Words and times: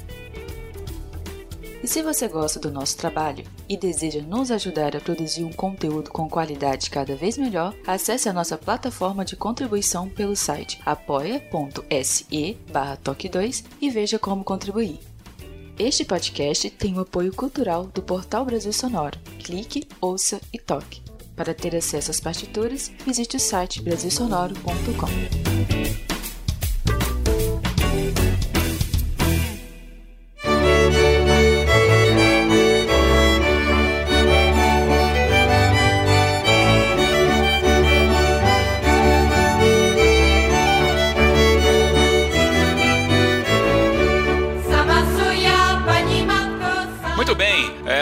E 1.84 1.86
se 1.86 2.02
você 2.02 2.26
gosta 2.28 2.58
do 2.58 2.72
nosso 2.72 2.96
trabalho 2.96 3.44
e 3.68 3.76
deseja 3.76 4.22
nos 4.22 4.50
ajudar 4.50 4.96
a 4.96 5.00
produzir 5.00 5.44
um 5.44 5.52
conteúdo 5.52 6.10
com 6.10 6.30
qualidade 6.30 6.88
cada 6.88 7.14
vez 7.14 7.36
melhor, 7.36 7.74
acesse 7.86 8.26
a 8.26 8.32
nossa 8.32 8.56
plataforma 8.56 9.22
de 9.22 9.36
contribuição 9.36 10.08
pelo 10.08 10.34
site 10.34 10.80
apoia.se 10.86 12.56
toque2 13.04 13.64
e 13.82 13.90
veja 13.90 14.18
como 14.18 14.42
contribuir. 14.42 14.98
Este 15.78 16.06
podcast 16.06 16.70
tem 16.70 16.96
o 16.96 17.00
apoio 17.00 17.34
cultural 17.34 17.84
do 17.84 18.00
Portal 18.00 18.46
Brasil 18.46 18.72
Sonoro. 18.72 19.20
Clique, 19.40 19.86
ouça 20.00 20.40
e 20.54 20.58
toque. 20.58 21.02
Para 21.36 21.52
ter 21.52 21.74
acesso 21.74 22.10
às 22.10 22.20
partituras, 22.20 22.92
visite 23.04 23.36
o 23.36 23.40
site 23.40 23.82
brasilsonoro.com. 23.82 26.13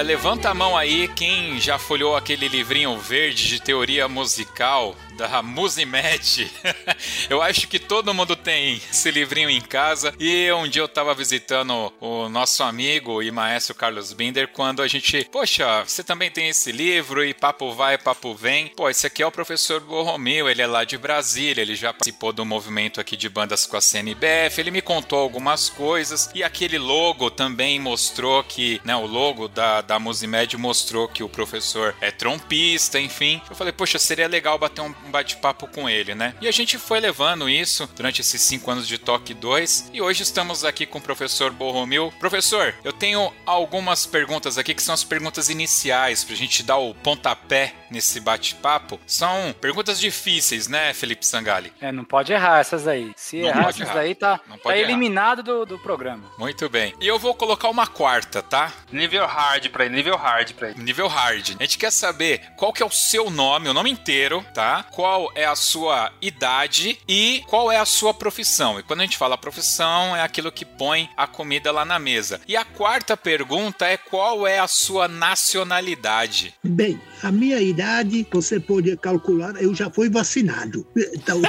levanta 0.03 0.51
a 0.51 0.55
mão 0.55 0.77
aí 0.77 1.09
quem 1.09 1.61
já 1.61 1.79
folhou 1.79 2.17
aquele 2.17 2.49
livrinho 2.49 2.99
verde 2.99 3.49
de 3.49 3.61
teoria 3.61 4.09
musical 4.09 4.97
da 5.17 5.43
Musimed. 5.43 6.51
eu 7.29 7.43
acho 7.43 7.69
que 7.69 7.79
todo 7.79 8.15
mundo 8.15 8.35
tem 8.35 8.81
esse 8.91 9.11
livrinho 9.11 9.51
em 9.51 9.61
casa. 9.61 10.15
E 10.19 10.51
um 10.53 10.69
dia 10.69 10.83
eu 10.83 10.89
tava 10.89 11.15
visitando 11.15 11.93
o 12.01 12.29
nosso 12.29 12.63
amigo 12.63 13.23
e 13.23 13.31
maestro 13.31 13.75
Carlos 13.75 14.13
Binder 14.13 14.49
quando 14.49 14.83
a 14.83 14.89
gente, 14.89 15.27
poxa, 15.31 15.85
você 15.85 16.03
também 16.03 16.31
tem 16.31 16.49
esse 16.49 16.73
livro 16.73 17.25
e 17.25 17.35
papo 17.35 17.73
vai, 17.73 17.99
papo 17.99 18.35
vem. 18.35 18.69
Pô, 18.69 18.89
esse 18.89 19.07
aqui 19.07 19.23
é 19.23 19.27
o 19.27 19.33
professor 19.33 19.81
Borromeu, 19.81 20.49
ele 20.49 20.63
é 20.63 20.67
lá 20.67 20.85
de 20.85 20.99
Brasília, 20.99 21.63
ele 21.63 21.75
já 21.75 21.93
participou 21.93 22.33
do 22.33 22.45
movimento 22.45 23.01
aqui 23.01 23.17
de 23.17 23.29
bandas 23.29 23.67
com 23.67 23.77
a 23.77 23.81
CNBF, 23.81 24.61
ele 24.61 24.71
me 24.71 24.83
contou 24.83 25.19
algumas 25.19 25.69
coisas 25.69 26.31
e 26.35 26.43
aquele 26.43 26.79
logo 26.79 27.31
também 27.31 27.79
mostrou 27.79 28.43
que, 28.45 28.81
né, 28.85 28.95
o 28.97 29.07
logo 29.07 29.49
da, 29.49 29.81
da 29.81 29.99
Musimed 29.99 30.57
mostrou 30.57 31.09
que 31.09 31.23
o 31.23 31.29
professor 31.29 31.95
é 32.01 32.11
trompista, 32.11 33.01
enfim. 33.01 33.41
Eu 33.49 33.57
falei, 33.57 33.73
poxa, 33.73 33.99
seria 33.99 34.29
legal 34.29 34.59
bater 34.59 34.81
um 34.81 34.93
bate-papo 35.11 35.67
com 35.67 35.89
ele, 35.89 36.15
né? 36.15 36.35
E 36.41 36.49
a 36.49 36.53
gente 36.53 36.79
foi 36.79 37.01
levando 37.01 37.49
isso 37.49 37.89
durante 37.97 38.21
esses 38.21 38.41
cinco 38.43 38.71
anos 38.71 38.87
de 38.87 38.99
Toque 38.99 39.35
2 39.35 39.91
e 39.93 40.01
hoje 40.01 40.23
estamos 40.23 40.65
aqui 40.65 40.87
com 40.87 40.99
o 40.99 41.03
professor 41.03 41.51
Borromil. 41.51 42.13
Professor, 42.19 42.75
eu 42.85 42.93
tenho 42.93 43.33
algumas 43.47 44.07
perguntas 44.07 44.59
aqui 44.59 44.75
que 44.75 44.83
são 44.83 44.95
as 44.95 45.05
perguntas 45.05 45.49
iniciais 45.49 46.25
pra 46.25 46.35
gente 46.37 46.63
dar 46.63 46.77
o 46.79 46.95
pontapé 46.95 47.75
nesse 47.91 48.21
bate-papo. 48.21 48.99
São 49.07 49.55
perguntas 49.61 50.01
difíceis, 50.01 50.67
né, 50.69 50.95
Felipe 50.95 51.27
Sangali? 51.27 51.73
É, 51.81 51.93
não 51.93 52.05
pode 52.05 52.33
errar 52.33 52.61
essas 52.61 52.87
aí. 52.89 53.13
Se 53.17 53.41
Não 53.41 53.49
errar 53.49 53.69
essas 53.69 53.81
errar. 53.89 53.99
aí, 54.01 54.15
tá, 54.15 54.41
Não 54.49 54.57
tá 54.57 54.63
pode 54.65 54.79
errar. 54.79 54.89
eliminado 54.89 55.43
do, 55.43 55.67
do 55.67 55.79
programa. 55.79 56.31
Muito 56.39 56.69
bem. 56.69 56.95
E 57.01 57.07
eu 57.07 57.19
vou 57.19 57.35
colocar 57.35 57.69
uma 57.69 57.87
quarta, 57.87 58.43
tá? 58.43 58.73
Nível 58.91 59.27
hard 59.27 59.69
pra 59.69 59.85
ele, 59.85 59.95
nível 59.97 60.17
hard 60.17 60.53
pra 60.53 60.71
ele. 60.71 60.83
Nível 60.83 61.07
hard. 61.09 61.57
A 61.59 61.63
gente 61.63 61.79
quer 61.79 61.91
saber 61.93 62.41
qual 62.57 62.73
que 62.73 62.83
é 62.83 62.87
o 62.87 62.91
seu 62.91 63.31
nome, 63.31 63.69
o 63.69 63.75
nome 63.75 63.91
inteiro, 63.91 64.45
tá? 64.55 64.85
Qual 64.93 65.33
é 65.35 65.45
a 65.45 65.57
sua 65.57 66.13
idade 66.21 66.99
e 67.09 67.43
qual 67.49 67.73
é 67.73 67.79
a 67.79 67.85
sua 67.85 68.13
profissão. 68.13 68.79
E 68.79 68.83
quando 68.83 69.01
a 69.01 69.05
gente 69.05 69.17
fala 69.17 69.39
profissão, 69.39 70.15
é 70.15 70.23
aquilo 70.23 70.53
que 70.53 70.65
põe 70.65 71.09
a 71.17 71.27
comida 71.27 71.73
lá 71.73 71.85
na 71.85 71.99
mesa. 71.99 72.41
E 72.47 72.57
a 72.57 72.65
quarta 72.65 73.17
pergunta 73.17 73.87
é 73.87 73.97
qual 73.97 74.47
é 74.47 74.59
a 74.59 74.69
sua 74.69 75.09
nacionalidade. 75.09 76.55
Bem, 76.63 77.01
a 77.23 77.33
minha 77.33 77.61
idade, 77.61 78.27
você 78.31 78.61
pode 78.61 78.97
calcular, 78.99 79.55
eu 79.61 79.75
já 79.75 79.91
fui 79.91 80.11
vacinado. 80.11 80.87
Então, 81.15 81.41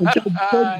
então 0.00 0.24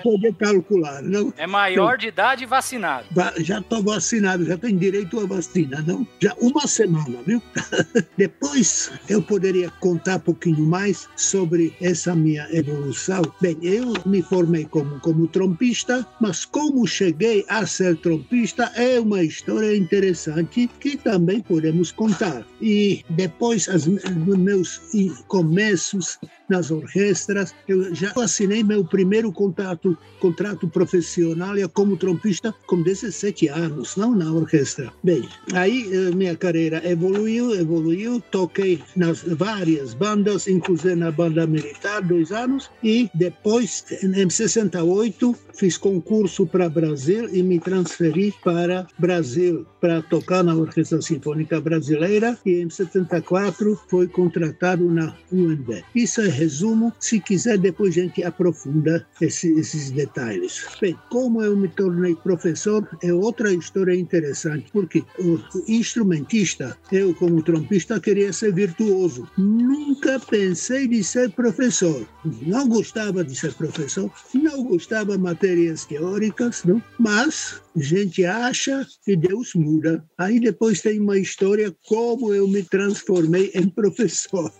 pode, 0.02 0.32
calcular, 0.34 1.02
não? 1.02 1.32
É 1.36 1.46
maior 1.46 1.96
de 1.98 2.08
idade 2.08 2.44
e 2.44 2.46
vacinado. 2.46 3.06
Va- 3.10 3.32
Já 3.38 3.58
estou 3.60 3.82
vacinado, 3.82 4.44
já 4.44 4.56
tenho 4.56 4.78
direito 4.78 5.20
à 5.20 5.26
vacina, 5.26 5.82
não? 5.86 6.06
Já 6.20 6.34
uma 6.40 6.66
semana, 6.66 7.18
viu? 7.26 7.42
Depois 8.16 8.90
eu 9.08 9.22
poderia 9.22 9.70
contar 9.80 10.16
um 10.16 10.20
pouquinho 10.20 10.64
mais 10.64 11.08
sobre 11.16 11.74
essa 11.80 12.14
minha 12.14 12.46
evolução. 12.50 13.22
Bem, 13.40 13.56
eu 13.62 13.92
me 14.06 14.22
formei 14.22 14.64
como, 14.64 14.98
como 15.00 15.26
trompista, 15.28 16.06
mas 16.20 16.44
como 16.44 16.86
cheguei 16.86 17.44
a 17.48 17.66
ser 17.66 17.96
trompista 17.98 18.70
é 18.74 18.98
uma 19.00 19.22
história 19.22 19.76
interessante 19.76 20.68
que 20.80 20.96
também 20.96 21.40
podemos 21.40 21.92
contar. 21.92 22.42
E 22.60 23.04
depois, 23.10 23.68
as, 23.68 23.86
nos 23.86 24.38
meus 24.38 24.80
começos 25.28 26.18
nas 26.52 26.70
orquestras. 26.70 27.54
Eu 27.66 27.94
já 27.94 28.12
assinei 28.16 28.62
meu 28.62 28.84
primeiro 28.84 29.32
contrato, 29.32 29.96
contrato 30.20 30.68
profissional 30.68 31.54
como 31.72 31.96
trompista 31.96 32.54
com 32.66 32.82
17 32.82 33.48
anos, 33.48 33.96
não 33.96 34.14
na 34.14 34.30
orquestra. 34.30 34.92
Bem, 35.02 35.26
aí 35.54 35.88
eh, 35.92 36.14
minha 36.14 36.36
carreira 36.36 36.82
evoluiu, 36.88 37.54
evoluiu, 37.54 38.20
toquei 38.30 38.80
nas 38.94 39.22
várias 39.22 39.94
bandas, 39.94 40.46
inclusive 40.46 40.94
na 40.94 41.10
banda 41.10 41.46
militar, 41.46 42.02
dois 42.02 42.30
anos, 42.30 42.70
e 42.82 43.10
depois, 43.14 43.84
em 44.02 44.28
68, 44.28 45.34
fiz 45.54 45.76
concurso 45.78 46.46
para 46.46 46.68
Brasil 46.68 47.28
e 47.34 47.42
me 47.42 47.58
transferi 47.58 48.34
para 48.44 48.86
Brasil 48.98 49.66
para 49.80 50.02
tocar 50.02 50.44
na 50.44 50.54
Orquestra 50.54 51.02
Sinfônica 51.02 51.60
Brasileira 51.60 52.38
e 52.44 52.60
em 52.60 52.70
74 52.70 53.80
foi 53.88 54.06
contratado 54.06 54.88
na 54.90 55.16
UNB. 55.32 55.84
Isso 55.94 56.20
é 56.20 56.28
resumo, 56.42 56.92
se 56.98 57.20
quiser 57.20 57.58
depois 57.58 57.96
a 57.96 58.02
gente 58.02 58.22
aprofunda 58.24 59.06
esse, 59.20 59.52
esses 59.58 59.90
detalhes. 59.90 60.64
Bem, 60.80 60.96
como 61.10 61.42
eu 61.42 61.56
me 61.56 61.68
tornei 61.68 62.14
professor 62.14 62.88
é 63.02 63.12
outra 63.12 63.52
história 63.52 63.94
interessante, 63.94 64.70
porque 64.72 65.04
o 65.18 65.38
instrumentista, 65.68 66.76
eu 66.90 67.14
como 67.14 67.42
trompista 67.42 68.00
queria 68.00 68.32
ser 68.32 68.52
virtuoso. 68.52 69.28
Nunca 69.36 70.18
pensei 70.18 70.88
de 70.88 71.04
ser 71.04 71.30
professor. 71.30 72.06
Não 72.42 72.68
gostava 72.68 73.24
de 73.24 73.34
ser 73.34 73.52
professor, 73.54 74.10
não 74.34 74.64
gostava 74.64 75.16
de 75.16 75.22
matérias 75.22 75.84
teóricas, 75.84 76.64
não? 76.64 76.82
mas 76.98 77.60
a 77.76 77.82
gente 77.82 78.24
acha 78.24 78.86
e 79.06 79.16
Deus 79.16 79.54
muda. 79.54 80.04
Aí 80.18 80.38
depois 80.38 80.80
tem 80.80 81.00
uma 81.00 81.18
história 81.18 81.74
como 81.86 82.32
eu 82.32 82.46
me 82.46 82.62
transformei 82.62 83.50
em 83.54 83.68
professor. 83.68 84.52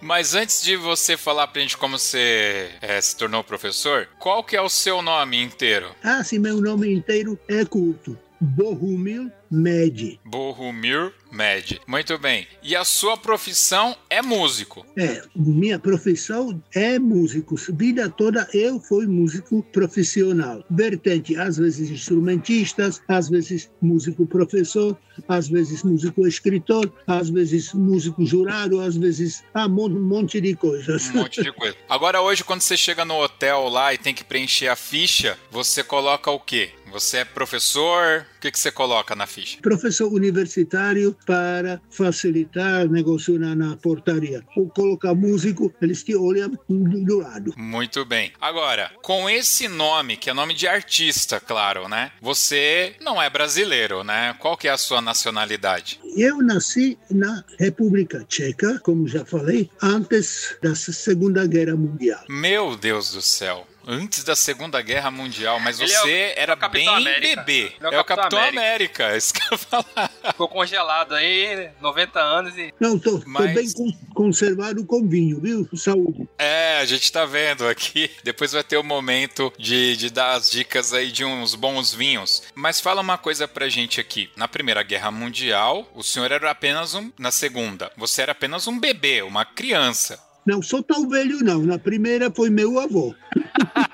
Mas 0.00 0.34
antes 0.34 0.62
de 0.62 0.76
você 0.76 1.01
falar 1.16 1.48
pra 1.48 1.60
gente 1.60 1.76
como 1.76 1.98
você 1.98 2.70
é, 2.80 3.00
se 3.00 3.16
tornou 3.16 3.42
professor, 3.42 4.08
qual 4.18 4.44
que 4.44 4.56
é 4.56 4.60
o 4.60 4.68
seu 4.68 5.02
nome 5.02 5.42
inteiro? 5.42 5.94
Ah, 6.02 6.22
sim, 6.22 6.38
meu 6.38 6.60
nome 6.60 6.92
inteiro 6.92 7.38
é 7.48 7.64
culto. 7.64 8.18
Bohumil 8.40 9.30
Med. 9.52 10.18
Bohumir 10.24 11.12
Med. 11.30 11.78
Muito 11.86 12.16
bem. 12.16 12.46
E 12.62 12.74
a 12.74 12.84
sua 12.84 13.18
profissão 13.18 13.94
é 14.08 14.22
músico? 14.22 14.86
É, 14.96 15.22
minha 15.36 15.78
profissão 15.78 16.62
é 16.74 16.98
músico. 16.98 17.56
Vida 17.74 18.08
toda 18.08 18.48
eu 18.54 18.80
fui 18.80 19.06
músico 19.06 19.62
profissional. 19.64 20.64
Vertente, 20.70 21.36
às 21.36 21.58
vezes 21.58 21.90
instrumentistas, 21.90 23.02
às 23.06 23.28
vezes 23.28 23.70
músico 23.82 24.26
professor, 24.26 24.96
às 25.28 25.48
vezes 25.48 25.82
músico 25.82 26.26
escritor, 26.26 26.90
às 27.06 27.28
vezes 27.28 27.74
músico 27.74 28.24
jurado, 28.24 28.80
às 28.80 28.96
vezes 28.96 29.44
ah, 29.52 29.66
um 29.66 29.90
monte 30.00 30.40
de 30.40 30.54
coisas. 30.54 31.10
Um 31.10 31.18
monte 31.18 31.42
de 31.42 31.52
coisa. 31.52 31.76
Agora 31.90 32.22
hoje 32.22 32.42
quando 32.42 32.62
você 32.62 32.76
chega 32.76 33.04
no 33.04 33.22
hotel 33.22 33.68
lá 33.68 33.92
e 33.92 33.98
tem 33.98 34.14
que 34.14 34.24
preencher 34.24 34.68
a 34.68 34.76
ficha, 34.76 35.38
você 35.50 35.84
coloca 35.84 36.30
o 36.30 36.40
quê? 36.40 36.70
Você 36.90 37.18
é 37.18 37.24
professor? 37.24 38.26
O 38.42 38.44
que, 38.44 38.50
que 38.50 38.58
você 38.58 38.72
coloca 38.72 39.14
na 39.14 39.24
ficha? 39.24 39.58
Professor 39.62 40.12
universitário 40.12 41.16
para 41.24 41.80
facilitar 41.88 42.88
negócio 42.88 43.38
na, 43.38 43.54
na 43.54 43.76
portaria. 43.76 44.42
Ou 44.56 44.68
colocar 44.68 45.14
músico, 45.14 45.72
eles 45.80 46.02
te 46.02 46.16
olham 46.16 46.50
do 46.68 47.18
lado. 47.20 47.54
Muito 47.56 48.04
bem. 48.04 48.32
Agora, 48.40 48.90
com 49.00 49.30
esse 49.30 49.68
nome, 49.68 50.16
que 50.16 50.28
é 50.28 50.34
nome 50.34 50.54
de 50.54 50.66
artista, 50.66 51.38
claro, 51.38 51.88
né? 51.88 52.10
Você 52.20 52.96
não 53.00 53.22
é 53.22 53.30
brasileiro, 53.30 54.02
né? 54.02 54.34
Qual 54.40 54.56
que 54.56 54.66
é 54.66 54.72
a 54.72 54.76
sua 54.76 55.00
nacionalidade? 55.00 56.00
Eu 56.16 56.38
nasci 56.38 56.98
na 57.08 57.44
República 57.60 58.24
Tcheca, 58.28 58.80
como 58.80 59.06
já 59.06 59.24
falei, 59.24 59.70
antes 59.80 60.56
da 60.60 60.74
Segunda 60.74 61.46
Guerra 61.46 61.76
Mundial. 61.76 62.24
Meu 62.28 62.74
Deus 62.74 63.12
do 63.12 63.22
céu 63.22 63.68
antes 63.86 64.24
da 64.24 64.36
Segunda 64.36 64.80
Guerra 64.80 65.10
Mundial, 65.10 65.60
mas 65.60 65.80
Ele 65.80 65.92
você 65.92 66.10
é 66.10 66.34
o, 66.36 66.40
era 66.42 66.58
é 66.60 66.68
bem 66.68 66.88
América. 66.88 67.42
bebê. 67.42 67.72
é, 67.80 67.94
é 67.94 68.00
o 68.00 68.04
Capitão 68.04 68.38
América. 68.38 68.62
América, 68.62 69.04
é 69.12 69.16
isso 69.16 69.34
que 69.34 69.42
eu 69.52 69.58
falar. 69.58 70.10
Ficou 70.26 70.48
congelado 70.48 71.14
aí, 71.14 71.70
90 71.80 72.20
anos 72.20 72.56
e. 72.56 72.72
Não, 72.80 72.98
tô, 72.98 73.22
mas... 73.26 73.72
tô 73.72 73.82
bem 73.82 73.98
conservado 74.14 74.84
com 74.84 75.06
vinho, 75.08 75.40
viu? 75.40 75.68
Saúde. 75.76 76.28
É, 76.38 76.78
a 76.80 76.84
gente 76.84 77.10
tá 77.10 77.24
vendo 77.24 77.66
aqui. 77.66 78.10
Depois 78.22 78.52
vai 78.52 78.62
ter 78.62 78.76
o 78.76 78.84
momento 78.84 79.52
de, 79.58 79.96
de 79.96 80.10
dar 80.10 80.32
as 80.32 80.50
dicas 80.50 80.92
aí 80.92 81.10
de 81.10 81.24
uns 81.24 81.54
bons 81.54 81.92
vinhos. 81.92 82.42
Mas 82.54 82.80
fala 82.80 83.00
uma 83.00 83.18
coisa 83.18 83.48
pra 83.48 83.68
gente 83.68 84.00
aqui. 84.00 84.30
Na 84.36 84.48
Primeira 84.48 84.82
Guerra 84.82 85.10
Mundial, 85.10 85.88
o 85.94 86.02
senhor 86.02 86.30
era 86.30 86.50
apenas 86.50 86.94
um. 86.94 87.10
Na 87.18 87.30
Segunda, 87.30 87.90
você 87.96 88.22
era 88.22 88.32
apenas 88.32 88.66
um 88.66 88.78
bebê, 88.78 89.22
uma 89.22 89.44
criança. 89.44 90.31
Não 90.44 90.60
sou 90.60 90.82
tão 90.82 91.08
velho, 91.08 91.42
não. 91.42 91.62
Na 91.62 91.78
primeira 91.78 92.30
foi 92.30 92.50
meu 92.50 92.78
avô. 92.78 93.14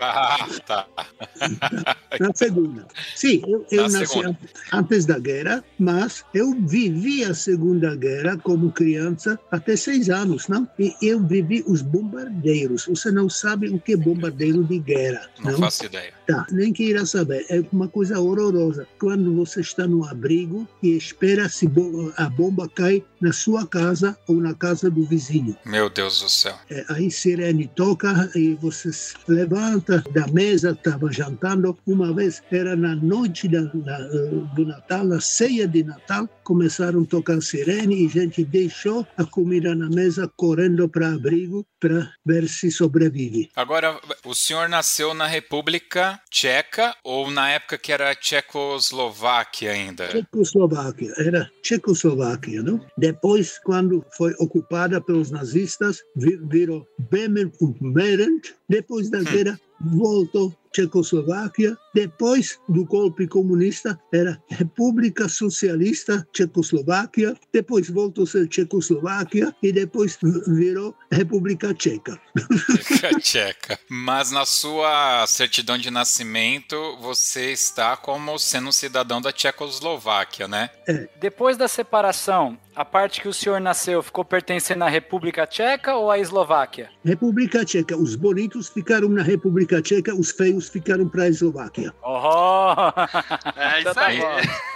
ah, 0.00 0.48
tá. 0.66 0.86
Na 2.20 2.32
segunda. 2.34 2.86
Sim, 3.14 3.42
eu, 3.46 3.66
eu 3.70 3.88
nasci 3.88 4.06
segunda. 4.06 4.38
antes 4.72 5.06
da 5.06 5.18
guerra, 5.18 5.64
mas 5.78 6.24
eu 6.32 6.54
vivi 6.60 7.24
a 7.24 7.34
Segunda 7.34 7.94
Guerra 7.96 8.36
como 8.38 8.70
criança 8.72 9.38
até 9.50 9.76
seis 9.76 10.08
anos, 10.10 10.48
não? 10.48 10.68
E 10.78 10.94
eu 11.02 11.20
vivi 11.20 11.64
os 11.66 11.82
bombardeiros. 11.82 12.86
Você 12.86 13.10
não 13.10 13.28
sabe 13.28 13.68
o 13.68 13.78
que 13.78 13.94
é 13.94 13.96
bombardeiro 13.96 14.64
de 14.64 14.78
guerra. 14.78 15.28
Não, 15.40 15.52
não 15.52 15.58
faço 15.58 15.86
ideia. 15.86 16.12
Tá, 16.26 16.46
nem 16.50 16.72
queira 16.72 17.04
saber. 17.04 17.44
É 17.50 17.62
uma 17.72 17.88
coisa 17.88 18.18
horrorosa. 18.18 18.86
Quando 18.98 19.34
você 19.34 19.60
está 19.60 19.86
no 19.86 20.04
abrigo 20.06 20.66
e 20.82 20.96
espera 20.96 21.48
se 21.48 21.70
a 22.16 22.28
bomba 22.30 22.68
cai 22.68 23.04
na 23.20 23.32
sua 23.32 23.66
casa 23.66 24.16
ou 24.26 24.36
na 24.36 24.54
casa 24.54 24.90
do 24.90 25.04
vizinho. 25.04 25.56
Meu 25.64 25.90
Deus 25.90 26.20
do 26.20 26.28
céu. 26.28 26.54
É, 26.70 26.84
aí 26.90 27.10
sirene 27.10 27.66
toca 27.74 28.30
e 28.34 28.54
você 28.54 28.90
levanta 29.26 30.02
da 30.12 30.26
mesa, 30.28 30.70
estava 30.70 31.10
jantando. 31.12 31.76
Uma 31.86 32.12
vez, 32.12 32.42
era 32.50 32.76
na 32.76 32.94
noite 32.94 33.48
da, 33.48 33.62
da, 33.62 33.98
do 34.54 34.66
Natal, 34.66 35.04
na 35.04 35.20
ceia 35.20 35.66
de 35.66 35.82
Natal, 35.82 36.28
começaram 36.42 37.02
a 37.02 37.06
tocar 37.06 37.40
sirene 37.40 38.04
e 38.04 38.06
a 38.06 38.10
gente 38.10 38.44
deixou 38.44 39.06
a 39.16 39.24
comida 39.24 39.74
na 39.74 39.88
mesa 39.88 40.30
correndo 40.36 40.88
para 40.88 41.14
abrigo 41.14 41.66
para 41.80 42.10
ver 42.24 42.48
se 42.48 42.70
sobrevive. 42.70 43.50
Agora, 43.54 44.00
o 44.24 44.34
senhor 44.34 44.68
nasceu 44.68 45.12
na 45.12 45.26
República 45.26 46.20
Tcheca 46.30 46.94
ou 47.04 47.30
na 47.30 47.50
época 47.50 47.78
que 47.78 47.92
era 47.92 48.14
Tchecoslováquia 48.14 49.72
ainda? 49.72 50.08
Tchecoslováquia, 50.08 51.12
era 51.18 51.50
Tchecoslováquia, 51.62 52.62
não? 52.62 52.80
Depois, 52.96 53.58
quando 53.64 54.04
foi 54.16 54.32
ocupada 54.38 55.00
pelos 55.00 55.30
nazistas, 55.30 56.02
virou 56.16 56.86
Bemen 57.10 57.52
und 57.60 57.76
Berend. 57.92 58.54
Depois 58.68 59.10
da 59.22 59.52
hum. 59.52 59.98
voltou 59.98 60.54
Tchecoslováquia. 60.74 61.78
Depois 61.94 62.58
do 62.68 62.84
golpe 62.84 63.28
comunista, 63.28 63.98
era 64.12 64.42
República 64.50 65.28
Socialista 65.28 66.26
Tchecoslováquia. 66.32 67.34
Depois 67.52 67.88
voltou 67.88 68.24
a 68.24 68.26
ser 68.26 68.48
Tchecoslováquia 68.48 69.54
e 69.62 69.72
depois 69.72 70.18
virou 70.48 70.94
República 71.10 71.72
Tcheca. 71.72 72.20
República 72.36 73.10
Tcheca. 73.20 73.78
Mas 73.88 74.32
na 74.32 74.44
sua 74.44 75.24
certidão 75.28 75.78
de 75.78 75.90
nascimento, 75.90 76.96
você 77.00 77.52
está 77.52 77.96
como 77.96 78.36
sendo 78.38 78.72
cidadão 78.72 79.20
da 79.20 79.32
Tchecoslováquia, 79.32 80.48
né? 80.48 80.70
É. 80.88 81.08
Depois 81.20 81.56
da 81.56 81.68
separação, 81.68 82.58
a 82.74 82.84
parte 82.84 83.20
que 83.20 83.28
o 83.28 83.32
senhor 83.32 83.60
nasceu 83.60 84.02
ficou 84.02 84.24
pertencendo 84.24 84.82
à 84.82 84.88
República 84.88 85.46
Tcheca 85.46 85.94
ou 85.94 86.10
à 86.10 86.18
Eslováquia? 86.18 86.90
República 87.04 87.64
Tcheca. 87.64 87.96
Os 87.96 88.16
bonitos 88.16 88.68
ficaram 88.68 89.08
na 89.08 89.22
República 89.22 89.80
Tcheca, 89.80 90.12
os 90.14 90.32
feios 90.32 90.63
ficaram 90.68 91.08
para 91.08 91.24
a 91.24 91.28
Eslováquia. 91.28 91.92
Oh! 92.06 92.74
É 93.56 93.80
isso 93.80 94.00
aí. 94.00 94.20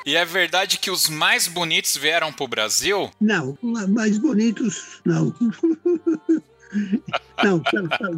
E 0.07 0.17
é 0.17 0.25
verdade 0.25 0.79
que 0.79 0.91
os 0.91 1.09
mais 1.09 1.47
bonitos 1.47 1.97
vieram 1.97 2.33
para 2.33 2.45
o 2.45 2.49
Brasil? 2.49 3.11
Não, 3.21 3.57
mais 3.63 4.19
bonitos 4.19 5.01
não. 5.05 5.35
Não, 7.45 7.61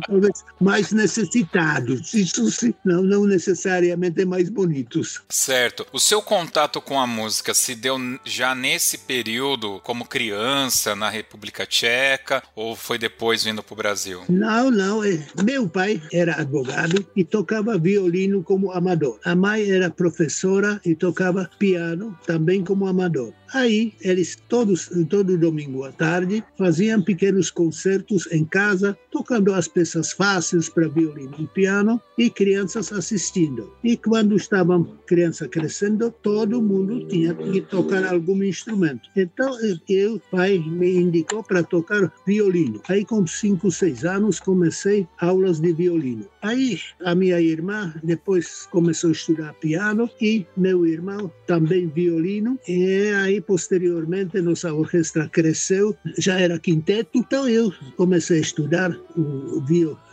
talvez 0.06 0.44
mais 0.60 0.92
necessitados. 0.92 2.14
Isso 2.14 2.50
sim, 2.50 2.72
não, 2.84 3.02
não 3.02 3.26
necessariamente 3.26 4.24
mais 4.24 4.48
bonitos. 4.48 5.20
Certo. 5.28 5.86
O 5.92 6.00
seu 6.00 6.22
contato 6.22 6.80
com 6.80 6.98
a 6.98 7.06
música 7.06 7.52
se 7.52 7.74
deu 7.74 7.98
já 8.24 8.54
nesse 8.54 8.96
período, 8.96 9.80
como 9.84 10.06
criança, 10.06 10.96
na 10.96 11.10
República 11.10 11.66
Tcheca, 11.66 12.42
ou 12.54 12.74
foi 12.74 12.96
depois 12.96 13.44
vindo 13.44 13.62
para 13.62 13.74
o 13.74 13.76
Brasil? 13.76 14.22
Não, 14.28 14.70
não. 14.70 15.04
É, 15.04 15.22
meu 15.42 15.68
pai 15.68 16.02
era 16.12 16.40
advogado 16.40 17.04
e 17.14 17.22
tocava 17.22 17.78
violino 17.78 18.42
como 18.42 18.72
amador. 18.72 19.18
A 19.24 19.34
mãe 19.34 19.70
era 19.70 19.90
professora 19.90 20.80
e 20.84 20.94
tocava 20.94 21.50
piano 21.58 22.18
também 22.26 22.64
como 22.64 22.86
amador. 22.86 23.34
Aí 23.52 23.94
eles 24.00 24.36
todos 24.48 24.90
todo 25.08 25.36
domingo 25.36 25.84
à 25.84 25.90
tarde 25.90 26.44
faziam 26.56 27.02
pequenos 27.02 27.50
concertos 27.50 28.30
em 28.30 28.44
casa 28.44 28.96
tocando 29.10 29.52
as 29.52 29.68
peças 29.68 30.12
fáceis 30.12 30.68
para 30.68 30.88
violino 30.88 31.34
e 31.38 31.46
piano 31.46 32.00
e 32.16 32.30
crianças 32.30 32.92
assistindo. 32.92 33.72
E 33.82 33.96
quando 33.96 34.36
estavam 34.36 34.84
criança 35.06 35.48
crescendo, 35.48 36.10
todo 36.22 36.62
mundo 36.62 37.06
tinha 37.08 37.34
que 37.34 37.60
tocar 37.62 38.04
algum 38.04 38.42
instrumento. 38.42 39.08
Então, 39.16 39.56
eu, 39.88 40.20
pai, 40.30 40.58
me 40.58 40.96
indicou 40.96 41.42
para 41.42 41.62
tocar 41.62 42.12
violino. 42.26 42.80
Aí, 42.88 43.04
com 43.04 43.26
5, 43.26 43.70
6 43.70 44.04
anos, 44.04 44.38
comecei 44.38 45.06
aulas 45.18 45.58
de 45.60 45.72
violino. 45.72 46.26
Aí, 46.42 46.78
a 47.04 47.14
minha 47.14 47.40
irmã 47.40 47.92
depois 48.04 48.68
começou 48.70 49.10
a 49.10 49.12
estudar 49.12 49.52
piano 49.54 50.08
e 50.20 50.46
meu 50.56 50.86
irmão 50.86 51.30
também 51.46 51.88
violino. 51.88 52.58
E 52.68 53.10
aí, 53.22 53.40
posteriormente, 53.40 54.40
nossa 54.40 54.72
orquestra 54.72 55.28
cresceu, 55.28 55.96
já 56.18 56.38
era 56.38 56.58
quinteto. 56.58 57.10
Então, 57.14 57.48
eu 57.48 57.72
comecei 57.96 58.38
a 58.38 58.42
estudar 58.42 58.99
o 59.16 59.60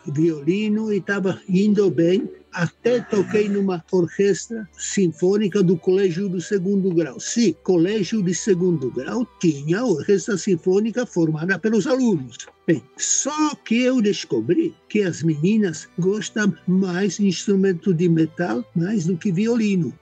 violino 0.07 0.91
e 0.91 0.97
estava 0.97 1.41
indo 1.47 1.89
bem 1.89 2.29
até 2.57 3.01
toquei 3.01 3.47
numa 3.47 3.83
orquestra 3.91 4.67
sinfônica 4.73 5.61
do 5.61 5.77
Colégio 5.77 6.27
do 6.27 6.41
Segundo 6.41 6.93
Grau. 6.93 7.19
Sim, 7.19 7.53
Colégio 7.63 8.23
de 8.23 8.33
Segundo 8.33 8.89
Grau 8.89 9.27
tinha 9.39 9.83
orquestra 9.83 10.37
sinfônica 10.37 11.05
formada 11.05 11.59
pelos 11.59 11.85
alunos. 11.85 12.47
Bem, 12.65 12.83
só 12.97 13.55
que 13.55 13.83
eu 13.83 14.01
descobri 14.01 14.75
que 14.89 15.01
as 15.01 15.23
meninas 15.23 15.87
gostam 15.97 16.53
mais 16.67 17.17
de 17.17 17.27
instrumento 17.27 17.93
de 17.93 18.09
metal 18.09 18.65
mais 18.75 19.05
do 19.05 19.15
que 19.15 19.31
violino. 19.31 19.93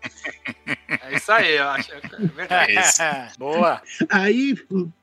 É 0.87 1.15
isso 1.15 1.31
aí, 1.31 1.57
eu 1.57 1.65
acho. 1.65 1.91
É 1.93 1.99
verdade. 2.35 2.73
É 2.77 3.29
Boa. 3.37 3.81
Aí 4.09 4.55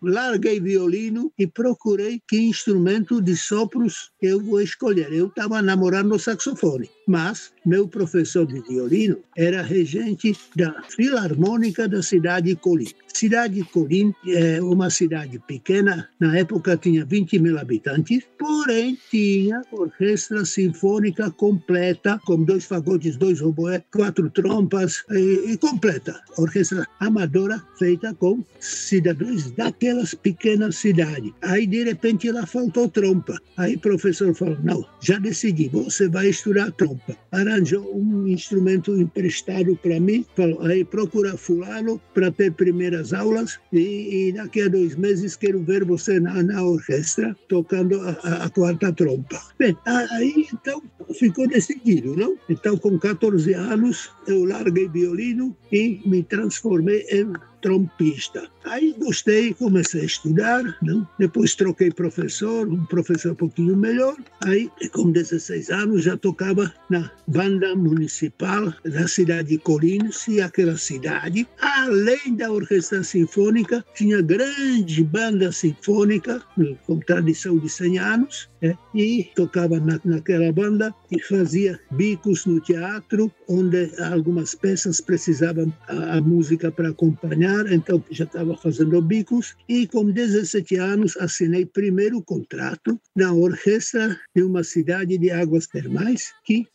larguei 0.03 0.59
violino 0.59 1.33
e 1.39 1.47
procurei 1.47 2.21
que 2.27 2.37
instrumento 2.37 3.21
de 3.21 3.37
sopros 3.37 4.11
eu 4.21 4.41
vou 4.43 4.61
escolher. 4.61 4.92
Eu 5.01 5.27
estava 5.27 5.63
namorando 5.63 6.19
saxofone, 6.19 6.91
mas 7.07 7.53
meu 7.65 7.89
professor 7.89 8.47
de 8.47 8.61
violino 8.61 9.19
era 9.37 9.63
regente 9.63 10.37
da 10.55 10.83
Filarmônica 10.91 11.89
da 11.89 12.03
cidade 12.03 12.49
de 12.49 12.57
Colim. 12.57 12.89
Cidade 13.23 13.55
de 13.55 13.63
Colim 13.63 14.13
é 14.27 14.61
uma 14.61 14.91
cidade 14.91 15.39
pequena, 15.39 16.09
na 16.19 16.37
época 16.37 16.77
tinha 16.77 17.05
20 17.05 17.39
mil 17.39 17.57
habitantes, 17.57 18.25
porém 18.37 18.99
tinha 19.13 19.63
orquestra 19.71 20.45
sinfônica 20.45 21.31
completa, 21.31 22.21
com 22.27 22.43
dois 22.43 22.65
fagotes, 22.65 23.17
dois 23.17 23.41
oboés, 23.41 23.81
quatro 23.93 24.29
trompas, 24.29 25.05
e, 25.13 25.53
e 25.53 25.57
completa. 25.57 26.21
Orquestra 26.37 26.85
amadora 26.99 27.63
feita 27.79 28.13
com 28.13 28.45
cidadãos 28.59 29.53
daquelas 29.53 30.15
pequenas 30.15 30.75
cidades. 30.75 31.31
Aí, 31.43 31.65
de 31.65 31.85
repente, 31.85 32.27
ela 32.27 32.45
faltou 32.45 32.89
trompa. 32.89 33.39
Aí 33.57 33.77
o 33.77 33.81
professor 33.81 34.35
falou, 34.35 34.59
não, 34.65 34.85
já 35.01 35.21
decidi, 35.21 35.69
você 35.69 36.09
vai 36.09 36.29
estudar 36.29 36.73
trompa. 36.73 37.17
Arranjou 37.31 37.97
um 37.97 38.27
instrumento 38.27 38.97
emprestado 38.97 39.77
para 39.77 40.01
mim, 40.01 40.27
falou, 40.35 40.61
aí 40.63 40.85
procura 40.85 41.37
fulano 41.37 42.01
para 42.13 42.33
ter 42.33 42.51
primeiras 42.53 43.12
aulas 43.13 43.59
e, 43.73 44.29
e, 44.29 44.33
daqui 44.33 44.63
a 44.63 44.69
dois 44.69 44.97
meses 44.97 45.37
quero 45.37 45.63
ver 45.63 45.85
você 45.85 46.21
na, 46.21 46.43
na 46.43 46.63
orquestra 46.63 47.37
tocando 47.49 48.01
a, 48.01 48.11
a, 48.23 48.45
a 48.45 48.51
quarta 48.51 48.93
trompa. 48.93 49.41
Bem, 49.59 49.77
aí 49.87 50.47
então 50.53 50.83
ficou 51.15 51.47
decidido, 51.49 52.17
não? 52.17 52.37
Então, 52.49 52.77
com 52.77 52.99
14 52.99 53.53
anos, 53.55 54.11
eu 54.27 54.45
larguei 54.45 54.89
violino 54.89 55.57
e 55.71 56.01
me 56.07 56.23
transformei 56.23 57.07
em 57.11 57.33
trompista. 57.63 58.47
Aí 58.65 58.95
gostei, 58.99 59.55
comecei 59.55 60.03
a 60.03 60.05
estudar, 60.05 60.63
não? 60.83 61.07
depois 61.19 61.55
troquei 61.55 61.91
professor, 61.91 62.69
um 62.69 62.85
professor 62.85 63.33
um 63.33 63.37
pouquinho 63.37 63.77
melhor. 63.77 64.17
Aí, 64.45 64.71
com 64.93 65.11
16 65.11 65.71
anos, 65.71 66.05
já 66.05 66.17
tocava 66.17 66.73
na 66.91 67.11
banda 67.27 67.75
municipal 67.75 68.73
da 68.85 69.09
cidade 69.09 69.51
de 69.51 69.59
Colinas, 69.59 70.27
e 70.29 70.41
aquela 70.41 70.77
cidade, 70.77 71.47
além 71.61 72.37
da 72.37 72.51
orquestra 72.51 73.03
sinfônica, 73.03 73.85
tinha 73.95 74.21
grande 74.21 75.03
banda 75.05 75.51
sinfônica, 75.53 76.43
com 76.87 76.99
tradição 76.99 77.59
de 77.59 77.69
100 77.69 77.99
anos, 77.99 78.52
é, 78.63 78.77
e 78.95 79.25
tocava 79.35 79.81
na, 79.81 80.01
naquela 80.05 80.53
banda 80.53 80.95
e 81.11 81.21
fazia 81.21 81.79
bicos 81.91 82.47
no 82.47 82.61
teatro, 82.61 83.31
onde 83.49 83.91
algumas 84.01 84.55
peças 84.55 85.01
precisavam 85.01 85.73
a, 85.89 86.19
a 86.19 86.21
música 86.21 86.71
para 86.71 86.91
acompanhar, 86.91 87.71
então 87.73 88.03
já 88.11 88.25
estava 88.25 88.57
fazendo 88.57 89.03
bicos. 89.03 89.57
E 89.69 89.87
com 89.87 90.11
17 90.11 90.77
anos 90.77 91.17
assinei 91.17 91.67
primeiro 91.67 92.23
contrato 92.23 93.01
na 93.17 93.33
orquestra 93.33 94.17
de 94.35 94.43
uma 94.43 94.63
cidade 94.63 95.19
de 95.19 95.31
águas 95.31 95.67
termais 95.67 96.33
que 96.45 96.67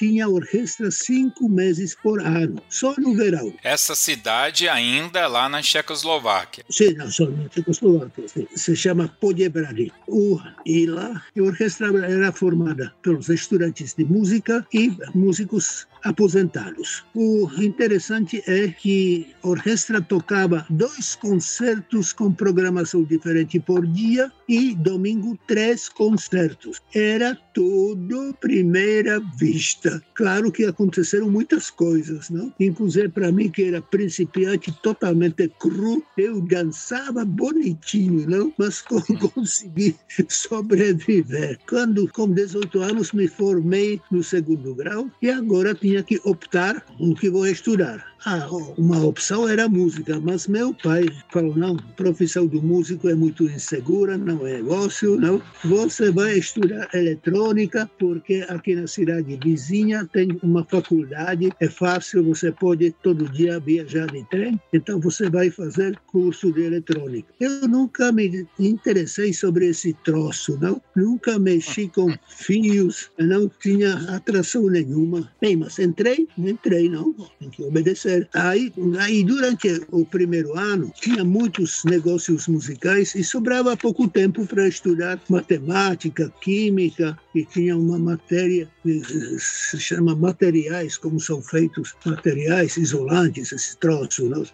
tinha 0.00 0.26
orquestra 0.26 0.90
cinco 0.90 1.46
meses 1.46 1.94
por 1.94 2.22
ano, 2.22 2.62
só 2.70 2.94
no 2.96 3.14
verão. 3.14 3.52
Essa 3.62 3.94
cidade 3.94 4.66
ainda 4.66 5.26
lá 5.26 5.46
na 5.46 5.60
Tchecoslováquia. 5.60 6.64
Sim, 6.70 6.94
não, 6.94 7.10
só 7.10 7.26
na 7.26 7.46
Tchecoslováquia. 7.50 8.26
Sim. 8.26 8.46
Se 8.56 8.74
chama 8.74 9.14
Podjebrady. 9.20 9.92
O, 10.08 10.40
e 10.64 10.86
lá 10.86 11.22
a 11.36 11.42
orquestra 11.42 11.88
era 12.02 12.32
formada 12.32 12.94
pelos 13.02 13.28
estudantes 13.28 13.92
de 13.92 14.06
música 14.06 14.66
e 14.72 14.90
músicos 15.14 15.86
aposentados. 16.04 17.04
O 17.14 17.48
interessante 17.58 18.42
é 18.46 18.68
que 18.68 19.26
a 19.42 19.48
orquestra 19.48 20.00
tocava 20.00 20.66
dois 20.70 21.14
concertos 21.14 22.12
com 22.12 22.32
programação 22.32 23.02
diferente 23.02 23.58
por 23.58 23.86
dia 23.86 24.30
e 24.48 24.74
domingo 24.74 25.38
três 25.46 25.88
concertos. 25.88 26.80
Era 26.94 27.36
tudo 27.54 28.34
primeira 28.40 29.20
vista. 29.38 30.02
Claro 30.14 30.50
que 30.50 30.64
aconteceram 30.64 31.30
muitas 31.30 31.70
coisas, 31.70 32.30
não? 32.30 32.52
Inclusive 32.58 33.08
para 33.08 33.32
mim 33.32 33.50
que 33.50 33.64
era 33.64 33.82
principiante 33.82 34.72
totalmente 34.82 35.48
cru, 35.58 36.02
eu 36.16 36.40
dançava 36.40 37.24
bonitinho, 37.24 38.28
não? 38.28 38.52
Mas 38.58 38.82
consegui 39.34 39.96
sobreviver. 40.28 41.58
Quando 41.68 42.08
com 42.08 42.30
18 42.30 42.80
anos 42.82 43.12
me 43.12 43.28
formei 43.28 44.00
no 44.10 44.22
segundo 44.22 44.74
grau 44.74 45.10
e 45.22 45.30
agora 45.30 45.74
tinha 45.74 45.89
tinha 45.90 46.02
que 46.04 46.20
optar 46.24 46.84
o 47.00 47.14
que 47.16 47.28
vou 47.28 47.46
estudar. 47.46 48.09
Ah, 48.24 48.46
uma 48.76 49.02
opção 49.02 49.48
era 49.48 49.66
música, 49.66 50.20
mas 50.20 50.46
meu 50.46 50.74
pai 50.74 51.06
falou: 51.32 51.56
não, 51.56 51.76
a 51.76 51.92
profissão 51.96 52.46
do 52.46 52.60
músico 52.60 53.08
é 53.08 53.14
muito 53.14 53.44
insegura, 53.44 54.18
não 54.18 54.46
é 54.46 54.60
negócio, 54.60 55.18
não. 55.18 55.40
Você 55.64 56.10
vai 56.10 56.38
estudar 56.38 56.88
eletrônica, 56.92 57.90
porque 57.98 58.44
aqui 58.48 58.74
na 58.74 58.86
cidade 58.86 59.38
vizinha 59.42 60.06
tem 60.12 60.38
uma 60.42 60.64
faculdade, 60.64 61.50
é 61.60 61.68
fácil, 61.68 62.22
você 62.24 62.52
pode 62.52 62.94
todo 63.02 63.26
dia 63.30 63.58
viajar 63.58 64.06
de 64.06 64.22
trem, 64.28 64.60
então 64.72 65.00
você 65.00 65.30
vai 65.30 65.50
fazer 65.50 65.98
curso 66.06 66.52
de 66.52 66.62
eletrônica. 66.62 67.32
Eu 67.40 67.66
nunca 67.68 68.12
me 68.12 68.46
interessei 68.58 69.32
sobre 69.32 69.68
esse 69.68 69.94
troço, 70.04 70.58
não. 70.60 70.80
Nunca 70.94 71.38
mexi 71.38 71.88
com 71.88 72.12
fios, 72.28 73.10
não 73.18 73.48
tinha 73.48 73.94
atração 74.14 74.68
nenhuma. 74.68 75.30
Bem, 75.40 75.56
mas 75.56 75.78
entrei, 75.78 76.28
entrei, 76.36 76.88
não, 76.88 77.14
tem 77.38 77.48
que 77.48 77.62
obedecer 77.62 78.09
Aí, 78.34 78.72
aí, 78.98 79.24
durante 79.24 79.80
o 79.90 80.04
primeiro 80.04 80.58
ano, 80.58 80.92
tinha 81.00 81.24
muitos 81.24 81.84
negócios 81.84 82.48
musicais 82.48 83.14
e 83.14 83.22
sobrava 83.22 83.76
pouco 83.76 84.08
tempo 84.08 84.46
para 84.46 84.68
estudar 84.68 85.20
matemática, 85.28 86.32
química, 86.40 87.18
e 87.34 87.44
tinha 87.44 87.76
uma 87.76 87.98
matéria 87.98 88.68
que 88.82 89.02
se 89.38 89.78
chama 89.78 90.14
materiais, 90.14 90.96
como 90.98 91.20
são 91.20 91.40
feitos 91.42 91.94
materiais 92.04 92.76
isolantes, 92.76 93.52
esse 93.52 93.76
troço. 93.76 94.28
Não, 94.28 94.44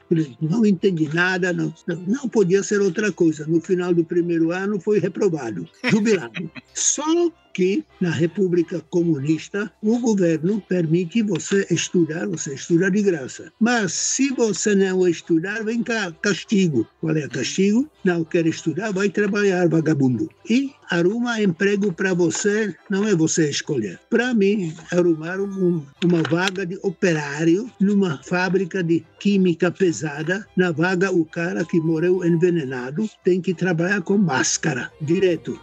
não 0.40 0.66
entendi 0.66 1.08
nada, 1.12 1.52
não, 1.52 1.72
não 2.06 2.28
podia 2.28 2.62
ser 2.62 2.80
outra 2.80 3.10
coisa. 3.12 3.46
No 3.46 3.60
final 3.60 3.94
do 3.94 4.04
primeiro 4.04 4.52
ano, 4.52 4.80
foi 4.80 4.98
reprovado, 4.98 5.68
jubilado. 5.90 6.50
Só 6.74 7.30
que 7.56 7.82
na 8.02 8.10
República 8.10 8.82
Comunista 8.90 9.72
o 9.82 9.98
governo 9.98 10.62
permite 10.68 11.22
você 11.22 11.66
estudar, 11.70 12.28
você 12.28 12.52
estuda 12.52 12.90
de 12.90 13.00
graça. 13.00 13.50
Mas 13.58 13.94
se 13.94 14.28
você 14.34 14.74
não 14.74 15.08
estudar, 15.08 15.64
vem 15.64 15.82
cá, 15.82 16.12
castigo. 16.20 16.86
Qual 17.00 17.16
é 17.16 17.24
o 17.24 17.30
castigo? 17.30 17.90
Não 18.04 18.22
quer 18.24 18.46
estudar, 18.46 18.92
vai 18.92 19.08
trabalhar, 19.08 19.70
vagabundo. 19.70 20.28
E 20.50 20.70
arruma 20.90 21.40
emprego 21.40 21.90
para 21.92 22.12
você, 22.12 22.74
não 22.90 23.08
é 23.08 23.14
você 23.14 23.48
escolher. 23.48 23.98
Para 24.10 24.34
mim, 24.34 24.74
arrumar 24.92 25.40
um, 25.40 25.82
uma 26.04 26.22
vaga 26.30 26.66
de 26.66 26.78
operário 26.82 27.70
numa 27.80 28.22
fábrica 28.22 28.82
de 28.82 29.02
química 29.18 29.70
pesada. 29.70 30.46
Na 30.56 30.70
vaga, 30.72 31.10
o 31.10 31.24
cara 31.24 31.64
que 31.64 31.80
morreu 31.80 32.22
envenenado 32.22 33.08
tem 33.24 33.40
que 33.40 33.54
trabalhar 33.54 34.02
com 34.02 34.18
máscara, 34.18 34.92
direto. 35.00 35.58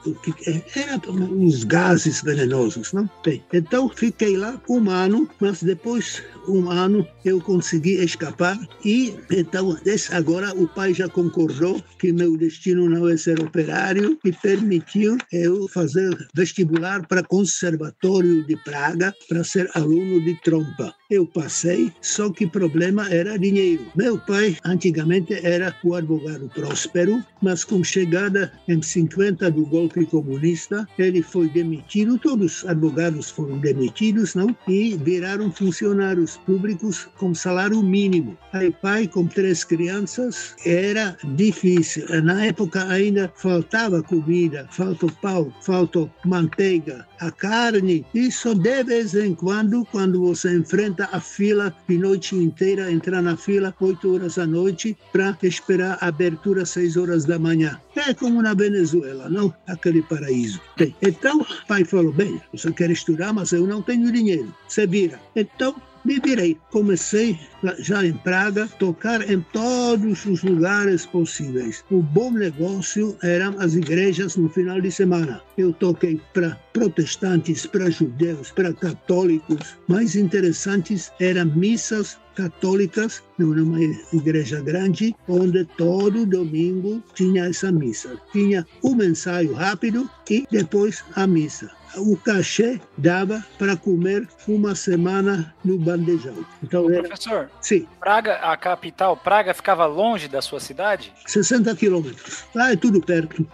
Era 0.76 1.00
uns 1.12 1.64
gases 1.84 2.22
venenosos, 2.22 2.94
não? 2.94 3.10
Bem, 3.26 3.44
então 3.52 3.90
fiquei 3.90 4.38
lá 4.38 4.60
um 4.70 4.90
ano, 4.90 5.30
mas 5.40 5.62
depois 5.62 6.24
um 6.48 6.70
ano 6.70 7.06
eu 7.24 7.40
consegui 7.42 7.96
escapar 8.04 8.58
e 8.84 9.16
então 9.32 9.78
agora 10.12 10.54
o 10.56 10.68
pai 10.68 10.94
já 10.94 11.08
concordou 11.08 11.82
que 12.00 12.12
meu 12.12 12.38
destino 12.38 12.90
não 12.90 13.08
é 13.08 13.18
ser 13.18 13.40
operário 13.40 14.18
e 14.24 14.32
permitiu 14.32 15.18
eu 15.32 15.68
fazer 15.68 16.16
vestibular 16.34 17.06
para 17.08 17.24
conservatório 17.24 18.46
de 18.46 18.56
Praga 18.64 19.14
para 19.28 19.44
ser 19.44 19.70
aluno 19.74 20.22
de 20.22 20.36
trompa. 20.42 20.94
Eu 21.10 21.28
passei, 21.28 21.92
só 22.02 22.32
que 22.32 22.48
problema 22.48 23.08
era 23.10 23.38
dinheiro. 23.38 23.86
Meu 23.96 24.18
pai 24.18 24.58
antigamente 24.66 25.34
era 25.46 25.76
o 25.84 25.94
advogado 25.94 26.50
próspero, 26.54 27.24
mas 27.42 27.64
com 27.64 27.84
chegada 27.84 28.52
em 28.68 28.82
50 28.82 29.52
do 29.52 29.66
golpe 29.66 30.06
comunista, 30.06 30.88
ele 30.98 31.22
foi 31.22 31.48
demitido, 31.50 32.18
todos 32.18 32.64
os 32.64 32.70
advogados 32.70 33.30
foram 33.30 33.60
demitidos, 33.60 34.34
não? 34.34 34.56
E 34.68 34.98
viraram 34.98 35.52
funcionários 35.52 36.33
públicos 36.38 37.08
com 37.18 37.34
salário 37.34 37.82
mínimo. 37.82 38.38
Aí 38.52 38.72
pai 38.72 39.08
com 39.08 39.26
três 39.26 39.64
crianças 39.64 40.56
era 40.66 41.18
difícil. 41.24 42.06
Na 42.24 42.46
época 42.46 42.86
ainda 42.88 43.32
faltava 43.36 44.02
comida, 44.04 44.68
faltou 44.72 45.12
pau, 45.22 45.54
faltou 45.62 46.10
manteiga, 46.26 47.06
a 47.20 47.32
carne. 47.32 48.06
Isso 48.14 48.54
de 48.56 48.84
vez 48.84 49.14
em 49.16 49.34
quando, 49.34 49.86
quando 49.86 50.22
você 50.22 50.56
enfrenta 50.56 51.10
a 51.12 51.20
fila 51.20 51.76
de 51.88 51.98
noite 51.98 52.36
inteira, 52.36 52.92
entrar 52.92 53.22
na 53.22 53.38
fila 53.38 53.74
8 53.80 54.14
horas 54.14 54.36
da 54.36 54.46
noite 54.46 54.98
para 55.12 55.38
esperar 55.44 55.98
a 56.02 56.08
abertura 56.08 56.66
6 56.66 56.98
horas 56.98 57.26
da 57.26 57.38
manhã. 57.40 57.80
É 57.96 58.14
como 58.14 58.42
na 58.42 58.54
Venezuela, 58.54 59.30
não? 59.30 59.54
Aquele 59.68 60.02
paraíso. 60.02 60.60
Então, 61.02 61.46
pai 61.68 61.86
falou: 61.86 62.12
bem, 62.12 62.42
você 62.52 62.72
quer 62.72 62.90
estudar, 62.90 63.34
mas 63.34 63.52
eu 63.52 63.68
não 63.68 63.82
tenho 63.82 64.12
dinheiro. 64.12 64.54
Você 64.68 64.88
vira. 64.88 65.20
Então, 65.36 65.76
me 66.06 66.20
virei. 66.20 66.58
Comecei 66.72 67.40
já 67.80 68.06
em 68.06 68.14
Praga 68.14 68.68
tocar 68.80 69.30
em 69.30 69.42
todos 69.54 70.26
os 70.26 70.44
lugares 70.44 71.06
possíveis. 71.06 71.84
O 71.90 72.02
bom 72.02 72.32
negócio 72.32 73.18
eram 73.24 73.60
as 73.60 73.76
igrejas 73.76 74.36
no 74.36 74.50
final 74.50 74.82
de 74.82 74.92
semana. 74.92 75.42
Eu 75.58 75.74
toquei 75.74 76.20
para 76.34 76.58
protestantes, 76.74 77.66
para 77.66 77.90
judeus, 77.90 78.52
para 78.52 78.74
católicos. 78.74 79.78
Mais 79.88 80.16
interessantes 80.16 81.12
eram 81.20 81.46
missas 81.46 82.18
católicas 82.36 83.22
numa 83.38 83.80
igreja 84.12 84.60
grande, 84.62 85.16
onde 85.28 85.66
todo 85.78 86.26
domingo 86.26 87.04
tinha 87.14 87.46
essa 87.46 87.72
missa. 87.72 88.18
Tinha 88.32 88.66
um 88.84 89.02
ensaio 89.04 89.54
rápido 89.54 90.10
e 90.30 90.46
depois 90.50 91.04
a 91.16 91.28
missa 91.28 91.70
o 91.98 92.18
cachê 92.18 92.80
dava 92.98 93.44
para 93.58 93.76
comer 93.76 94.28
uma 94.48 94.76
semana 94.76 95.54
no 95.64 95.78
bandejão. 95.78 96.46
Então 96.62 96.90
era... 96.90 97.04
Professor, 97.04 97.50
Sim. 97.62 97.88
Praga, 98.00 98.36
a 98.36 98.58
capital, 98.58 99.16
Praga 99.18 99.54
ficava 99.54 99.86
longe 99.86 100.28
da 100.28 100.42
sua 100.42 100.60
cidade? 100.60 101.14
60 101.26 101.76
quilômetros. 101.76 102.46
Lá 102.54 102.72
é 102.72 102.76
tudo 102.76 103.02
perto. 103.02 103.46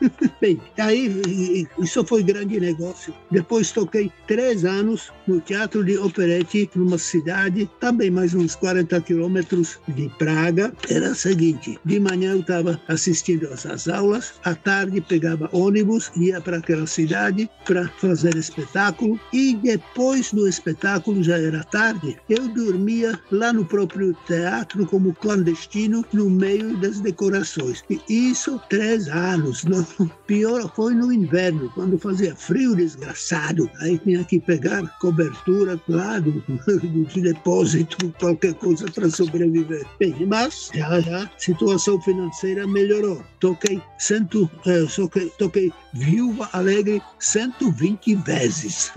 Bem, 0.40 0.60
aí 0.78 1.66
isso 1.78 2.04
foi 2.04 2.22
grande 2.22 2.58
negócio. 2.58 3.14
Depois 3.30 3.70
toquei 3.70 4.10
três 4.26 4.64
anos 4.64 5.12
no 5.26 5.40
Teatro 5.40 5.84
de 5.84 5.96
Operete, 5.98 6.70
numa 6.74 6.98
cidade, 6.98 7.68
também 7.80 8.10
mais 8.10 8.34
uns 8.34 8.54
40 8.56 9.00
quilômetros 9.02 9.78
de 9.88 10.08
Praga. 10.18 10.72
Era 10.88 11.10
o 11.10 11.14
seguinte: 11.14 11.78
de 11.84 12.00
manhã 12.00 12.32
eu 12.32 12.40
estava 12.40 12.80
assistindo 12.88 13.48
às 13.52 13.88
aulas, 13.88 14.34
à 14.44 14.54
tarde 14.54 15.00
pegava 15.00 15.48
ônibus, 15.52 16.10
ia 16.16 16.40
para 16.40 16.58
aquela 16.58 16.86
cidade 16.86 17.48
para 17.72 17.88
fazer 17.88 18.36
espetáculo, 18.36 19.18
e 19.32 19.54
depois 19.54 20.30
do 20.30 20.46
espetáculo, 20.46 21.22
já 21.22 21.38
era 21.38 21.64
tarde, 21.64 22.18
eu 22.28 22.46
dormia 22.48 23.18
lá 23.30 23.50
no 23.50 23.64
próprio 23.64 24.14
teatro 24.26 24.84
como 24.84 25.14
clandestino, 25.14 26.04
no 26.12 26.28
meio 26.28 26.76
das 26.76 27.00
decorações. 27.00 27.82
E 27.88 28.30
isso 28.30 28.60
três 28.68 29.08
anos. 29.08 29.64
Não? 29.72 29.82
Pior 30.26 30.70
foi 30.76 30.94
no 30.94 31.10
inverno, 31.10 31.70
quando 31.74 31.98
fazia 31.98 32.36
frio 32.36 32.76
desgraçado. 32.76 33.70
Aí 33.80 33.98
tinha 33.98 34.22
que 34.22 34.38
pegar 34.38 34.86
cobertura 34.98 35.80
lá 35.88 36.18
do, 36.18 36.32
do 36.32 37.22
depósito, 37.22 38.12
qualquer 38.18 38.52
coisa 38.54 38.84
para 38.90 39.08
sobreviver. 39.08 39.86
Bem, 39.98 40.14
mas 40.26 40.70
já, 40.74 41.00
já 41.00 41.22
a 41.22 41.30
situação 41.38 41.98
financeira 42.02 42.66
melhorou. 42.66 43.24
Toquei, 43.40 43.80
cento, 43.98 44.50
eh, 44.66 44.84
toquei, 44.94 45.32
toquei 45.38 45.72
Viúva 45.92 46.48
Alegre 46.52 47.02
120 47.18 48.14
vezes. 48.16 48.92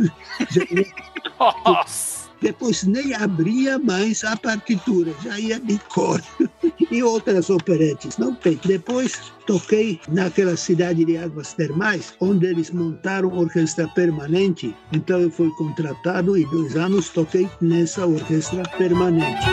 Nossa! 1.39 2.25
Depois 2.41 2.84
nem 2.84 3.13
abria 3.15 3.79
mais 3.79 4.23
a 4.23 4.36
partitura, 4.36 5.12
já 5.23 5.39
ia 5.39 5.60
de 5.60 5.79
cor. 5.89 6.21
e 6.91 7.01
outras 7.01 7.49
operetes, 7.49 8.17
não 8.17 8.36
tem. 8.36 8.60
Depois 8.63 9.34
toquei 9.47 9.99
naquela 10.10 10.55
cidade 10.55 11.05
de 11.05 11.17
Águas 11.17 11.53
Termais, 11.53 12.13
onde 12.19 12.45
eles 12.45 12.71
montaram 12.71 13.36
orquestra 13.36 13.88
permanente. 13.89 14.75
Então 14.91 15.19
eu 15.19 15.31
fui 15.31 15.49
contratado 15.51 16.38
e 16.38 16.45
dois 16.51 16.75
anos 16.75 17.10
toquei 17.10 17.49
nessa 17.62 18.05
orquestra 18.05 18.63
permanente. 18.77 19.45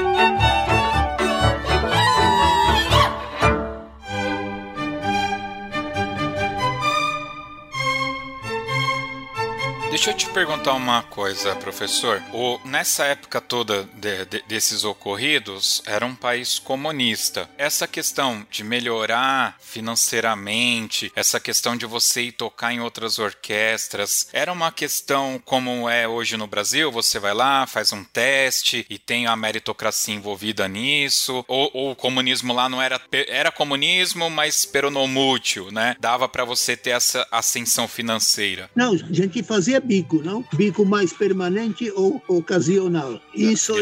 Deixa 10.02 10.10
eu 10.10 10.16
te 10.16 10.34
perguntar 10.34 10.74
uma 10.74 11.00
coisa, 11.04 11.54
professor. 11.54 12.20
O, 12.32 12.58
nessa 12.64 13.04
época 13.04 13.40
toda 13.40 13.84
de, 13.94 14.24
de, 14.24 14.42
desses 14.48 14.82
ocorridos, 14.82 15.80
era 15.86 16.04
um 16.04 16.16
país 16.16 16.58
comunista. 16.58 17.48
Essa 17.56 17.86
questão 17.86 18.44
de 18.50 18.64
melhorar 18.64 19.56
financeiramente, 19.60 21.12
essa 21.14 21.38
questão 21.38 21.76
de 21.76 21.86
você 21.86 22.22
ir 22.22 22.32
tocar 22.32 22.72
em 22.72 22.80
outras 22.80 23.20
orquestras, 23.20 24.26
era 24.32 24.52
uma 24.52 24.72
questão 24.72 25.40
como 25.44 25.88
é 25.88 26.08
hoje 26.08 26.36
no 26.36 26.48
Brasil? 26.48 26.90
Você 26.90 27.20
vai 27.20 27.32
lá, 27.32 27.64
faz 27.68 27.92
um 27.92 28.02
teste 28.02 28.84
e 28.90 28.98
tem 28.98 29.28
a 29.28 29.36
meritocracia 29.36 30.12
envolvida 30.12 30.66
nisso? 30.66 31.44
Ou, 31.46 31.70
ou 31.72 31.92
o 31.92 31.96
comunismo 31.96 32.52
lá 32.52 32.68
não 32.68 32.82
era 32.82 33.00
era 33.28 33.52
comunismo, 33.52 34.28
mas 34.28 34.64
peronomútil, 34.64 35.70
né? 35.70 35.94
Dava 36.00 36.28
para 36.28 36.44
você 36.44 36.76
ter 36.76 36.90
essa 36.90 37.24
ascensão 37.30 37.86
financeira? 37.86 38.68
Não, 38.74 38.94
a 38.94 39.12
gente 39.12 39.44
fazia 39.44 39.80
bico, 39.92 40.22
não? 40.22 40.42
Bico 40.54 40.86
mais 40.86 41.12
permanente 41.12 41.92
ou 41.94 42.22
ocasional. 42.26 43.20
Isso, 43.34 43.74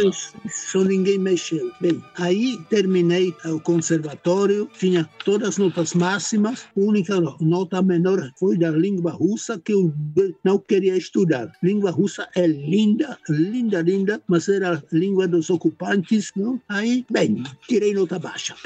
isso, 0.45 0.85
ninguém 0.85 1.19
mexeu. 1.19 1.71
Bem, 1.81 2.03
aí 2.17 2.59
terminei 2.69 3.33
o 3.45 3.61
conservatório, 3.61 4.69
tinha 4.77 5.09
todas 5.25 5.51
as 5.51 5.59
notas 5.59 5.95
máximas, 5.95 6.67
a 6.77 6.81
única 6.81 7.21
nota 7.41 7.81
menor 7.81 8.29
foi 8.37 8.59
da 8.59 8.71
língua 8.71 9.13
russa 9.13 9.57
que 9.61 9.73
eu 9.73 9.95
não 10.43 10.59
queria 10.59 10.97
estudar. 10.97 11.53
Língua 11.63 11.93
russa 11.93 12.29
é 12.35 12.45
linda, 12.45 13.17
linda, 13.29 13.81
linda, 13.81 14.21
mas 14.27 14.49
era 14.49 14.79
a 14.79 14.83
língua 14.93 15.29
dos 15.29 15.49
ocupantes, 15.49 16.33
não? 16.35 16.61
Aí, 16.69 17.07
bem, 17.09 17.45
tirei 17.69 17.95
nota 17.95 18.19
baixa. 18.19 18.57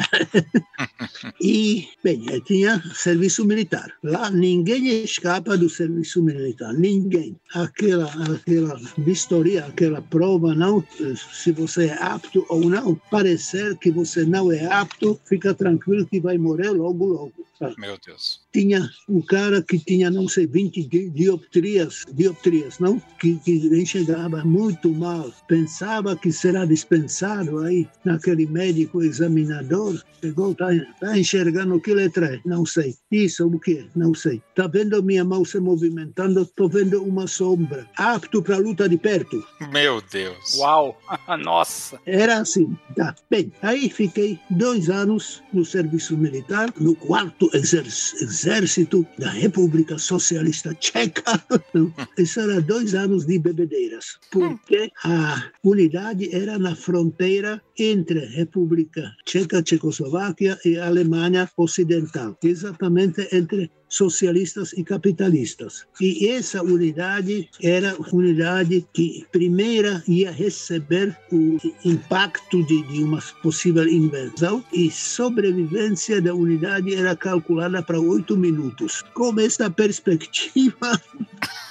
e, 1.42 1.88
bem, 2.02 2.24
tinha 2.46 2.82
serviço 2.94 3.44
militar. 3.44 3.92
Lá 4.02 4.30
ninguém 4.30 5.04
escapa 5.04 5.58
do 5.58 5.68
serviço 5.68 6.22
militar, 6.22 6.72
ninguém 6.72 7.33
aquela, 7.54 8.10
aquela 8.34 8.80
vistoria, 8.98 9.66
aquela 9.66 10.02
prova, 10.02 10.54
não, 10.54 10.84
se 11.16 11.52
você 11.52 11.86
é 11.86 12.02
apto 12.02 12.44
ou 12.48 12.68
não, 12.68 12.94
parecer 13.10 13.76
que 13.78 13.90
você 13.90 14.24
não 14.24 14.52
é 14.52 14.66
apto, 14.66 15.18
fica 15.24 15.54
tranquilo 15.54 16.06
que 16.06 16.20
vai 16.20 16.38
morrer 16.38 16.70
logo, 16.70 17.06
logo. 17.06 17.32
Meu 17.78 17.98
Deus. 18.04 18.40
Tinha 18.52 18.88
um 19.08 19.20
cara 19.20 19.62
que 19.62 19.78
tinha, 19.78 20.10
não 20.10 20.28
sei, 20.28 20.46
20 20.46 21.10
dioptrias, 21.10 22.04
dioptrias 22.12 22.78
não? 22.78 23.00
Que, 23.18 23.36
que 23.36 23.52
enxergava 23.52 24.44
muito 24.44 24.90
mal. 24.90 25.32
Pensava 25.48 26.16
que 26.16 26.32
será 26.32 26.64
dispensado 26.64 27.58
aí 27.60 27.88
naquele 28.04 28.46
médico 28.46 29.02
examinador. 29.02 30.02
Chegou, 30.22 30.52
está 30.52 30.68
tá 31.00 31.18
enxergando 31.18 31.80
que 31.80 31.94
letra 31.94 32.34
é? 32.34 32.40
Não 32.44 32.64
sei. 32.64 32.94
Isso, 33.10 33.46
o 33.46 33.60
que? 33.60 33.86
Não 33.94 34.14
sei. 34.14 34.42
Está 34.50 34.66
vendo 34.66 35.02
minha 35.02 35.24
mão 35.24 35.44
se 35.44 35.58
movimentando? 35.60 36.42
Estou 36.42 36.68
vendo 36.68 37.02
uma 37.02 37.26
sombra. 37.26 37.88
Apto 37.96 38.42
para 38.42 38.58
luta 38.58 38.88
de 38.88 38.96
perto. 38.96 39.44
Meu 39.70 40.00
Deus. 40.00 40.56
Uau! 40.58 40.98
Nossa! 41.42 42.00
Era 42.06 42.38
assim. 42.38 42.76
Tá. 42.96 43.14
Bem, 43.30 43.52
aí 43.62 43.90
fiquei 43.90 44.38
dois 44.50 44.88
anos 44.88 45.42
no 45.52 45.64
serviço 45.64 46.16
militar, 46.16 46.72
no 46.78 46.94
quarto 46.94 47.43
exército 47.52 49.06
da 49.18 49.30
República 49.30 49.98
Socialista 49.98 50.74
Tcheca. 50.74 51.42
Isso 52.18 52.40
era 52.40 52.60
dois 52.60 52.94
anos 52.94 53.26
de 53.26 53.38
bebedeiras, 53.38 54.18
porque 54.30 54.90
a 55.04 55.50
unidade 55.62 56.34
era 56.34 56.58
na 56.58 56.74
fronteira 56.74 57.62
entre 57.78 58.20
República 58.26 59.12
Tcheca, 59.24 59.62
Tchecoslováquia 59.62 60.58
e 60.64 60.78
Alemanha 60.78 61.48
Ocidental, 61.56 62.36
exatamente 62.42 63.28
entre 63.32 63.70
socialistas 63.94 64.72
e 64.72 64.82
capitalistas. 64.82 65.86
E 66.00 66.28
essa 66.28 66.62
unidade 66.62 67.48
era 67.62 67.92
a 67.92 68.14
unidade 68.14 68.86
que 68.92 69.24
primeira 69.30 70.02
ia 70.08 70.30
receber 70.30 71.16
o 71.30 71.58
impacto 71.84 72.64
de, 72.64 72.82
de 72.82 73.04
uma 73.04 73.22
possível 73.42 73.86
invenção 73.88 74.64
e 74.72 74.90
sobrevivência 74.90 76.20
da 76.20 76.34
unidade 76.34 76.94
era 76.94 77.14
calculada 77.14 77.82
para 77.82 78.00
oito 78.00 78.36
minutos. 78.36 79.02
Com 79.14 79.38
esta 79.38 79.70
perspectiva, 79.70 81.00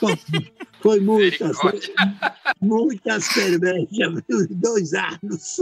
foi 0.83 0.99
muitas, 0.99 1.57
muitas 2.59 3.23
cervejas, 3.23 4.21
dois 4.49 4.93
anos. 4.93 5.61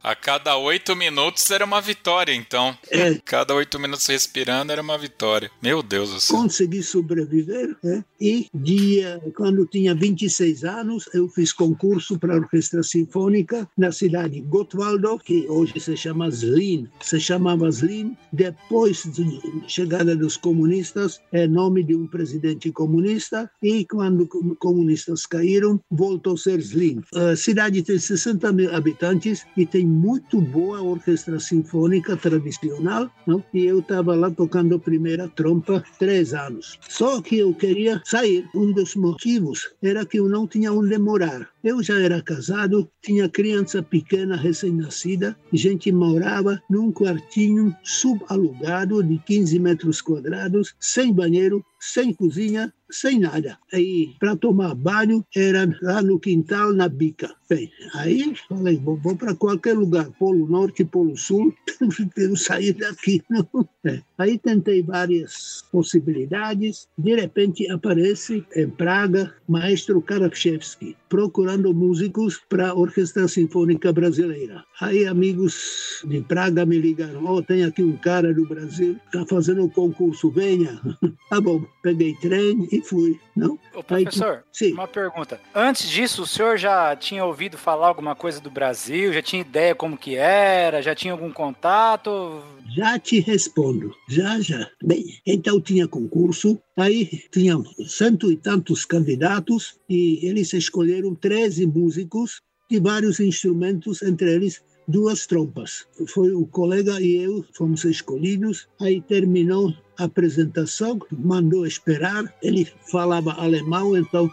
A 0.00 0.14
cada 0.14 0.56
oito 0.56 0.94
minutos 0.94 1.50
era 1.50 1.64
uma 1.64 1.80
vitória, 1.80 2.32
então. 2.32 2.78
É. 2.88 3.14
Cada 3.24 3.56
oito 3.56 3.76
minutos 3.80 4.06
respirando 4.06 4.70
era 4.70 4.80
uma 4.80 4.96
vitória. 4.96 5.50
Meu 5.60 5.82
Deus 5.82 6.10
do 6.10 6.20
céu. 6.20 6.36
Consegui 6.36 6.80
sobreviver. 6.80 7.76
É? 7.84 8.04
E 8.20 8.46
dia, 8.54 9.20
quando 9.34 9.66
tinha 9.66 9.96
26 9.96 10.62
anos, 10.62 11.10
eu 11.12 11.28
fiz 11.28 11.52
concurso 11.52 12.16
para 12.16 12.34
a 12.34 12.36
Orquestra 12.36 12.84
Sinfônica 12.84 13.68
na 13.76 13.90
cidade 13.90 14.34
de 14.34 14.40
Gottwaldau, 14.42 15.18
que 15.18 15.44
hoje 15.48 15.80
se 15.80 15.96
chama 15.96 16.30
Zlin. 16.30 16.88
Se 17.00 17.18
chamava 17.18 17.68
Zlin 17.68 18.16
depois 18.32 19.04
da 19.06 19.68
chegada 19.68 20.14
dos 20.14 20.36
comunistas, 20.36 21.20
é 21.32 21.48
nome 21.48 21.82
de 21.82 21.96
um 21.96 22.06
presidente 22.06 22.70
comunista. 22.70 23.50
E 23.60 23.84
quando 23.86 24.28
comunistas 24.56 25.26
caíram, 25.26 25.80
voltou 25.90 26.34
a 26.34 26.36
ser 26.36 26.60
Zlin. 26.60 27.00
A 27.14 27.36
cidade 27.36 27.82
tem 27.82 27.98
60 27.98 28.52
mil 28.52 28.74
habitantes 28.74 29.44
e 29.56 29.66
tem 29.66 29.86
muito 29.86 30.40
boa 30.40 30.82
orquestra 30.82 31.38
sinfônica 31.38 32.16
tradicional, 32.16 33.10
não? 33.26 33.42
e 33.52 33.64
eu 33.64 33.80
estava 33.80 34.14
lá 34.14 34.30
tocando 34.30 34.74
a 34.74 34.78
primeira 34.78 35.28
trompa 35.28 35.82
três 35.98 36.34
anos. 36.34 36.78
Só 36.88 37.20
que 37.20 37.38
eu 37.38 37.54
queria 37.54 38.00
sair. 38.04 38.48
Um 38.54 38.72
dos 38.72 38.94
motivos 38.94 39.70
era 39.82 40.04
que 40.04 40.18
eu 40.18 40.28
não 40.28 40.46
tinha 40.46 40.72
onde 40.72 40.98
morar. 40.98 41.48
Eu 41.62 41.82
já 41.82 41.98
era 41.98 42.20
casado, 42.20 42.88
tinha 43.00 43.28
criança 43.28 43.82
pequena 43.82 44.36
recém-nascida, 44.36 45.36
gente 45.52 45.92
morava 45.92 46.60
num 46.68 46.90
quartinho 46.90 47.74
subalugado 47.84 49.02
de 49.02 49.18
15 49.18 49.58
metros 49.60 50.00
quadrados, 50.00 50.74
sem 50.80 51.12
banheiro, 51.12 51.64
sem 51.82 52.14
cozinha, 52.14 52.72
sem 52.88 53.18
nada. 53.18 53.58
Aí, 53.72 54.14
para 54.20 54.36
tomar 54.36 54.72
banho, 54.76 55.26
era 55.34 55.68
lá 55.82 56.00
no 56.00 56.20
quintal, 56.20 56.72
na 56.72 56.88
bica. 56.88 57.34
Bem, 57.50 57.72
aí 57.94 58.32
falei, 58.48 58.76
vou, 58.76 58.96
vou 58.96 59.16
para 59.16 59.34
qualquer 59.34 59.76
lugar, 59.76 60.08
Polo 60.12 60.46
Norte, 60.46 60.84
Polo 60.84 61.16
Sul, 61.16 61.52
quero 62.14 62.36
sair 62.36 62.72
daqui. 62.74 63.20
Não. 63.28 63.68
É. 63.84 64.00
Aí 64.22 64.38
tentei 64.38 64.84
várias 64.84 65.64
possibilidades. 65.72 66.86
De 66.96 67.12
repente 67.16 67.68
aparece 67.68 68.46
em 68.54 68.70
Praga 68.70 69.34
maestro 69.48 70.00
Karakshevsky, 70.00 70.96
procurando 71.08 71.74
músicos 71.74 72.40
para 72.48 72.70
a 72.70 72.74
Orquestra 72.74 73.26
Sinfônica 73.26 73.92
Brasileira. 73.92 74.64
Aí 74.80 75.06
amigos 75.06 76.04
de 76.04 76.20
Praga 76.20 76.64
me 76.64 76.78
ligaram, 76.78 77.24
oh, 77.24 77.42
tem 77.42 77.64
aqui 77.64 77.82
um 77.82 77.96
cara 77.96 78.32
do 78.32 78.46
Brasil, 78.46 78.96
está 79.06 79.26
fazendo 79.26 79.64
um 79.64 79.68
concurso, 79.68 80.30
venha. 80.30 80.80
tá 81.28 81.40
bom, 81.40 81.64
peguei 81.82 82.14
trem 82.14 82.68
e 82.70 82.80
fui. 82.80 83.18
Não? 83.34 83.58
Ô, 83.74 83.82
professor, 83.82 84.44
Aí, 84.62 84.72
uma 84.72 84.86
pergunta. 84.86 85.40
Antes 85.52 85.88
disso, 85.88 86.22
o 86.22 86.26
senhor 86.26 86.56
já 86.58 86.94
tinha 86.94 87.24
ouvido 87.24 87.58
falar 87.58 87.88
alguma 87.88 88.14
coisa 88.14 88.40
do 88.40 88.50
Brasil? 88.50 89.12
Já 89.12 89.22
tinha 89.22 89.40
ideia 89.42 89.74
como 89.74 89.96
que 89.96 90.14
era? 90.14 90.80
Já 90.80 90.94
tinha 90.94 91.12
algum 91.12 91.32
contato? 91.32 92.42
Já 92.70 92.98
te 92.98 93.20
respondo, 93.20 93.92
já, 94.08 94.40
já. 94.40 94.70
Bem, 94.82 95.04
então 95.26 95.60
tinha 95.60 95.86
concurso, 95.86 96.58
aí 96.76 97.22
tinham 97.30 97.64
cento 97.86 98.32
e 98.32 98.36
tantos 98.36 98.84
candidatos 98.84 99.78
e 99.88 100.26
eles 100.26 100.52
escolheram 100.54 101.14
13 101.14 101.66
músicos 101.66 102.40
de 102.70 102.80
vários 102.80 103.20
instrumentos, 103.20 104.00
entre 104.02 104.32
eles 104.32 104.62
duas 104.88 105.26
trompas. 105.26 105.86
Foi 106.08 106.32
o 106.32 106.46
colega 106.46 107.00
e 107.00 107.16
eu 107.16 107.44
fomos 107.52 107.84
escolhidos, 107.84 108.68
aí 108.80 109.00
terminou 109.02 109.74
apresentação, 110.04 110.98
mandou 111.10 111.66
esperar. 111.66 112.32
Ele 112.42 112.66
falava 112.90 113.32
alemão, 113.32 113.96
então 113.96 114.30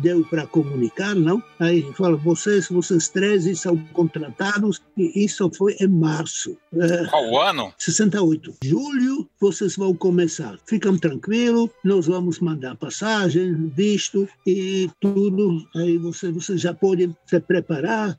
deu 0.00 0.24
para 0.24 0.46
comunicar, 0.46 1.14
não? 1.14 1.42
Aí 1.58 1.82
fala: 1.94 2.16
vocês, 2.16 2.68
vocês 2.68 3.08
três 3.08 3.46
são 3.58 3.76
contratados, 3.92 4.82
e 4.96 5.24
isso 5.24 5.50
foi 5.56 5.76
em 5.80 5.88
março. 5.88 6.56
É, 6.74 7.06
Qual 7.06 7.40
ano? 7.40 7.72
68. 7.78 8.56
Julho, 8.62 9.28
vocês 9.40 9.76
vão 9.76 9.94
começar. 9.94 10.58
Ficam 10.66 10.98
tranquilos, 10.98 11.70
nós 11.84 12.06
vamos 12.06 12.40
mandar 12.40 12.76
passagem, 12.76 13.70
visto 13.74 14.28
e 14.46 14.90
tudo. 15.00 15.64
Aí 15.74 15.98
vocês, 15.98 16.32
vocês 16.34 16.60
já 16.60 16.74
podem 16.74 17.16
se 17.26 17.40
preparar, 17.40 18.10
eh, 18.10 18.16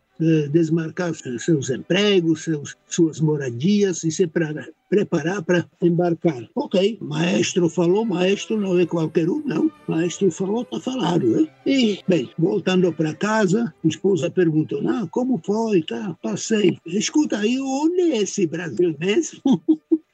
desmarcar 0.51 1.13
seus 1.13 1.69
empregos, 1.69 2.43
seus, 2.43 2.75
suas 2.87 3.19
moradias 3.19 4.03
e 4.03 4.11
se 4.11 4.27
preparar 4.27 5.41
para 5.43 5.65
embarcar. 5.81 6.47
Ok, 6.55 6.97
maestro 7.01 7.69
falou, 7.69 8.05
maestro 8.05 8.59
não 8.59 8.79
é 8.79 8.85
qualquer 8.85 9.29
um, 9.29 9.41
não. 9.45 9.71
Maestro 9.87 10.31
falou, 10.31 10.63
está 10.63 10.79
falado. 10.79 11.25
Né? 11.27 11.47
E, 11.65 11.99
bem, 12.07 12.29
voltando 12.37 12.91
para 12.93 13.13
casa, 13.13 13.73
a 13.83 13.87
esposa 13.87 14.29
perguntou, 14.29 14.81
não, 14.81 15.07
como 15.07 15.41
foi? 15.45 15.83
Tá, 15.83 16.15
passei. 16.21 16.77
Escuta 16.85 17.37
aí, 17.37 17.59
onde 17.59 18.01
é 18.01 18.17
esse 18.17 18.47
Brasil 18.47 18.95
mesmo? 18.99 19.61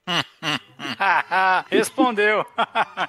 Respondeu. 1.70 2.46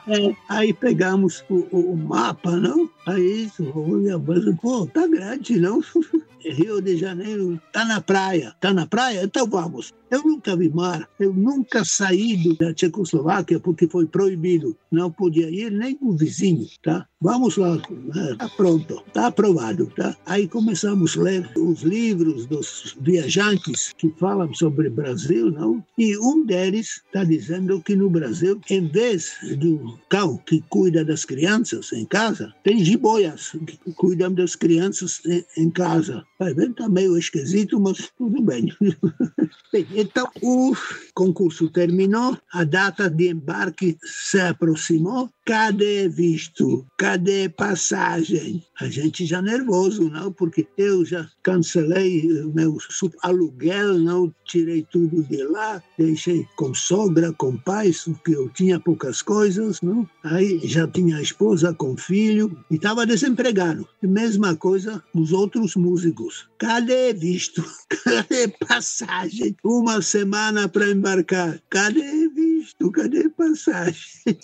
é, 0.08 0.36
aí 0.48 0.72
pegamos 0.72 1.44
o, 1.48 1.66
o, 1.70 1.96
mapa, 1.96 2.52
não? 2.52 2.88
Aí, 3.06 3.50
olha, 3.74 4.18
pô, 4.60 4.86
tá 4.86 5.06
grande, 5.06 5.58
não? 5.58 5.80
Rio 6.50 6.80
de 6.80 6.96
Janeiro, 6.96 7.60
tá 7.72 7.84
na 7.84 8.00
praia. 8.00 8.54
Tá 8.60 8.72
na 8.72 8.86
praia? 8.86 9.22
Então 9.24 9.46
vamos. 9.46 9.92
Eu 10.10 10.22
nunca 10.22 10.54
vi 10.54 10.68
mar, 10.68 11.08
eu 11.18 11.32
nunca 11.32 11.84
saí 11.84 12.56
da 12.56 12.72
Tchecoslováquia 12.72 13.58
porque 13.58 13.88
foi 13.88 14.06
proibido. 14.06 14.76
Não 14.90 15.10
podia 15.10 15.50
ir 15.50 15.72
nem 15.72 15.98
o 16.00 16.16
vizinho, 16.16 16.66
tá? 16.82 17.06
Vamos 17.20 17.56
lá, 17.56 17.76
né? 17.90 18.36
tá 18.38 18.48
pronto, 18.50 19.02
tá 19.12 19.26
aprovado, 19.28 19.86
tá? 19.96 20.14
Aí 20.26 20.46
começamos 20.46 21.16
a 21.16 21.22
ler 21.22 21.50
os 21.56 21.82
livros 21.82 22.46
dos 22.46 22.94
viajantes 23.00 23.92
que 23.96 24.14
falam 24.18 24.52
sobre 24.52 24.90
Brasil, 24.90 25.50
não? 25.50 25.82
E 25.98 26.16
um 26.18 26.44
deles 26.44 27.02
está 27.06 27.24
dizendo 27.24 27.63
que 27.84 27.96
no 27.96 28.10
Brasil, 28.10 28.60
em 28.70 28.86
vez 28.86 29.32
do 29.58 29.98
cão 30.08 30.36
que 30.36 30.62
cuida 30.68 31.04
das 31.04 31.24
crianças 31.24 31.92
em 31.92 32.04
casa, 32.04 32.52
tem 32.62 32.84
jiboias 32.84 33.52
que 33.66 33.92
cuidam 33.92 34.32
das 34.32 34.54
crianças 34.54 35.20
em, 35.56 35.70
casa. 35.70 36.24
Vai 36.38 36.54
ver, 36.54 36.72
tá 36.74 36.88
meio 36.88 37.16
esquisito, 37.18 37.80
mas 37.80 38.10
tudo 38.16 38.42
bem. 38.42 38.72
bem 39.72 39.86
então, 39.94 40.28
o 40.42 40.74
concurso 41.14 41.68
terminou, 41.70 42.38
a 42.52 42.64
data 42.64 43.10
de 43.10 43.30
embarque 43.30 43.96
se 44.02 44.38
aproximou. 44.40 45.30
Cadê 45.46 46.08
visto? 46.08 46.86
Cadê 46.96 47.50
passagem? 47.50 48.64
A 48.80 48.88
gente 48.88 49.26
já 49.26 49.42
nervoso, 49.42 50.08
não? 50.08 50.32
Porque 50.32 50.66
eu 50.78 51.04
já 51.04 51.28
cancelei 51.42 52.22
meu 52.54 52.78
aluguel, 53.22 53.98
não 53.98 54.34
tirei 54.44 54.86
tudo 54.90 55.22
de 55.24 55.42
lá, 55.44 55.82
deixei 55.98 56.46
com 56.56 56.72
sogra, 56.72 57.32
com 57.32 57.53
pais, 57.58 58.04
porque 58.04 58.34
eu 58.34 58.48
tinha 58.48 58.80
poucas 58.80 59.22
coisas, 59.22 59.80
não? 59.80 60.08
Aí 60.22 60.60
já 60.64 60.86
tinha 60.86 61.16
a 61.16 61.22
esposa 61.22 61.72
com 61.74 61.96
filho 61.96 62.56
e 62.70 62.76
estava 62.76 63.06
desempregado. 63.06 63.88
Mesma 64.02 64.54
coisa 64.56 65.02
os 65.14 65.32
outros 65.32 65.76
músicos. 65.76 66.48
Cadê 66.58 67.12
visto? 67.12 67.64
Cadê 68.04 68.48
passagem? 68.48 69.56
Uma 69.64 70.02
semana 70.02 70.68
para 70.68 70.90
embarcar. 70.90 71.60
Cadê 71.70 72.28
visto? 72.28 72.90
Cadê 72.90 73.28
passagem? 73.30 73.94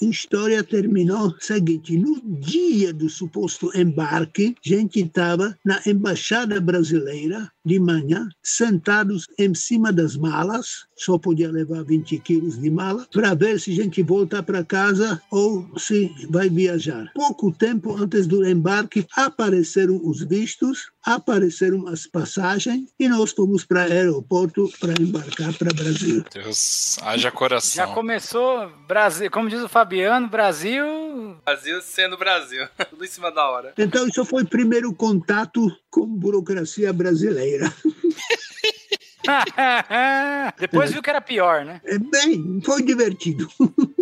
A 0.00 0.04
história 0.04 0.62
terminou 0.62 1.34
seguinte: 1.40 1.96
no 1.96 2.20
dia 2.40 2.92
do 2.92 3.08
suposto 3.08 3.70
embarque, 3.78 4.54
a 4.64 4.68
gente 4.68 5.00
estava 5.00 5.56
na 5.64 5.80
embaixada 5.86 6.60
brasileira 6.60 7.50
de 7.64 7.80
manhã, 7.80 8.28
sentados 8.42 9.26
em 9.38 9.54
cima 9.54 9.92
das 9.92 10.16
malas, 10.16 10.86
só 10.96 11.18
podia 11.18 11.50
levar 11.50 11.82
20 11.84 12.18
quilos 12.18 12.60
de 12.60 12.70
mala, 12.70 13.06
para 13.12 13.34
ver 13.34 13.58
se 13.58 13.72
a 13.72 13.82
gente 13.82 14.02
volta 14.02 14.42
para 14.42 14.64
casa 14.64 15.20
ou 15.30 15.66
se 15.78 16.12
vai 16.30 16.48
viajar. 16.48 17.10
Pouco 17.14 17.52
tempo 17.52 17.96
antes 17.96 18.26
do 18.26 18.46
embarque, 18.46 19.06
apareceram 19.16 20.00
os 20.04 20.22
vistos, 20.22 20.90
apareceram 21.02 21.88
as 21.88 22.06
passagens 22.06 22.90
e 22.98 23.08
nós 23.08 23.32
fomos 23.32 23.64
para 23.64 23.88
o 23.88 23.92
aeroporto 23.92 24.70
para 24.80 24.94
embarcar 25.00 25.52
para 25.54 25.72
Brasil. 25.72 26.24
Deus, 26.32 26.98
haja 27.02 27.30
coração. 27.30 27.86
Já 27.86 27.92
começou 27.92 28.70
Brasil, 28.86 29.30
como 29.30 29.48
diz 29.48 29.62
o 29.62 29.68
Fabiano, 29.68 30.28
Brasil. 30.28 30.84
Brasil 31.44 31.80
sendo 31.82 32.16
Brasil, 32.16 32.66
tudo 32.90 33.04
em 33.04 33.08
cima 33.08 33.30
da 33.30 33.48
hora. 33.48 33.72
Então, 33.78 34.06
isso 34.06 34.24
foi 34.24 34.42
o 34.42 34.48
primeiro 34.48 34.92
contato 34.94 35.70
com 35.90 36.06
burocracia 36.06 36.92
brasileira. 36.92 37.53
Depois 40.58 40.92
viu 40.92 41.02
que 41.02 41.10
era 41.10 41.20
pior, 41.20 41.64
né? 41.64 41.80
É 41.84 41.98
bem, 41.98 42.60
foi 42.64 42.82
divertido. 42.82 43.48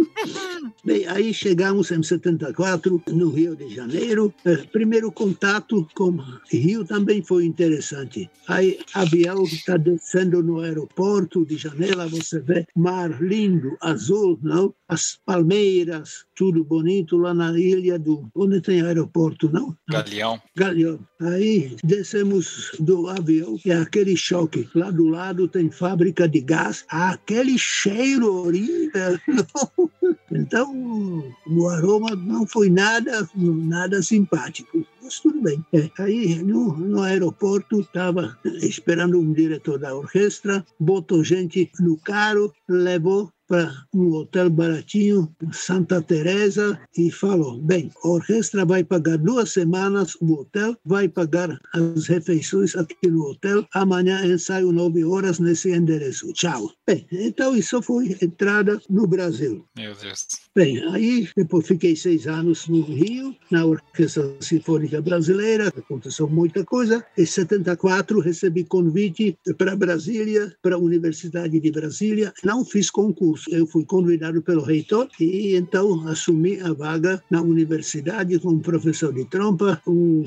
Bem, 0.84 1.06
aí 1.06 1.32
chegamos 1.32 1.90
em 1.90 2.02
74 2.02 3.02
no 3.08 3.30
Rio 3.30 3.54
de 3.54 3.72
Janeiro. 3.74 4.34
É, 4.44 4.56
primeiro 4.56 5.12
contato 5.12 5.86
com 5.94 6.18
Rio 6.50 6.84
também 6.84 7.22
foi 7.22 7.44
interessante. 7.44 8.28
Aí 8.48 8.78
avião 8.94 9.44
está 9.44 9.76
descendo 9.76 10.42
no 10.42 10.60
aeroporto 10.60 11.46
de 11.46 11.56
janela, 11.56 12.08
você 12.08 12.40
vê 12.40 12.66
mar 12.76 13.22
lindo, 13.22 13.76
azul, 13.80 14.38
não? 14.42 14.74
As 14.88 15.18
palmeiras, 15.24 16.26
tudo 16.34 16.64
bonito 16.64 17.16
lá 17.16 17.32
na 17.32 17.58
ilha 17.58 17.98
do 17.98 18.28
onde 18.34 18.60
tem 18.60 18.82
aeroporto, 18.82 19.48
não? 19.50 19.76
Galeão. 19.88 20.40
Galeão. 20.56 20.98
Aí 21.20 21.76
descemos 21.84 22.72
do 22.78 23.08
avião 23.08 23.58
e 23.64 23.70
aquele 23.70 24.16
choque. 24.16 24.68
Lá 24.74 24.90
do 24.90 25.08
lado 25.08 25.46
tem 25.46 25.70
fábrica 25.70 26.28
de 26.28 26.40
gás, 26.40 26.84
aquele 26.88 27.56
cheiro 27.56 28.34
horrível. 28.34 29.18
Então, 30.30 31.24
o 31.46 31.68
aroma 31.68 32.14
não 32.16 32.46
foi 32.46 32.68
nada, 32.68 33.28
nada 33.34 34.02
simpático. 34.02 34.86
Mas 35.02 35.20
tudo 35.20 35.40
bem. 35.42 35.64
É, 35.72 35.90
aí, 35.98 36.42
no, 36.42 36.76
no 36.76 37.02
aeroporto, 37.02 37.80
estava 37.80 38.36
esperando 38.44 39.18
um 39.18 39.32
diretor 39.32 39.78
da 39.78 39.94
orquestra, 39.94 40.64
botou 40.78 41.24
gente 41.24 41.70
no 41.80 41.96
carro, 41.98 42.52
levou 42.68 43.30
para 43.52 43.84
um 43.92 44.14
hotel 44.14 44.48
baratinho, 44.48 45.30
Santa 45.52 46.00
Teresa, 46.00 46.80
e 46.96 47.10
falou: 47.10 47.60
bem, 47.60 47.90
a 48.02 48.08
orquestra 48.08 48.64
vai 48.64 48.82
pagar 48.82 49.18
duas 49.18 49.52
semanas 49.52 50.14
o 50.22 50.32
hotel, 50.40 50.74
vai 50.86 51.06
pagar 51.06 51.60
as 51.74 52.06
refeições 52.06 52.74
aqui 52.74 53.08
no 53.10 53.28
hotel, 53.28 53.66
amanhã 53.74 54.24
ensaio 54.24 54.72
nove 54.72 55.04
horas 55.04 55.38
nesse 55.38 55.70
endereço. 55.70 56.32
Tchau. 56.32 56.70
Bem, 56.86 57.06
então 57.12 57.54
isso 57.54 57.82
foi 57.82 58.16
entrada 58.22 58.80
no 58.88 59.06
Brasil. 59.06 59.66
Meu 59.76 59.94
Deus. 59.96 60.26
Bem, 60.54 60.82
aí 60.92 61.28
depois 61.36 61.66
fiquei 61.66 61.94
seis 61.94 62.26
anos 62.26 62.68
no 62.68 62.82
Rio, 62.82 63.34
na 63.50 63.64
Orquestra 63.66 64.34
Sinfônica 64.40 65.00
Brasileira, 65.02 65.68
aconteceu 65.68 66.28
muita 66.28 66.64
coisa. 66.64 67.04
Em 67.18 67.26
74 67.26 68.18
recebi 68.20 68.64
convite 68.64 69.36
para 69.58 69.76
Brasília, 69.76 70.54
para 70.62 70.76
a 70.76 70.78
Universidade 70.78 71.58
de 71.58 71.70
Brasília. 71.70 72.32
Não 72.44 72.64
fiz 72.64 72.90
concurso, 72.90 73.41
eu 73.50 73.66
fui 73.66 73.84
convidado 73.84 74.42
pelo 74.42 74.62
reitor 74.62 75.08
e 75.20 75.56
então 75.56 76.06
assumi 76.08 76.60
a 76.60 76.72
vaga 76.72 77.22
na 77.30 77.40
universidade 77.40 78.38
como 78.38 78.60
professor 78.60 79.12
de 79.12 79.24
trompa, 79.26 79.80
com 79.84 80.24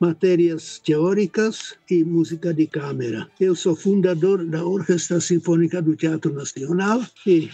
matérias 0.00 0.80
teóricas 0.84 1.74
e 1.90 2.04
música 2.04 2.52
de 2.52 2.66
câmara. 2.66 3.28
Eu 3.40 3.54
sou 3.54 3.76
fundador 3.76 4.44
da 4.44 4.64
Orquestra 4.64 5.20
Sinfônica 5.20 5.80
do 5.82 5.96
Teatro 5.96 6.32
Nacional 6.32 7.02
e 7.26 7.48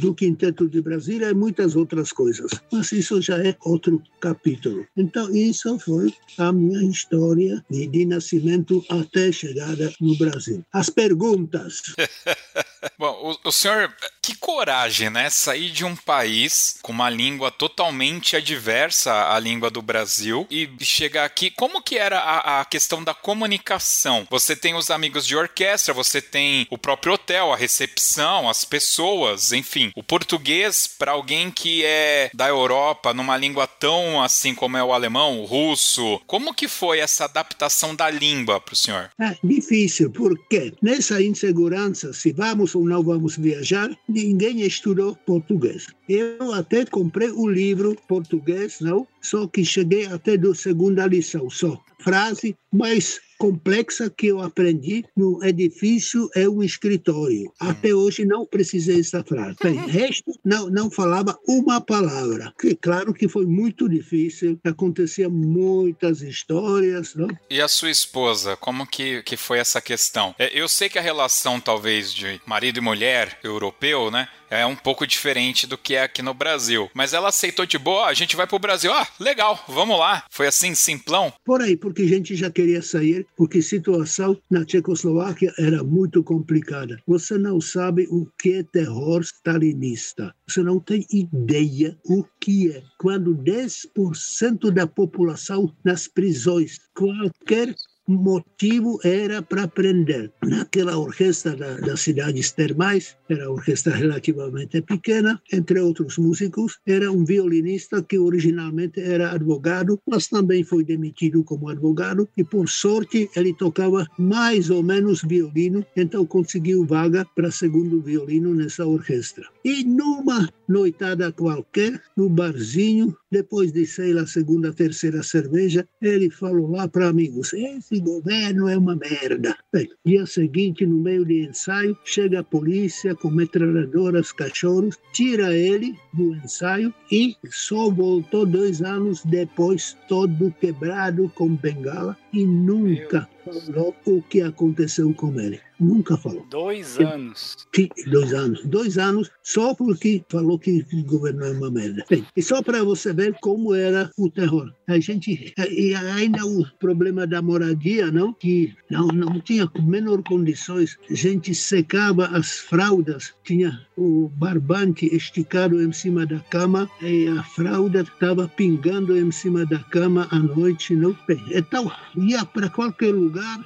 do 0.00 0.14
Quinteto 0.14 0.68
de 0.68 0.80
Brasília 0.80 1.30
e 1.30 1.34
muitas 1.34 1.76
outras 1.76 2.12
coisas, 2.12 2.50
mas 2.72 2.92
isso 2.92 3.20
já 3.20 3.38
é 3.38 3.56
outro 3.64 4.02
capítulo. 4.20 4.86
Então, 4.96 5.34
isso 5.34 5.78
foi 5.78 6.12
a 6.38 6.52
minha 6.52 6.82
história 6.90 7.64
de, 7.70 7.86
de 7.86 8.04
nascimento 8.06 8.84
até 8.88 9.32
chegada 9.32 9.92
no 10.00 10.16
Brasil. 10.16 10.64
As 10.72 10.90
perguntas. 10.90 11.82
Bom, 12.98 13.36
o, 13.44 13.48
o, 13.48 13.52
senhor, 13.52 13.94
que 14.30 14.38
coragem, 14.38 15.10
né? 15.10 15.28
Sair 15.28 15.70
de 15.70 15.84
um 15.84 15.96
país 15.96 16.76
com 16.82 16.92
uma 16.92 17.10
língua 17.10 17.50
totalmente 17.50 18.36
adversa 18.36 19.32
à 19.32 19.38
língua 19.38 19.70
do 19.70 19.82
Brasil 19.82 20.46
e 20.50 20.68
chegar 20.80 21.24
aqui. 21.24 21.50
Como 21.50 21.82
que 21.82 21.98
era 21.98 22.18
a, 22.18 22.60
a 22.60 22.64
questão 22.64 23.02
da 23.02 23.12
comunicação? 23.12 24.26
Você 24.30 24.54
tem 24.54 24.74
os 24.74 24.90
amigos 24.90 25.26
de 25.26 25.36
orquestra, 25.36 25.92
você 25.92 26.22
tem 26.22 26.66
o 26.70 26.78
próprio 26.78 27.14
hotel, 27.14 27.52
a 27.52 27.56
recepção, 27.56 28.48
as 28.48 28.64
pessoas, 28.64 29.52
enfim. 29.52 29.90
O 29.96 30.02
português, 30.02 30.86
para 30.86 31.12
alguém 31.12 31.50
que 31.50 31.84
é 31.84 32.30
da 32.32 32.48
Europa, 32.48 33.12
numa 33.12 33.36
língua 33.36 33.66
tão 33.66 34.22
assim 34.22 34.54
como 34.54 34.76
é 34.76 34.84
o 34.84 34.92
alemão, 34.92 35.40
o 35.40 35.44
russo, 35.44 36.20
como 36.26 36.54
que 36.54 36.68
foi 36.68 37.00
essa 37.00 37.24
adaptação 37.24 37.94
da 37.94 38.08
língua 38.08 38.60
para 38.60 38.74
o 38.74 38.76
senhor? 38.76 39.10
É 39.20 39.36
difícil, 39.42 40.10
porque 40.10 40.72
nessa 40.80 41.20
insegurança, 41.20 42.12
se 42.12 42.32
vamos 42.32 42.74
ou 42.74 42.84
não 42.84 43.02
vamos 43.02 43.36
viajar, 43.36 43.90
ninguém 44.24 44.60
estudou 44.60 45.16
português. 45.26 45.86
Eu 46.08 46.52
até 46.52 46.84
comprei 46.84 47.30
o 47.30 47.48
livro 47.48 47.96
português, 48.08 48.80
não? 48.80 49.06
Só 49.20 49.46
que 49.46 49.64
cheguei 49.64 50.06
até 50.06 50.34
a 50.34 50.54
segunda 50.54 51.06
lição, 51.06 51.48
só. 51.50 51.80
Frase, 51.98 52.56
mas 52.72 53.20
complexa 53.40 54.10
que 54.10 54.26
eu 54.26 54.42
aprendi 54.42 55.02
no 55.16 55.42
edifício 55.42 56.28
é 56.36 56.46
um 56.46 56.62
escritório. 56.62 57.50
Até 57.58 57.94
hoje 57.94 58.26
não 58.26 58.44
precisei 58.44 58.96
dessa 58.96 59.24
frase. 59.24 59.56
O 59.64 59.86
resto, 59.86 60.30
não, 60.44 60.68
não 60.68 60.90
falava 60.90 61.38
uma 61.48 61.80
palavra. 61.80 62.52
Que, 62.60 62.76
claro 62.76 63.14
que 63.14 63.26
foi 63.28 63.46
muito 63.46 63.88
difícil, 63.88 64.60
acontecia 64.62 65.30
muitas 65.30 66.20
histórias. 66.20 67.14
Não? 67.14 67.28
E 67.48 67.62
a 67.62 67.68
sua 67.68 67.90
esposa, 67.90 68.58
como 68.58 68.86
que, 68.86 69.22
que 69.22 69.38
foi 69.38 69.58
essa 69.58 69.80
questão? 69.80 70.34
É, 70.38 70.50
eu 70.52 70.68
sei 70.68 70.90
que 70.90 70.98
a 70.98 71.02
relação, 71.02 71.58
talvez, 71.58 72.12
de 72.12 72.38
marido 72.44 72.76
e 72.76 72.82
mulher 72.82 73.38
europeu, 73.42 74.10
né? 74.10 74.28
é 74.50 74.66
um 74.66 74.74
pouco 74.74 75.06
diferente 75.06 75.66
do 75.66 75.78
que 75.78 75.94
é 75.94 76.02
aqui 76.02 76.20
no 76.20 76.34
Brasil. 76.34 76.90
Mas 76.92 77.14
ela 77.14 77.28
aceitou 77.28 77.64
de 77.64 77.78
boa, 77.78 78.06
a 78.06 78.14
gente 78.14 78.34
vai 78.34 78.46
pro 78.46 78.58
Brasil. 78.58 78.92
Ah, 78.92 79.06
legal, 79.18 79.62
vamos 79.68 79.98
lá. 79.98 80.24
Foi 80.28 80.46
assim, 80.48 80.74
simplão? 80.74 81.32
Por 81.44 81.62
aí, 81.62 81.76
porque 81.76 82.02
a 82.02 82.08
gente 82.08 82.34
já 82.34 82.50
queria 82.50 82.82
sair, 82.82 83.26
porque 83.36 83.58
a 83.58 83.62
situação 83.62 84.40
na 84.50 84.64
Tchecoslováquia 84.64 85.52
era 85.58 85.82
muito 85.82 86.22
complicada. 86.22 87.00
Você 87.06 87.38
não 87.38 87.60
sabe 87.60 88.06
o 88.10 88.26
que 88.38 88.54
é 88.54 88.62
terror 88.62 89.22
stalinista. 89.22 90.34
Você 90.46 90.62
não 90.62 90.78
tem 90.78 91.06
ideia 91.10 91.98
o 92.04 92.24
que 92.40 92.72
é. 92.72 92.82
Quando 92.98 93.34
10% 93.34 94.70
da 94.70 94.86
população 94.86 95.74
nas 95.84 96.06
prisões, 96.06 96.78
qualquer 96.94 97.74
motivo 98.10 98.98
era 99.04 99.42
para 99.42 99.64
aprender. 99.64 100.32
Naquela 100.42 100.98
orquestra 100.98 101.56
da, 101.56 101.74
das 101.74 102.00
cidades 102.00 102.52
termais, 102.52 103.16
era 103.28 103.46
uma 103.46 103.54
orquestra 103.54 103.94
relativamente 103.94 104.80
pequena, 104.82 105.40
entre 105.52 105.80
outros 105.80 106.18
músicos, 106.18 106.78
era 106.86 107.10
um 107.10 107.24
violinista 107.24 108.02
que 108.02 108.18
originalmente 108.18 109.00
era 109.00 109.32
advogado, 109.32 110.00
mas 110.06 110.28
também 110.28 110.64
foi 110.64 110.84
demitido 110.84 111.44
como 111.44 111.68
advogado 111.68 112.28
e, 112.36 112.44
por 112.44 112.68
sorte, 112.68 113.28
ele 113.36 113.54
tocava 113.54 114.06
mais 114.18 114.70
ou 114.70 114.82
menos 114.82 115.22
violino, 115.22 115.84
então 115.96 116.26
conseguiu 116.26 116.84
vaga 116.84 117.26
para 117.34 117.50
segundo 117.50 118.00
violino 118.00 118.54
nessa 118.54 118.86
orquestra. 118.86 119.46
E 119.64 119.84
numa 119.84 120.48
noitada 120.66 121.30
qualquer, 121.32 122.00
no 122.16 122.28
barzinho, 122.30 123.14
depois 123.30 123.72
de, 123.72 123.84
sei 123.84 124.12
lá, 124.12 124.26
segunda, 124.26 124.72
terceira 124.72 125.22
cerveja, 125.22 125.86
ele 126.00 126.30
falou 126.30 126.70
lá 126.70 126.88
para 126.88 127.08
amigos: 127.08 127.52
esse 127.52 128.00
governo 128.00 128.68
é 128.68 128.78
uma 128.78 128.96
merda. 128.96 129.56
Bem, 129.72 129.88
dia 130.04 130.24
seguinte, 130.24 130.86
no 130.86 130.96
meio 130.96 131.24
de 131.24 131.46
ensaio, 131.46 131.96
chega 132.04 132.40
a 132.40 132.44
polícia 132.44 133.14
com 133.14 133.30
metralhadoras, 133.30 134.32
cachorros, 134.32 134.96
tira 135.12 135.54
ele 135.54 135.94
do 136.14 136.34
ensaio 136.36 136.92
e 137.12 137.36
só 137.50 137.90
voltou 137.90 138.46
dois 138.46 138.80
anos 138.80 139.22
depois, 139.24 139.96
todo 140.08 140.54
quebrado 140.60 141.30
com 141.34 141.54
bengala 141.54 142.16
e 142.32 142.46
nunca 142.46 143.28
falou 143.44 143.94
o 144.06 144.22
que 144.22 144.40
aconteceu 144.40 145.12
com 145.14 145.38
ele. 145.40 145.60
Nunca 145.80 146.14
falou. 146.18 146.46
Dois 146.50 146.98
anos. 146.98 147.56
Sim, 147.74 147.88
dois 148.06 148.34
anos. 148.34 148.62
Dois 148.66 148.98
anos 148.98 149.30
só 149.42 149.74
porque 149.74 150.22
falou 150.28 150.58
que 150.58 150.84
o 150.92 151.02
governo 151.04 151.44
é 151.46 151.52
uma 151.52 151.70
merda. 151.70 152.04
Bem, 152.08 152.24
e 152.36 152.42
só 152.42 152.62
para 152.62 152.84
você 152.84 153.14
ver 153.14 153.34
como 153.40 153.74
era 153.74 154.10
o 154.18 154.30
terror. 154.30 154.70
A 154.86 155.00
gente. 155.00 155.54
E 155.70 155.94
ainda 155.94 156.44
o 156.44 156.66
problema 156.78 157.26
da 157.26 157.40
moradia, 157.40 158.10
não? 158.10 158.34
Que 158.34 158.74
não, 158.90 159.08
não 159.08 159.40
tinha 159.40 159.70
menor 159.82 160.22
condições. 160.22 160.98
A 161.10 161.14
gente 161.14 161.54
secava 161.54 162.26
as 162.26 162.58
fraldas, 162.58 163.32
tinha 163.42 163.80
o 163.96 164.28
barbante 164.34 165.06
esticado 165.14 165.82
em 165.82 165.92
cima 165.92 166.26
da 166.26 166.40
cama 166.40 166.90
e 167.00 167.26
a 167.28 167.42
fralda 167.42 168.02
estava 168.02 168.46
pingando 168.48 169.16
em 169.16 169.30
cima 169.30 169.64
da 169.64 169.78
cama 169.78 170.28
à 170.30 170.38
noite, 170.38 170.94
não? 170.94 171.16
Bem, 171.26 171.42
então 171.52 171.90
ia 172.28 172.44
para 172.44 172.68
qualquer 172.68 173.12
lugar, 173.12 173.58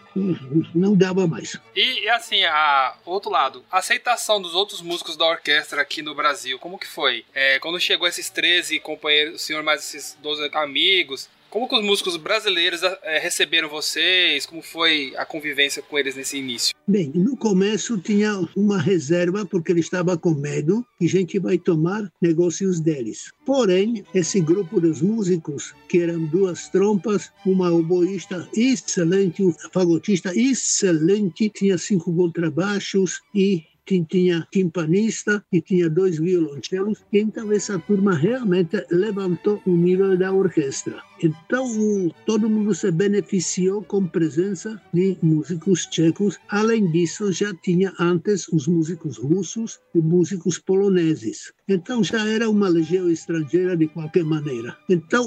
não 0.75 0.97
dava 0.97 1.27
mais. 1.27 1.59
E 1.75 2.09
assim, 2.09 2.45
a 2.45 2.95
outro 3.05 3.31
lado, 3.31 3.65
a 3.71 3.79
aceitação 3.79 4.41
dos 4.41 4.55
outros 4.55 4.81
músicos 4.81 5.17
da 5.17 5.27
orquestra 5.27 5.83
aqui 5.83 6.03
no 6.03 6.15
Brasil, 6.15 6.59
como 6.59 6.79
que 6.79 6.87
foi? 6.87 7.25
É, 7.35 7.59
quando 7.59 7.81
chegou 7.81 8.07
esses 8.07 8.31
13 8.31 8.79
companheiros, 8.81 9.35
o 9.35 9.39
senhor 9.39 9.63
mais 9.63 9.81
esses 9.81 10.17
12 10.23 10.51
amigos, 10.55 11.29
como 11.55 11.69
que 11.69 11.77
os 11.77 11.85
músicos 11.85 12.17
brasileiros 12.17 12.81
é, 12.83 13.21
receberam 13.21 13.69
vocês? 13.69 14.45
Como 14.45 14.61
foi 14.61 15.15
a 15.17 15.25
convivência 15.25 15.81
com 15.81 15.97
eles 15.97 16.17
nesse 16.17 16.37
início? 16.37 16.75
Bem, 16.85 17.13
no 17.15 17.37
começo 17.37 17.97
tinha 17.97 18.45
uma 18.57 18.77
reserva 18.77 19.47
porque 19.47 19.71
ele 19.71 19.79
estava 19.79 20.19
com 20.19 20.33
medo 20.33 20.85
que 20.99 21.05
a 21.05 21.09
gente 21.09 21.39
vai 21.39 21.57
tomar 21.57 22.11
negócios 22.21 22.81
deles. 22.81 23.31
Porém, 23.47 24.05
esse 24.13 24.41
grupo 24.41 24.81
dos 24.81 25.01
músicos, 25.01 25.73
que 25.89 26.01
eram 26.01 26.25
duas 26.25 26.69
trompas, 26.71 27.31
uma 27.47 27.71
oboísta 27.71 28.49
excelente, 28.57 29.45
um 29.45 29.55
fagotista 29.73 30.33
excelente, 30.37 31.49
tinha 31.51 31.79
cinco 31.79 32.13
contrabaixos 32.13 33.21
e 33.33 33.63
tinha 34.09 34.47
timpanista 34.51 35.45
e 35.53 35.61
tinha 35.61 35.91
dois 35.91 36.19
violoncelos. 36.19 37.05
Então 37.13 37.53
essa 37.53 37.79
turma 37.79 38.15
realmente 38.15 38.85
levantou 38.91 39.61
o 39.67 39.71
nível 39.71 40.17
da 40.17 40.33
orquestra. 40.33 41.03
Então 41.25 42.13
todo 42.27 42.51
mundo 42.51 42.75
se 42.75 42.91
beneficiou 42.91 43.83
com 43.83 44.07
presença 44.07 44.79
de 44.93 45.17
músicos 45.23 45.87
tchecos. 45.87 46.39
Além 46.51 46.91
disso, 46.91 47.33
já 47.33 47.55
tinha 47.63 47.95
antes 47.99 48.47
os 48.49 48.69
músicos 48.69 49.17
russos 49.17 49.81
e 49.95 50.03
músicos 50.03 50.59
poloneses. 50.59 51.51
Então 51.67 52.05
já 52.05 52.29
era 52.29 52.51
uma 52.51 52.69
legião 52.69 53.11
estrangeira 53.11 53.75
de 53.75 53.89
qualquer 53.89 54.25
maneira. 54.25 54.77
Então 54.91 55.27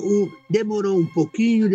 demorou 0.51 0.99
um 0.99 1.05
pouquinho, 1.07 1.67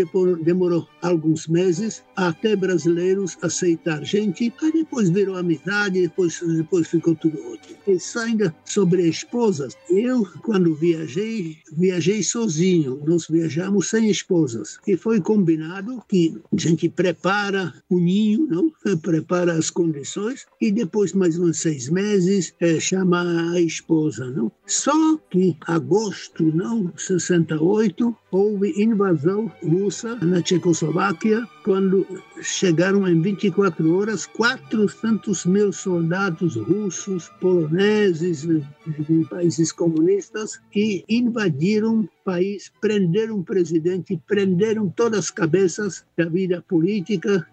demorou 0.45 0.87
alguns 1.03 1.49
meses 1.49 2.05
até 2.15 2.55
brasileiros 2.55 3.37
aceitar 3.43 4.05
gente. 4.05 4.55
Aí 4.63 4.73
depois 4.73 5.11
virou 5.11 5.37
amizade, 5.37 6.03
depois 6.03 6.41
depois 6.41 6.87
ficou 6.87 7.17
tudo 7.17 7.37
ótimo. 7.53 7.77
E 7.89 7.99
ainda 8.21 8.55
sobre 8.65 9.09
esposas, 9.09 9.77
eu 9.91 10.25
quando 10.43 10.77
viajei 10.77 11.57
viajei 11.77 12.23
sozinho. 12.23 13.03
Nós 13.05 13.27
viajamos 13.29 13.89
sem 13.89 14.12
esposas 14.13 14.79
e 14.87 14.97
foi 14.97 15.21
combinado 15.21 16.03
que 16.09 16.41
a 16.53 16.57
gente 16.57 16.89
prepara 16.89 17.75
o 17.91 17.99
ninho, 17.99 18.47
não? 18.47 18.73
Prepara 18.99 19.55
as 19.55 19.71
condições 19.71 20.47
e 20.61 20.71
depois 20.71 21.13
mais 21.13 21.39
uns 21.39 21.59
seis 21.59 21.89
meses 21.89 22.55
é, 22.61 22.79
chama 22.79 23.53
a 23.53 23.61
esposa, 23.61 24.31
não? 24.31 24.53
Só 24.67 25.17
que 25.31 25.57
agosto, 25.67 26.45
não, 26.45 26.93
68, 26.97 28.17
houve 28.33 28.73
invasão 28.83 29.53
russa 29.63 30.17
na 30.17 30.41
Tchecoslováquia, 30.41 31.47
quando 31.63 32.07
chegaram 32.41 33.07
em 33.07 33.21
24 33.21 33.95
horas 33.95 34.25
400 34.27 35.45
mil 35.45 35.71
soldados 35.71 36.57
russos, 36.57 37.29
poloneses, 37.41 38.43
de 38.43 39.29
países 39.29 39.71
comunistas, 39.71 40.59
que 40.71 41.05
invadiram 41.09 42.01
o 42.01 42.09
país, 42.25 42.73
prenderam 42.81 43.41
o 43.41 43.45
presidente, 43.45 44.21
prenderam 44.27 44.89
todas 44.89 45.21
as 45.21 45.31
cabeças 45.31 46.05
da 46.17 46.25
vida 46.25 46.65
política, 46.67 47.47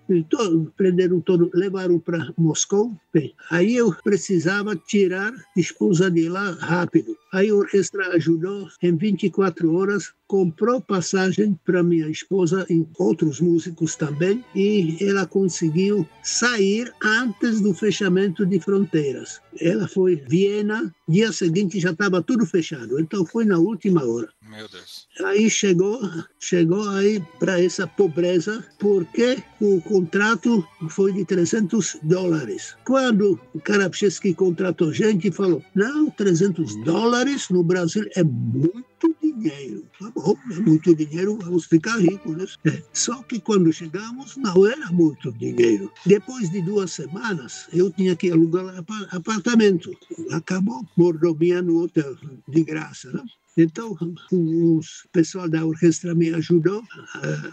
prenderam 0.77 1.19
todo, 1.19 1.51
levaram 1.53 1.99
para 1.99 2.33
Moscou. 2.37 2.95
Bem, 3.13 3.35
aí 3.51 3.75
eu 3.75 3.93
precisava 4.03 4.75
tirar 4.75 5.33
esposa 5.57 6.09
de 6.09 6.29
lá 6.29 6.51
rápido. 6.51 7.17
Aí 7.33 7.49
a 7.49 7.55
orquestra 7.55 8.15
ajudou, 8.15 8.67
em 8.81 8.95
24 8.95 9.75
horas, 9.75 10.13
comprou 10.29 10.79
passagem 10.79 11.59
para 11.65 11.81
minha 11.81 12.07
esposa 12.07 12.63
e 12.69 12.87
outros 12.99 13.41
músicos 13.41 13.95
também, 13.95 14.45
e 14.55 14.95
ela 15.01 15.25
conseguiu 15.25 16.07
sair 16.23 16.93
antes 17.03 17.59
do 17.59 17.73
fechamento 17.73 18.45
de 18.45 18.59
fronteiras. 18.59 19.41
Ela 19.59 19.87
foi 19.87 20.15
Viena, 20.15 20.93
dia 21.07 21.33
seguinte 21.33 21.79
já 21.79 21.89
estava 21.89 22.21
tudo 22.21 22.45
fechado, 22.45 22.99
então 22.99 23.25
foi 23.25 23.43
na 23.43 23.57
última 23.57 24.05
hora. 24.05 24.29
Meu 24.49 24.67
Deus. 24.67 25.07
Aí 25.23 25.47
chegou, 25.47 26.01
chegou 26.39 26.89
aí 26.89 27.23
para 27.39 27.63
essa 27.63 27.85
pobreza, 27.85 28.65
porque 28.79 29.43
o 29.62 29.79
contrato 29.81 30.67
foi 30.89 31.13
de 31.13 31.23
300 31.23 31.99
dólares. 32.01 32.75
Quando 32.83 33.39
o 33.53 33.62
Karapchevsky 33.62 34.33
contratou 34.33 34.91
gente, 34.91 35.31
falou: 35.31 35.63
não, 35.75 36.09
300 36.09 36.83
dólares 36.83 37.49
no 37.49 37.63
Brasil 37.63 38.09
é 38.15 38.23
muito 38.23 39.15
dinheiro. 39.21 39.85
Tá 39.99 40.12
bom, 40.15 40.35
é 40.51 40.55
muito 40.55 40.95
dinheiro, 40.95 41.38
vamos 41.38 41.65
ficar 41.65 41.99
ricos. 41.99 42.57
Né? 42.65 42.73
É. 42.73 42.83
Só 42.91 43.21
que 43.21 43.39
quando 43.39 43.71
chegamos, 43.71 44.35
não 44.35 44.65
era 44.65 44.91
muito 44.91 45.31
dinheiro. 45.33 45.91
Depois 46.07 46.49
de 46.49 46.59
duas 46.63 46.91
semanas, 46.91 47.67
eu 47.71 47.91
tinha 47.91 48.15
que 48.15 48.31
alugar 48.31 48.83
apartamento. 49.12 49.95
Acabou 50.31 50.83
mordomia 50.97 51.62
no 51.62 51.83
hotel, 51.83 52.17
de 52.47 52.63
graça. 52.63 53.12
Né? 53.12 53.21
Então, 53.62 53.93
o 54.32 54.80
pessoal 55.12 55.50
da 55.50 55.65
orquestra 55.65 56.15
me 56.15 56.34
ajudou 56.34 56.82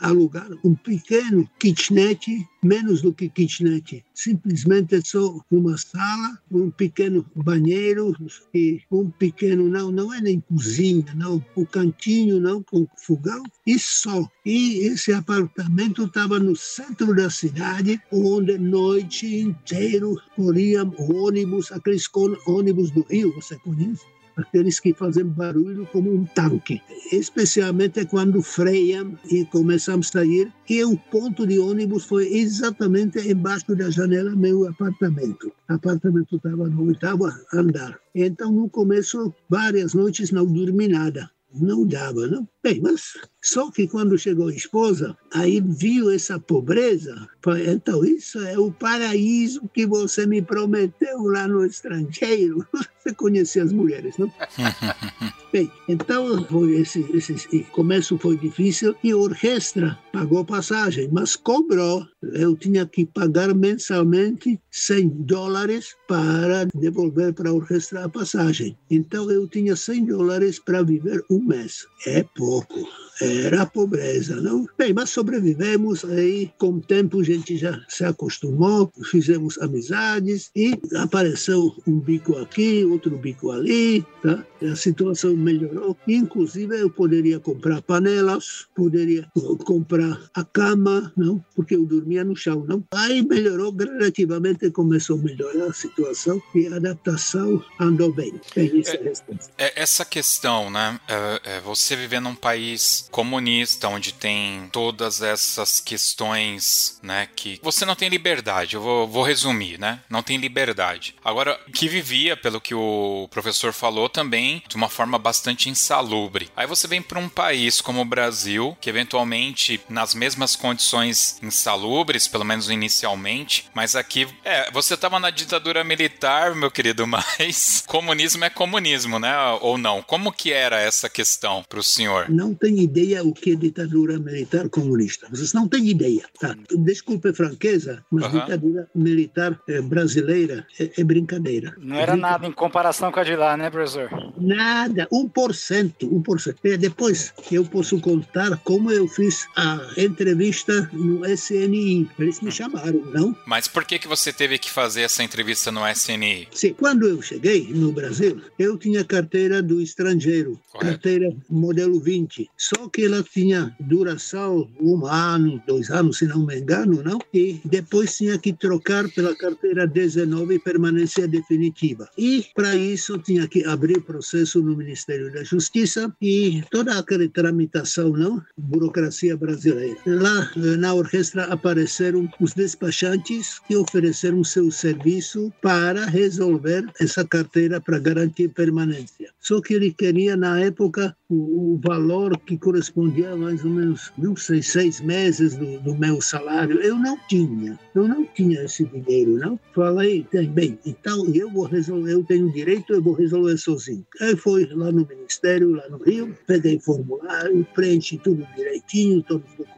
a 0.00 0.08
alugar 0.08 0.48
um 0.62 0.72
pequeno 0.72 1.50
kitnet, 1.58 2.46
menos 2.62 3.02
do 3.02 3.12
que 3.12 3.28
kitnet, 3.28 4.04
simplesmente 4.14 5.04
só 5.04 5.36
uma 5.50 5.76
sala, 5.76 6.38
um 6.48 6.70
pequeno 6.70 7.26
banheiro 7.34 8.14
e 8.54 8.80
um 8.88 9.10
pequeno, 9.10 9.68
não, 9.68 9.90
não 9.90 10.14
é 10.14 10.20
nem 10.20 10.40
cozinha, 10.40 11.12
não, 11.16 11.44
o 11.56 11.66
cantinho, 11.66 12.38
não, 12.38 12.62
com 12.62 12.86
fogão, 12.96 13.42
e 13.66 13.76
só. 13.76 14.30
E 14.44 14.86
esse 14.86 15.12
apartamento 15.12 16.04
estava 16.04 16.38
no 16.38 16.54
centro 16.54 17.16
da 17.16 17.28
cidade, 17.28 18.00
onde 18.12 18.56
noite 18.58 19.40
inteira 19.40 20.06
corriam 20.36 20.94
ônibus, 20.98 21.72
aqueles 21.72 22.08
ônibus 22.46 22.92
do 22.92 23.02
Rio, 23.10 23.34
você 23.34 23.58
conhece? 23.58 24.15
Aqueles 24.36 24.78
que 24.78 24.92
fazem 24.92 25.24
barulho 25.24 25.86
como 25.92 26.12
um 26.12 26.24
tanque, 26.24 26.82
especialmente 27.12 28.04
quando 28.06 28.42
freiam 28.42 29.18
e 29.30 29.44
começam 29.46 29.98
a 29.98 30.02
sair. 30.02 30.52
E 30.68 30.84
o 30.84 30.96
ponto 31.10 31.46
de 31.46 31.58
ônibus 31.58 32.04
foi 32.04 32.26
exatamente 32.32 33.18
embaixo 33.18 33.74
da 33.74 33.90
janela 33.90 34.30
do 34.30 34.36
meu 34.36 34.68
apartamento. 34.68 35.52
O 35.68 35.72
apartamento 35.72 36.36
estava 36.36 36.68
no 36.68 36.86
oitavo 36.86 37.26
andar. 37.52 37.98
Então, 38.14 38.52
no 38.52 38.68
começo, 38.68 39.34
várias 39.48 39.94
noites 39.94 40.30
não 40.30 40.46
dormi 40.46 40.88
nada 40.88 41.30
não 41.60 41.86
dava, 41.86 42.26
não? 42.26 42.48
Bem, 42.62 42.80
mas 42.80 43.12
só 43.46 43.70
que 43.70 43.86
quando 43.86 44.18
chegou 44.18 44.48
a 44.48 44.52
esposa, 44.52 45.16
aí 45.32 45.60
viu 45.60 46.10
essa 46.10 46.36
pobreza, 46.36 47.28
falou, 47.40 47.60
então 47.60 48.04
isso 48.04 48.40
é 48.40 48.58
o 48.58 48.72
paraíso 48.72 49.70
que 49.72 49.86
você 49.86 50.26
me 50.26 50.42
prometeu 50.42 51.22
lá 51.22 51.46
no 51.46 51.64
estrangeiro. 51.64 52.66
Você 53.06 53.14
conhecia 53.14 53.62
as 53.62 53.72
mulheres, 53.72 54.18
não? 54.18 54.28
Bem, 55.52 55.70
então 55.88 56.44
foi 56.46 56.80
esse, 56.80 57.06
esse 57.14 57.62
começo 57.70 58.18
foi 58.18 58.36
difícil 58.36 58.96
e 59.00 59.12
a 59.12 59.16
orquestra 59.16 59.96
pagou 60.12 60.44
passagem, 60.44 61.08
mas 61.12 61.36
cobrou. 61.36 62.04
Eu 62.20 62.56
tinha 62.56 62.84
que 62.84 63.06
pagar 63.06 63.54
mensalmente 63.54 64.60
100 64.72 65.08
dólares 65.20 65.94
para 66.08 66.64
devolver 66.74 67.32
para 67.32 67.50
a 67.50 67.52
orquestra 67.52 68.04
a 68.04 68.08
passagem. 68.08 68.76
Então 68.90 69.30
eu 69.30 69.46
tinha 69.46 69.76
100 69.76 70.06
dólares 70.06 70.58
para 70.58 70.82
viver 70.82 71.24
um 71.30 71.45
mês. 71.46 71.86
É 72.06 72.22
pouco 72.22 73.05
era 73.20 73.62
a 73.62 73.66
pobreza, 73.66 74.36
não? 74.40 74.66
Bem, 74.76 74.92
mas 74.92 75.10
sobrevivemos 75.10 76.04
aí, 76.04 76.50
com 76.58 76.72
o 76.74 76.80
tempo 76.80 77.20
a 77.20 77.24
gente 77.24 77.56
já 77.56 77.80
se 77.88 78.04
acostumou, 78.04 78.92
fizemos 79.10 79.58
amizades 79.58 80.50
e 80.54 80.78
apareceu 80.96 81.74
um 81.86 81.98
bico 81.98 82.36
aqui, 82.38 82.84
outro 82.84 83.16
bico 83.16 83.50
ali, 83.50 84.04
tá? 84.22 84.44
A 84.62 84.76
situação 84.76 85.36
melhorou, 85.36 85.96
inclusive 86.08 86.80
eu 86.80 86.90
poderia 86.90 87.38
comprar 87.38 87.82
panelas, 87.82 88.66
poderia 88.74 89.30
comprar 89.64 90.18
a 90.34 90.44
cama, 90.44 91.12
não? 91.16 91.44
Porque 91.54 91.76
eu 91.76 91.84
dormia 91.84 92.24
no 92.24 92.34
chão, 92.34 92.64
não? 92.66 92.82
Aí 92.92 93.22
melhorou 93.22 93.72
gradativamente, 93.72 94.70
começou 94.70 95.18
a 95.18 95.22
melhorar 95.22 95.66
a 95.66 95.72
situação 95.72 96.42
e 96.54 96.66
a 96.66 96.76
adaptação 96.76 97.62
andou 97.78 98.12
bem. 98.12 98.32
é, 98.56 98.62
é, 98.62 99.66
é 99.66 99.82
essa 99.82 100.04
questão, 100.04 100.70
né? 100.70 100.98
É, 101.08 101.56
é 101.56 101.60
você 101.60 101.94
viver 101.96 102.20
num 102.20 102.34
país 102.34 103.05
comunista, 103.10 103.88
onde 103.88 104.12
tem 104.12 104.68
todas 104.72 105.22
essas 105.22 105.80
questões, 105.80 106.98
né, 107.02 107.28
que 107.34 107.60
você 107.62 107.84
não 107.84 107.94
tem 107.94 108.08
liberdade. 108.08 108.76
Eu 108.76 108.82
vou, 108.82 109.08
vou 109.08 109.22
resumir, 109.22 109.78
né? 109.78 110.00
Não 110.08 110.22
tem 110.22 110.36
liberdade. 110.36 111.14
Agora, 111.24 111.58
que 111.72 111.88
vivia, 111.88 112.36
pelo 112.36 112.60
que 112.60 112.74
o 112.74 113.28
professor 113.30 113.72
falou, 113.72 114.08
também 114.08 114.62
de 114.68 114.76
uma 114.76 114.88
forma 114.88 115.18
bastante 115.18 115.68
insalubre. 115.68 116.50
Aí 116.56 116.66
você 116.66 116.86
vem 116.86 117.02
para 117.02 117.18
um 117.18 117.28
país 117.28 117.80
como 117.80 118.00
o 118.00 118.04
Brasil, 118.04 118.76
que 118.80 118.90
eventualmente 118.90 119.80
nas 119.88 120.14
mesmas 120.14 120.56
condições 120.56 121.38
insalubres, 121.42 122.28
pelo 122.28 122.44
menos 122.44 122.70
inicialmente, 122.70 123.68
mas 123.74 123.96
aqui, 123.96 124.26
é, 124.44 124.70
você 124.70 124.94
estava 124.94 125.18
na 125.18 125.30
ditadura 125.30 125.84
militar, 125.84 126.54
meu 126.54 126.70
querido, 126.70 127.06
mas 127.08 127.82
comunismo 127.86 128.44
é 128.44 128.50
comunismo, 128.50 129.18
né? 129.18 129.34
Ou 129.60 129.78
não? 129.78 130.02
Como 130.02 130.32
que 130.32 130.52
era 130.52 130.80
essa 130.80 131.08
questão 131.08 131.64
para 131.68 131.78
o 131.78 131.82
senhor? 131.82 132.28
Não 132.28 132.54
tem 132.54 132.80
ideia 132.96 133.22
o 133.22 133.32
que 133.32 133.52
é 133.52 133.54
ditadura 133.54 134.18
militar 134.18 134.68
comunista. 134.68 135.26
Vocês 135.30 135.52
não 135.52 135.68
têm 135.68 135.88
ideia. 135.88 136.24
Tá? 136.40 136.56
Desculpe 136.78 137.28
a 137.28 137.34
franqueza, 137.34 138.02
mas 138.10 138.24
uhum. 138.24 138.40
ditadura 138.40 138.88
militar 138.94 139.60
eh, 139.68 139.82
brasileira 139.82 140.66
é, 140.80 140.90
é, 140.98 141.04
brincadeira. 141.04 141.74
Não 141.78 141.96
era 141.96 142.16
nada 142.16 142.46
em 142.46 142.52
comparação 142.52 143.12
com 143.12 143.20
a 143.20 143.24
de 143.24 143.36
lá, 143.36 143.56
né, 143.56 143.70
professor? 143.70 144.08
Nada, 144.38 145.06
1%. 145.12 145.94
1%. 146.00 146.56
E 146.64 146.76
depois 146.76 147.34
eu 147.52 147.64
posso 147.64 148.00
contar 148.00 148.56
como 148.64 148.90
eu 148.90 149.06
fiz 149.06 149.46
a 149.56 149.80
entrevista 149.98 150.88
no 150.92 151.24
SNI. 151.26 152.08
Eles 152.18 152.40
me 152.40 152.50
chamaram, 152.50 153.04
não? 153.12 153.36
Mas 153.46 153.68
por 153.68 153.84
que, 153.84 153.98
que 153.98 154.08
você 154.08 154.32
teve 154.32 154.58
que 154.58 154.70
fazer 154.70 155.02
essa 155.02 155.22
entrevista 155.22 155.70
no 155.70 155.86
SNI? 155.86 156.48
Sim, 156.52 156.74
quando 156.74 157.06
eu 157.06 157.20
cheguei 157.20 157.68
no 157.70 157.92
Brasil, 157.92 158.40
eu 158.58 158.78
tinha 158.78 159.04
carteira 159.04 159.62
do 159.62 159.80
estrangeiro. 159.80 160.58
Correto. 160.70 160.92
carteira 160.92 161.36
modelo 161.48 162.00
20. 162.00 162.50
Só 162.56 162.85
que 162.88 163.04
ela 163.04 163.22
tinha 163.22 163.74
duração 163.80 164.68
um 164.80 165.06
ano, 165.06 165.62
dois 165.66 165.90
anos, 165.90 166.18
se 166.18 166.26
não 166.26 166.44
me 166.44 166.58
engano, 166.58 167.02
não? 167.02 167.18
E 167.32 167.60
depois 167.64 168.16
tinha 168.16 168.38
que 168.38 168.52
trocar 168.52 169.08
pela 169.10 169.34
carteira 169.36 169.86
19 169.86 170.58
permanência 170.60 171.26
definitiva. 171.26 172.08
E 172.16 172.44
para 172.54 172.74
isso 172.74 173.18
tinha 173.18 173.46
que 173.46 173.64
abrir 173.64 174.00
processo 174.00 174.62
no 174.62 174.76
Ministério 174.76 175.32
da 175.32 175.42
Justiça 175.44 176.12
e 176.20 176.62
toda 176.70 176.98
aquela 176.98 177.28
tramitação, 177.28 178.10
não? 178.10 178.42
Burocracia 178.56 179.36
brasileira. 179.36 179.98
Lá 180.06 180.50
na 180.78 180.94
orquestra 180.94 181.44
apareceram 181.44 182.28
os 182.40 182.54
despachantes 182.54 183.58
que 183.66 183.76
ofereceram 183.76 184.42
seu 184.44 184.70
serviço 184.70 185.52
para 185.60 186.06
resolver 186.06 186.84
essa 187.00 187.24
carteira 187.24 187.80
para 187.80 187.98
garantir 187.98 188.48
permanência. 188.48 189.30
Só 189.40 189.60
que 189.60 189.74
ele 189.74 189.92
queria, 189.92 190.36
na 190.36 190.60
época, 190.60 191.16
o, 191.28 191.74
o 191.74 191.80
valor 191.82 192.38
que 192.38 192.56
correspondia 192.76 193.32
a 193.32 193.36
mais 193.36 193.64
ou 193.64 193.70
menos, 193.70 194.12
não 194.18 194.36
sei, 194.36 194.62
seis 194.62 195.00
meses 195.00 195.56
do, 195.56 195.80
do, 195.80 195.96
meu 195.96 196.20
salário. 196.20 196.78
Eu 196.80 196.96
não 196.96 197.18
tinha, 197.26 197.78
eu 197.94 198.06
não 198.06 198.24
tinha 198.26 198.62
esse 198.62 198.84
dinheiro, 198.84 199.38
não. 199.38 199.58
Falei, 199.74 200.26
bem, 200.50 200.78
então 200.84 201.26
eu 201.34 201.50
vou 201.50 201.64
resolver, 201.64 202.12
eu 202.12 202.24
tenho 202.24 202.52
direito, 202.52 202.92
eu 202.92 203.02
vou 203.02 203.14
resolver 203.14 203.56
sozinho. 203.56 204.06
Aí 204.20 204.36
fui 204.36 204.66
lá 204.66 204.92
no 204.92 205.06
Ministério, 205.06 205.74
lá 205.74 205.88
no 205.88 205.98
Rio, 205.98 206.36
peguei 206.46 206.78
formulário, 206.78 207.66
preenchi 207.74 208.18
tudo 208.18 208.46
direitinho, 208.54 209.22
todos 209.22 209.46
os 209.52 209.56
documentos, 209.56 209.75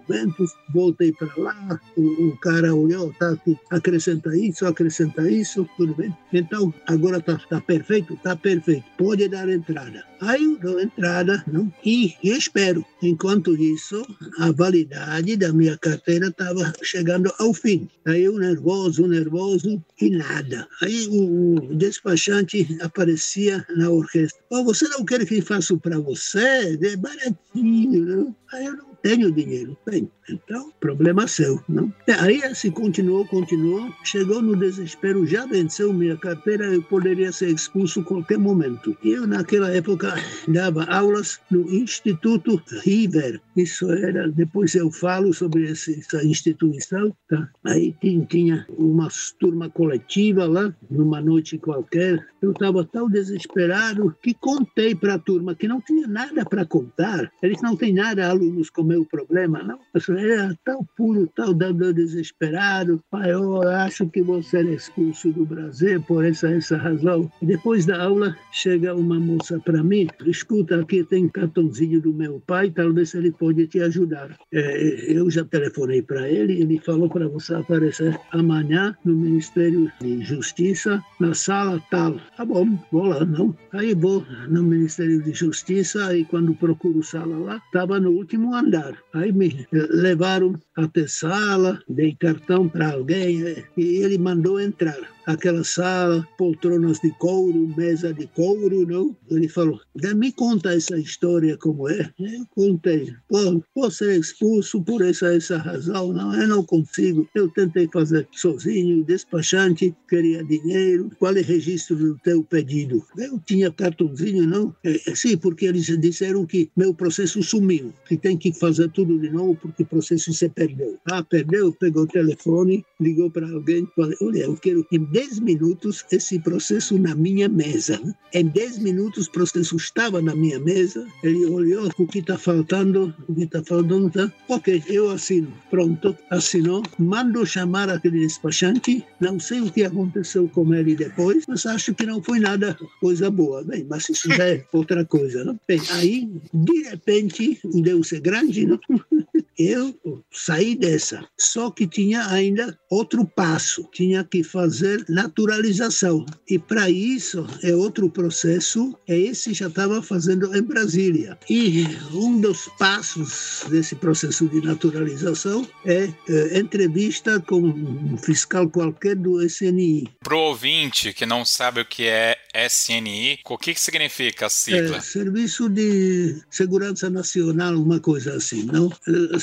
voltei 0.72 1.12
para 1.12 1.30
lá, 1.36 1.80
o, 1.96 2.28
o, 2.28 2.36
cara 2.38 2.74
olhou, 2.74 3.12
tá 3.18 3.30
aqui, 3.30 3.56
acrescenta 3.70 4.36
isso, 4.36 4.66
acrescenta 4.66 5.28
isso, 5.30 5.68
tudo 5.76 5.94
bem. 5.94 6.14
Então, 6.32 6.72
agora 6.86 7.20
tá, 7.20 7.38
tá 7.48 7.60
perfeito? 7.60 8.18
Tá 8.22 8.36
perfeito. 8.36 8.84
Pode 8.96 9.28
dar 9.28 9.48
entrada. 9.48 10.04
Aí 10.20 10.42
eu 10.42 10.58
dou 10.58 10.80
entrada 10.80 11.44
não? 11.46 11.72
e 11.84 12.14
espero. 12.22 12.84
Enquanto 13.02 13.56
isso, 13.56 14.04
a 14.38 14.50
validade 14.50 15.36
da 15.36 15.52
minha 15.52 15.78
carteira 15.78 16.28
estava 16.28 16.72
chegando 16.82 17.32
ao 17.38 17.54
fim. 17.54 17.88
Aí 18.06 18.24
eu 18.24 18.36
nervoso, 18.38 19.06
nervoso 19.06 19.82
e 20.00 20.10
nada. 20.10 20.66
Aí 20.82 21.06
o, 21.08 21.74
despachante 21.74 22.78
aparecia 22.80 23.64
na 23.76 23.90
orquestra. 23.90 24.42
Oh, 24.50 24.64
você 24.64 24.88
não 24.88 25.04
quer 25.04 25.24
que 25.24 25.40
faça 25.40 25.76
para 25.76 25.98
você? 26.00 26.78
É 26.82 26.96
baratinho, 26.96 28.06
não? 28.06 28.36
Aí 28.52 28.66
eu 28.66 28.76
não 28.76 28.87
tenho 29.02 29.30
dinheiro. 29.32 29.76
Bem, 29.86 30.10
então, 30.28 30.70
problema 30.80 31.26
seu, 31.26 31.62
não? 31.68 31.92
É, 32.06 32.12
aí 32.12 32.42
assim 32.44 32.70
continuou, 32.70 33.26
continuou, 33.26 33.90
chegou 34.04 34.42
no 34.42 34.56
desespero, 34.56 35.26
já 35.26 35.46
venceu 35.46 35.92
minha 35.92 36.16
carteira, 36.16 36.66
eu 36.66 36.82
poderia 36.82 37.32
ser 37.32 37.50
expulso 37.50 38.00
a 38.00 38.04
qualquer 38.04 38.38
momento. 38.38 38.96
Eu, 39.02 39.26
naquela 39.26 39.70
época, 39.70 40.14
dava 40.46 40.84
aulas 40.84 41.40
no 41.50 41.68
Instituto 41.72 42.60
River. 42.82 43.40
Isso 43.56 43.90
era, 43.90 44.28
depois 44.28 44.74
eu 44.74 44.90
falo 44.90 45.32
sobre 45.32 45.70
essa 45.70 46.24
instituição, 46.24 47.14
tá? 47.28 47.48
Aí 47.64 47.94
tinha, 48.28 48.66
uma 48.76 49.08
turma 49.38 49.68
coletiva 49.70 50.46
lá, 50.46 50.74
numa 50.90 51.20
noite 51.20 51.58
qualquer. 51.58 52.24
Eu 52.40 52.52
estava 52.52 52.84
tão 52.84 53.08
desesperado 53.08 54.14
que 54.22 54.34
contei 54.34 54.94
para 54.94 55.14
a 55.14 55.18
turma 55.18 55.54
que 55.54 55.66
não 55.66 55.80
tinha 55.80 56.06
nada 56.06 56.44
para 56.44 56.64
contar. 56.64 57.30
Eles 57.42 57.60
não 57.62 57.76
têm 57.76 57.92
nada, 57.92 58.28
alunos 58.28 58.70
com 58.70 58.87
meu 58.88 59.04
problema, 59.04 59.62
não. 59.62 59.78
Eu 59.94 60.18
era 60.18 60.58
tão 60.64 60.86
puro, 60.96 61.30
tão 61.36 61.52
dando 61.52 61.92
desesperado. 61.92 63.02
Pai, 63.10 63.32
eu 63.32 63.62
acho 63.68 64.08
que 64.08 64.22
você 64.22 64.58
é 64.58 64.74
expulso 64.74 65.30
do 65.30 65.44
Brasil 65.44 66.00
por 66.02 66.24
essa, 66.24 66.50
essa 66.50 66.76
razão. 66.76 67.30
Depois 67.42 67.84
da 67.84 68.02
aula, 68.02 68.34
chega 68.52 68.94
uma 68.94 69.20
moça 69.20 69.60
para 69.60 69.82
mim, 69.82 70.08
escuta, 70.24 70.80
aqui 70.80 71.04
tem 71.04 71.28
cartãozinho 71.28 72.00
do 72.00 72.12
meu 72.12 72.40
pai, 72.46 72.70
talvez 72.70 73.14
ele 73.14 73.30
pode 73.30 73.66
te 73.66 73.80
ajudar. 73.80 74.36
É, 74.52 75.12
eu 75.12 75.30
já 75.30 75.44
telefonei 75.44 76.02
para 76.02 76.28
ele, 76.28 76.60
ele 76.60 76.80
falou 76.84 77.08
para 77.08 77.28
você 77.28 77.54
aparecer 77.54 78.18
amanhã 78.32 78.96
no 79.04 79.14
Ministério 79.14 79.90
de 80.00 80.22
Justiça, 80.22 81.02
na 81.20 81.34
sala 81.34 81.82
tal. 81.90 82.16
Tá 82.36 82.44
bom, 82.44 82.78
vou 82.90 83.04
lá, 83.04 83.24
não. 83.24 83.54
Aí 83.72 83.94
vou 83.94 84.24
no 84.48 84.62
Ministério 84.62 85.22
de 85.22 85.32
Justiça 85.32 86.16
e 86.16 86.24
quando 86.24 86.54
procuro 86.54 87.02
sala 87.02 87.36
lá, 87.38 87.62
estava 87.66 88.00
no 88.00 88.10
último 88.10 88.54
andar. 88.54 88.77
Aí 89.12 89.32
me 89.32 89.66
levaram 89.72 90.58
até 90.76 91.06
sala, 91.06 91.80
dei 91.88 92.14
cartão 92.14 92.68
para 92.68 92.92
alguém 92.92 93.42
é, 93.46 93.64
e 93.76 94.02
ele 94.02 94.18
mandou 94.18 94.60
entrar 94.60 94.98
aquela 95.28 95.62
sala, 95.62 96.26
poltronas 96.38 97.00
de 97.00 97.10
couro, 97.18 97.74
mesa 97.76 98.14
de 98.14 98.26
couro, 98.28 98.86
não? 98.86 99.14
Ele 99.30 99.46
falou, 99.46 99.78
me 100.16 100.32
conta 100.32 100.74
essa 100.74 100.98
história 100.98 101.56
como 101.58 101.86
é. 101.86 102.10
Eu 102.18 102.46
contei, 102.54 103.14
pô, 103.28 103.62
vou 103.76 103.90
ser 103.90 104.18
expulso 104.18 104.82
por 104.82 105.02
essa, 105.02 105.34
essa 105.34 105.58
razão, 105.58 106.14
não, 106.14 106.34
eu 106.34 106.48
não 106.48 106.64
consigo. 106.64 107.28
Eu 107.34 107.48
tentei 107.50 107.86
fazer 107.92 108.26
sozinho, 108.32 109.04
despachante, 109.04 109.94
queria 110.08 110.42
dinheiro, 110.42 111.10
qual 111.18 111.36
é 111.36 111.40
o 111.40 111.44
registro 111.44 111.96
do 111.96 112.18
teu 112.20 112.42
pedido? 112.42 113.04
Eu 113.18 113.38
tinha 113.44 113.70
cartãozinho, 113.70 114.46
não? 114.46 114.74
É, 114.82 115.10
é, 115.10 115.14
sim, 115.14 115.36
porque 115.36 115.66
eles 115.66 115.84
disseram 116.00 116.46
que 116.46 116.70
meu 116.74 116.94
processo 116.94 117.42
sumiu, 117.42 117.92
que 118.06 118.16
tem 118.16 118.38
que 118.38 118.50
fazer 118.54 118.90
tudo 118.92 119.18
de 119.18 119.28
novo 119.28 119.54
porque 119.60 119.82
o 119.82 119.86
processo 119.86 120.32
se 120.32 120.48
perdeu. 120.48 120.98
Ah, 121.10 121.22
perdeu? 121.22 121.70
Pegou 121.72 122.04
o 122.04 122.06
telefone, 122.06 122.82
ligou 122.98 123.30
para 123.30 123.46
alguém, 123.50 123.86
falei, 123.94 124.16
olha, 124.22 124.44
eu 124.44 124.56
quero 124.56 124.82
que 124.84 124.98
10 125.18 125.40
minutos 125.40 126.04
esse 126.12 126.38
processo 126.38 126.96
na 126.96 127.12
minha 127.12 127.48
mesa. 127.48 128.00
Em 128.32 128.46
10 128.46 128.78
minutos 128.78 129.26
o 129.26 129.32
processo 129.32 129.74
estava 129.74 130.22
na 130.22 130.32
minha 130.32 130.60
mesa, 130.60 131.04
ele 131.24 131.44
olhou 131.46 131.90
o 131.98 132.06
que 132.06 132.20
está 132.20 132.38
faltando, 132.38 133.12
o 133.28 133.34
que 133.34 133.42
está 133.42 133.60
faltando, 133.64 134.08
tá? 134.10 134.32
ok, 134.48 134.80
eu 134.86 135.10
assino. 135.10 135.52
Pronto, 135.70 136.16
assinou, 136.30 136.84
mando 137.00 137.44
chamar 137.44 137.90
aquele 137.90 138.20
despachante, 138.20 139.04
não 139.20 139.40
sei 139.40 139.60
o 139.60 139.72
que 139.72 139.82
aconteceu 139.82 140.48
com 140.48 140.72
ele 140.72 140.94
depois, 140.94 141.42
mas 141.48 141.66
acho 141.66 141.92
que 141.96 142.06
não 142.06 142.22
foi 142.22 142.38
nada 142.38 142.78
coisa 143.00 143.28
boa. 143.28 143.64
Bem, 143.64 143.84
mas 143.90 144.08
isso 144.08 144.32
já 144.32 144.46
é 144.46 144.64
outra 144.72 145.04
coisa, 145.04 145.42
não? 145.42 145.58
Bem, 145.66 145.80
aí, 145.90 146.30
de 146.54 146.82
repente, 146.90 147.58
Deus 147.64 148.12
é 148.12 148.20
grande, 148.20 148.66
não? 148.66 148.78
Eu 149.58 149.98
saí 150.32 150.76
dessa, 150.76 151.26
só 151.36 151.68
que 151.70 151.86
tinha 151.86 152.26
ainda 152.28 152.78
outro 152.88 153.26
passo, 153.26 153.88
tinha 153.92 154.22
que 154.22 154.44
fazer 154.44 155.04
naturalização. 155.08 156.24
E 156.48 156.58
para 156.58 156.88
isso 156.88 157.44
é 157.64 157.74
outro 157.74 158.08
processo, 158.08 158.96
é 159.08 159.18
esse 159.18 159.52
já 159.52 159.66
estava 159.66 160.00
fazendo 160.00 160.56
em 160.56 160.62
Brasília. 160.62 161.36
E 161.50 161.84
um 162.12 162.40
dos 162.40 162.68
passos 162.78 163.64
desse 163.68 163.96
processo 163.96 164.48
de 164.48 164.60
naturalização 164.60 165.68
é, 165.84 166.08
é 166.28 166.58
entrevista 166.58 167.40
com 167.40 167.60
um 167.60 168.16
fiscal 168.16 168.68
qualquer 168.68 169.16
do 169.16 169.42
SNI. 169.42 170.08
Pro 170.20 170.38
ouvinte 170.38 171.12
que 171.12 171.26
não 171.26 171.44
sabe 171.44 171.80
o 171.80 171.84
que 171.84 172.04
é 172.04 172.36
SNI, 172.54 173.40
o 173.44 173.58
que, 173.58 173.74
que 173.74 173.80
significa 173.80 174.46
a 174.46 174.50
sigla? 174.50 174.98
É, 174.98 175.00
Serviço 175.00 175.68
de 175.68 176.40
Segurança 176.50 177.10
Nacional, 177.10 177.74
uma 177.74 178.00
coisa 178.00 178.34
assim, 178.34 178.64
não? 178.64 178.90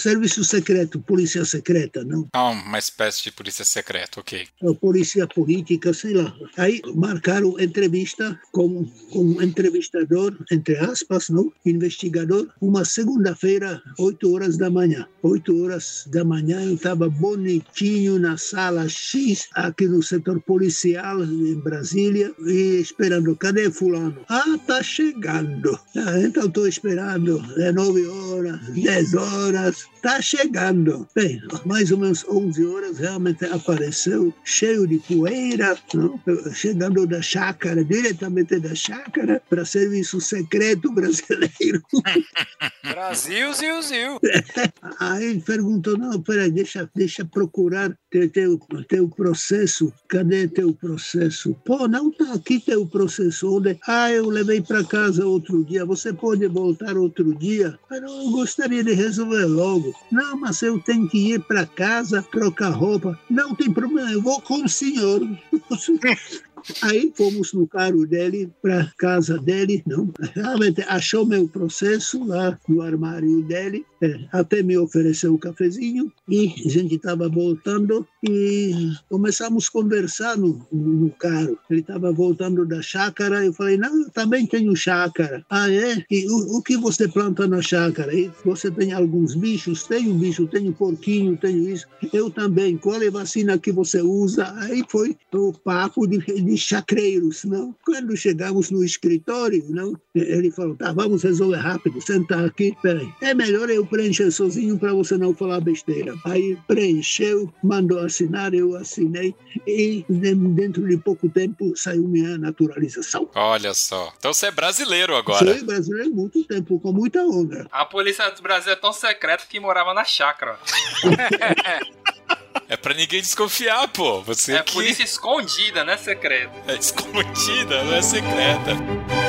Serviço 0.06 0.43
secreto, 0.43 0.99
polícia 0.99 1.43
secreta, 1.43 2.03
não? 2.03 2.28
Ah, 2.32 2.51
uma 2.51 2.78
espécie 2.78 3.24
de 3.24 3.32
polícia 3.32 3.66
secreta, 3.66 4.20
ok. 4.20 4.45
A 4.62 4.74
polícia 4.76 5.26
política, 5.26 5.95
sei 5.95 6.14
lá. 6.14 6.32
Aí 6.58 6.80
marcaram 6.93 7.60
entrevista 7.60 8.39
com, 8.51 8.86
com 9.12 9.24
um 9.24 9.41
entrevistador, 9.41 10.38
entre 10.51 10.78
aspas, 10.78 11.30
não? 11.30 11.51
investigador, 11.66 12.47
uma 12.62 12.86
segunda-feira, 12.86 13.82
8 13.97 14.32
horas 14.32 14.58
da 14.58 14.70
manhã. 14.70 15.08
8 15.24 15.64
horas 15.64 16.08
da 16.12 16.24
manhã 16.24 16.64
eu 16.64 16.76
estava 16.76 17.10
bonitinho 17.10 18.20
na 18.20 18.38
sala 18.38 18.88
X, 18.88 19.47
aqui 19.56 19.88
no 19.88 20.03
setor 20.03 20.39
policial 20.39 21.24
em 21.24 21.56
Brasília, 21.56 22.32
e 22.45 22.80
esperando, 22.80 23.36
cadê 23.36 23.72
fulano? 23.72 24.24
Ah, 24.30 24.56
tá 24.68 24.84
chegando. 24.84 25.80
Ah, 25.95 26.20
então 26.20 26.45
estou 26.45 26.68
esperando, 26.68 27.43
é 27.58 27.72
9 27.72 28.06
horas, 28.06 28.60
10 28.70 29.14
horas, 29.16 29.88
tá 30.06 30.22
chegando. 30.22 31.08
Bem, 31.16 31.41
mais 31.66 31.91
ou 31.91 31.97
menos 31.97 32.24
11 32.30 32.64
horas 32.64 32.99
realmente 32.99 33.43
apareceu, 33.45 34.32
cheio 34.43 34.86
de 34.86 34.99
poeira, 34.99 35.76
não? 35.95 36.22
chegando 36.53 37.08
da 37.08 37.24
chácara, 37.24 37.84
diretamente 37.84 38.60
da 38.60 38.76
chácara, 38.76 39.41
para 39.49 39.66
serviço 39.66 40.22
secreto 40.22 40.91
brasileiro. 40.91 41.82
Brasil, 42.84 43.51
Zil, 43.51 43.82
Zil. 43.82 44.20
Aí 44.99 45.41
perguntou, 45.41 45.97
não, 45.97 46.22
peraí, 46.22 46.51
deixa, 46.51 46.88
deixa 46.93 47.26
procurar 47.26 47.97
teu, 48.12 48.30
teu, 48.30 48.60
teu 48.88 49.10
processo. 49.10 49.91
Cadê 50.08 50.47
teu 50.47 50.72
processo? 50.72 51.56
Pô, 51.66 51.88
não 51.88 52.12
tá 52.12 52.34
aqui 52.34 52.60
teu 52.60 52.86
processo. 52.86 53.58
Onde? 53.58 53.80
Ah, 53.88 54.12
eu 54.12 54.30
levei 54.30 54.62
para 54.62 54.84
casa 54.84 55.26
outro 55.26 55.66
dia. 55.66 55.84
Você 55.84 56.14
pode 56.14 56.45
voltar 56.47 56.95
outro 56.95 57.34
dia? 57.34 57.80
Mas 57.89 58.03
eu 58.03 58.30
gostaria 58.30 58.84
de 58.84 58.93
resolver 58.93 59.45
logo. 59.45 59.95
Não, 60.12 60.39
mas 60.39 60.62
eu 60.62 60.80
tenho 60.80 61.08
que 61.08 61.34
ir 61.34 61.41
para 61.41 61.66
casa, 61.66 62.22
trocar 62.22 62.70
roupa. 62.70 63.20
Não 63.30 63.56
tem 63.56 63.72
problema, 63.72 64.12
eu 64.12 64.22
vou 64.22 64.41
com 64.41 64.64
o 64.64 64.70
senhor. 64.70 65.22
Aí 66.82 67.11
fomos 67.16 67.53
no 67.53 67.68
carro 67.68 68.05
dele 68.05 68.49
para 68.61 68.91
casa 68.97 69.38
dele, 69.38 69.84
não? 69.86 70.11
Realmente 70.34 70.82
achou 70.88 71.26
meu 71.26 71.47
processo 71.47 72.24
lá 72.26 72.57
no 72.68 72.82
armário 72.82 73.43
dele, 73.43 73.86
é, 74.01 74.20
até 74.32 74.63
me 74.63 74.78
ofereceu 74.78 75.34
um 75.34 75.38
cafezinho 75.38 76.11
e 76.28 76.53
a 76.66 76.70
gente 76.70 76.95
estava 76.95 77.30
voltando 77.30 78.07
e 78.24 78.91
começamos 79.09 79.68
a 79.68 79.72
conversar 79.72 80.38
no, 80.38 80.66
no 80.72 81.09
carro. 81.11 81.57
Ele 81.70 81.82
estava 81.82 82.11
voltando 82.11 82.66
da 82.66 82.82
chácara, 82.82 83.45
eu 83.45 83.53
falei, 83.53 83.78
não, 83.78 84.03
eu 84.03 84.09
também 84.09 84.45
tenho 84.45 84.76
chácara. 84.76 85.45
Ah, 85.49 85.72
é? 85.72 86.03
E 86.09 86.28
o, 86.30 86.57
o 86.57 86.61
que 86.61 86.78
você 86.78 87.07
planta 87.07 87.47
na 87.47 87.61
chácara? 87.61 88.13
E 88.13 88.32
você 88.43 88.72
tem 88.72 88.93
alguns 88.93 89.36
bichos? 89.36 89.84
Tenho 89.84 90.13
bicho, 90.16 90.47
tenho 90.47 90.74
porquinho, 90.74 91.38
tenho 91.38 91.70
isso. 91.70 91.86
Eu 92.11 92.30
também. 92.30 92.78
Qual 92.78 93.01
é 93.01 93.07
a 93.07 93.11
vacina 93.11 93.57
que 93.57 93.72
você 93.72 94.01
usa? 94.01 94.53
Aí 94.57 94.84
foi 94.89 95.16
o 95.34 95.53
papo 95.53 96.07
de, 96.07 96.18
de 96.20 96.55
chacreiros, 96.62 97.43
não? 97.43 97.76
Quando 97.86 98.16
chegamos 98.16 98.72
no 98.72 98.84
escritório, 98.84 99.64
não? 99.70 99.99
Ele 100.14 100.51
falou, 100.51 100.76
tá, 100.76 100.91
vamos 100.93 101.24
resolver 101.24 101.58
rápido, 101.58 102.01
senta 102.01 102.45
aqui, 102.45 102.76
peraí. 102.82 103.08
É 103.22 103.34
melhor 103.34 103.70
eu 103.70 103.86
preencher 103.86 104.32
sozinho 104.32 104.78
para 104.78 104.93
você 104.93 105.18
não 105.18 105.34
falar 105.34 105.60
besteira. 105.62 106.16
Aí 106.26 106.58
preencheu, 106.68 107.53
mandou 107.64 107.99
assinar, 107.99 108.53
eu 108.53 108.76
assinei 108.76 109.36
e 109.68 110.06
dentro 110.10 110.88
de 110.88 110.97
pouco 110.97 111.30
tempo 111.30 111.76
saiu 111.76 112.08
minha 112.08 112.38
naturalização. 112.38 113.30
Olha 113.36 113.74
só. 113.74 114.14
Então 114.18 114.34
você 114.34 114.47
é 114.47 114.51
brasileiro 114.51 115.16
agora. 115.16 115.58
Sou 115.58 115.66
brasileiro 115.66 116.10
há 116.10 116.14
muito 116.14 116.43
tempo, 116.43 116.80
com 116.80 116.91
muita 116.91 117.20
honra. 117.26 117.68
A 117.72 117.86
polícia 117.86 118.30
do 118.32 118.41
Brasil 118.41 118.72
é 118.72 118.76
tão 118.76 118.93
secreta 118.93 119.45
que 119.49 119.60
morava 119.60 119.93
na 119.93 120.03
chácara. 120.03 120.60
É 122.68 122.78
pra 122.78 122.93
ninguém 122.93 123.22
desconfiar, 123.22 123.88
pô. 123.89 124.22
Você 124.22 124.53
é 124.56 124.64
que... 124.64 124.74
polícia 124.74 125.03
escondida, 125.03 125.84
não 125.84 125.93
é 125.93 125.97
secreta. 125.97 126.53
É 126.68 126.76
escondida, 126.76 127.84
não 127.84 127.95
é 127.95 128.01
secreta. 128.01 129.25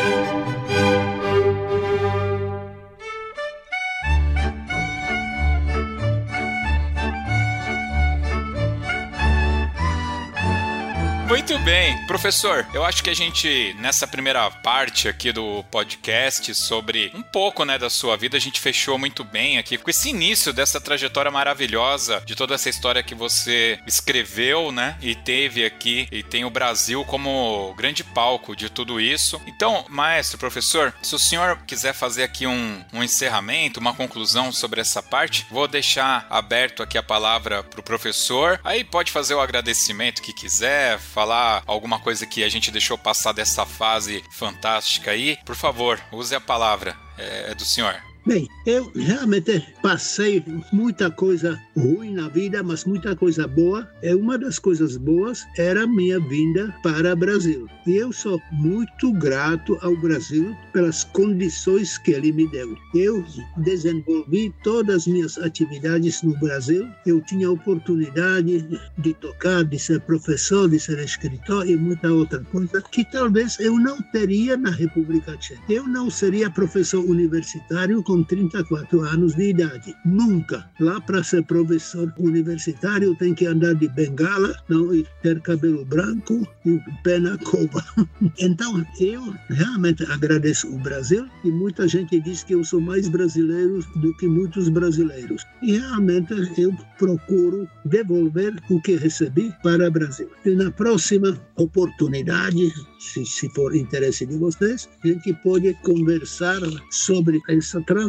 Muito 11.37 11.59
bem. 11.59 11.95
Professor, 12.07 12.67
eu 12.73 12.83
acho 12.83 13.05
que 13.05 13.11
a 13.11 13.15
gente, 13.15 13.77
nessa 13.79 14.07
primeira 14.07 14.51
parte 14.51 15.07
aqui 15.07 15.33
do 15.33 15.63
podcast, 15.65 16.55
sobre 16.55 17.13
um 17.15 17.21
pouco, 17.21 17.63
né, 17.63 17.79
da 17.79 17.91
sua 17.91 18.17
vida, 18.17 18.39
a 18.39 18.41
gente 18.41 18.59
fechou 18.59 18.99
muito 18.99 19.23
bem 19.23 19.59
aqui 19.59 19.77
com 19.77 19.91
esse 19.91 20.09
início 20.09 20.51
dessa 20.51 20.81
trajetória 20.81 21.31
maravilhosa, 21.31 22.23
de 22.25 22.35
toda 22.35 22.55
essa 22.55 22.71
história 22.71 23.03
que 23.03 23.15
você 23.15 23.79
escreveu, 23.87 24.73
né, 24.73 24.97
e 25.03 25.15
teve 25.15 25.63
aqui, 25.63 26.09
e 26.11 26.23
tem 26.23 26.47
o 26.47 26.51
Brasil 26.51 27.05
como 27.05 27.75
grande 27.77 28.03
palco 28.03 28.57
de 28.57 28.71
tudo 28.71 28.99
isso. 28.99 29.39
Então, 29.47 29.85
maestro, 29.91 30.39
professor, 30.39 30.95
se 31.03 31.15
o 31.15 31.19
senhor 31.19 31.59
quiser 31.67 31.93
fazer 31.93 32.23
aqui 32.23 32.47
um, 32.47 32.83
um 32.95 33.03
encerramento, 33.03 33.79
uma 33.79 33.93
conclusão 33.93 34.51
sobre 34.51 34.81
essa 34.81 35.03
parte, 35.03 35.47
vou 35.51 35.69
deixar 35.69 36.27
aberto 36.31 36.83
aqui 36.83 36.97
a 36.97 37.03
palavra 37.03 37.63
pro 37.63 37.83
professor. 37.83 38.59
Aí 38.65 38.83
pode 38.83 39.13
fazer 39.13 39.35
o 39.35 39.41
agradecimento 39.41 40.23
que 40.23 40.33
quiser, 40.33 40.99
falar 40.99 41.26
alguma 41.67 41.99
coisa 41.99 42.27
que 42.27 42.45
a 42.45 42.49
gente 42.49 42.71
deixou 42.71 42.97
passar 42.97 43.33
dessa 43.33 43.67
fase 43.67 44.23
fantástica 44.31 45.11
aí, 45.11 45.39
por 45.45 45.57
favor, 45.57 46.01
use 46.13 46.35
a 46.35 46.41
palavra. 46.41 46.97
É, 47.19 47.51
é 47.51 47.55
do 47.55 47.65
senhor. 47.65 48.06
Bem, 48.27 48.49
eu 48.67 48.91
realmente 48.93 49.65
passei 49.81 50.43
muita 50.73 51.09
coisa 51.09 51.57
ruim 51.77 52.13
na 52.13 52.29
vida, 52.29 52.61
mas 52.61 52.85
muita 52.85 53.15
coisa 53.15 53.47
boa. 53.47 53.89
E 54.03 54.13
uma 54.17 54.37
das 54.37 54.59
coisas 54.59 54.97
boas 54.97 55.45
era 55.57 55.85
a 55.85 55.87
minha 55.87 56.19
vinda 56.19 56.75
para 56.83 57.13
o 57.13 57.17
Brasil. 57.17 57.69
E 57.87 57.95
eu 57.95 58.13
sou 58.13 58.43
muito 58.51 59.13
grato 59.13 59.79
ao 59.81 59.97
Brasil 59.99 60.57
pelas 60.73 61.05
condições 61.05 61.99
que 61.99 62.11
ele 62.11 62.33
me 62.33 62.51
deu. 62.51 62.77
Eu 62.97 63.25
desenvolvi 63.59 64.53
todas 64.65 64.97
as 64.97 65.07
minhas 65.07 65.39
atividades 65.39 66.21
no 66.25 66.37
Brasil. 66.41 66.85
Eu 67.07 67.21
tinha 67.21 67.49
oportunidade 67.49 68.67
de 68.99 69.15
tocar, 69.15 69.63
de 69.63 69.79
ser 69.79 70.01
professor, 70.01 70.69
de 70.69 70.81
ser 70.81 70.99
escritor 70.99 71.65
e 71.71 71.77
muita 71.77 72.13
outra 72.13 72.41
coisa 72.51 72.83
que 72.91 73.05
talvez 73.05 73.57
eu 73.61 73.79
não 73.79 74.03
teria 74.11 74.57
na 74.57 74.71
República 74.71 75.37
Tcheca. 75.37 75.63
Eu 75.69 75.87
não 75.87 76.11
seria 76.11 76.51
professor 76.51 77.05
universitário 77.05 78.03
com 78.03 78.16
com 78.17 78.23
34 78.23 79.01
anos 79.03 79.35
de 79.35 79.51
idade. 79.51 79.95
Nunca. 80.05 80.65
Lá 80.81 81.01
para 81.01 81.23
ser 81.23 81.43
professor 81.45 82.13
universitário 82.19 83.15
tem 83.17 83.35
que 83.35 83.47
andar 83.47 83.75
de 83.75 83.89
bengala, 83.89 84.55
não 84.69 84.95
e 84.95 85.07
ter 85.23 85.39
cabelo 85.43 85.85
branco 85.85 86.47
e 86.65 86.81
pé 87.03 87.19
na 87.19 87.37
cova. 87.39 87.85
Então, 88.39 88.85
eu 89.01 89.35
realmente 89.49 90.05
agradeço 90.11 90.69
o 90.69 90.79
Brasil 90.79 91.27
e 91.45 91.51
muita 91.51 91.89
gente 91.89 92.21
diz 92.21 92.43
que 92.43 92.55
eu 92.55 92.65
sou 92.65 92.81
mais 92.81 93.09
brasileiro 93.09 93.81
do 93.97 94.15
que 94.17 94.27
muitos 94.27 94.69
brasileiros. 94.69 95.45
E 95.63 95.79
realmente 95.79 96.33
eu 96.59 96.73
procuro 96.99 97.69
devolver 97.85 98.55
o 98.71 98.81
que 98.81 98.97
recebi 98.97 99.53
para 99.63 99.89
o 99.89 99.91
Brasil. 99.91 100.31
E 100.45 100.51
na 100.51 100.71
próxima 100.71 101.37
oportunidade, 101.57 102.73
se, 102.99 103.25
se 103.25 103.49
for 103.51 103.75
interesse 103.75 104.27
de 104.27 104.37
vocês, 104.37 104.89
a 105.03 105.09
gente 105.09 105.33
pode 105.35 105.73
conversar 105.83 106.61
sobre 106.91 107.41
essa 107.49 107.81
transformação 107.83 108.06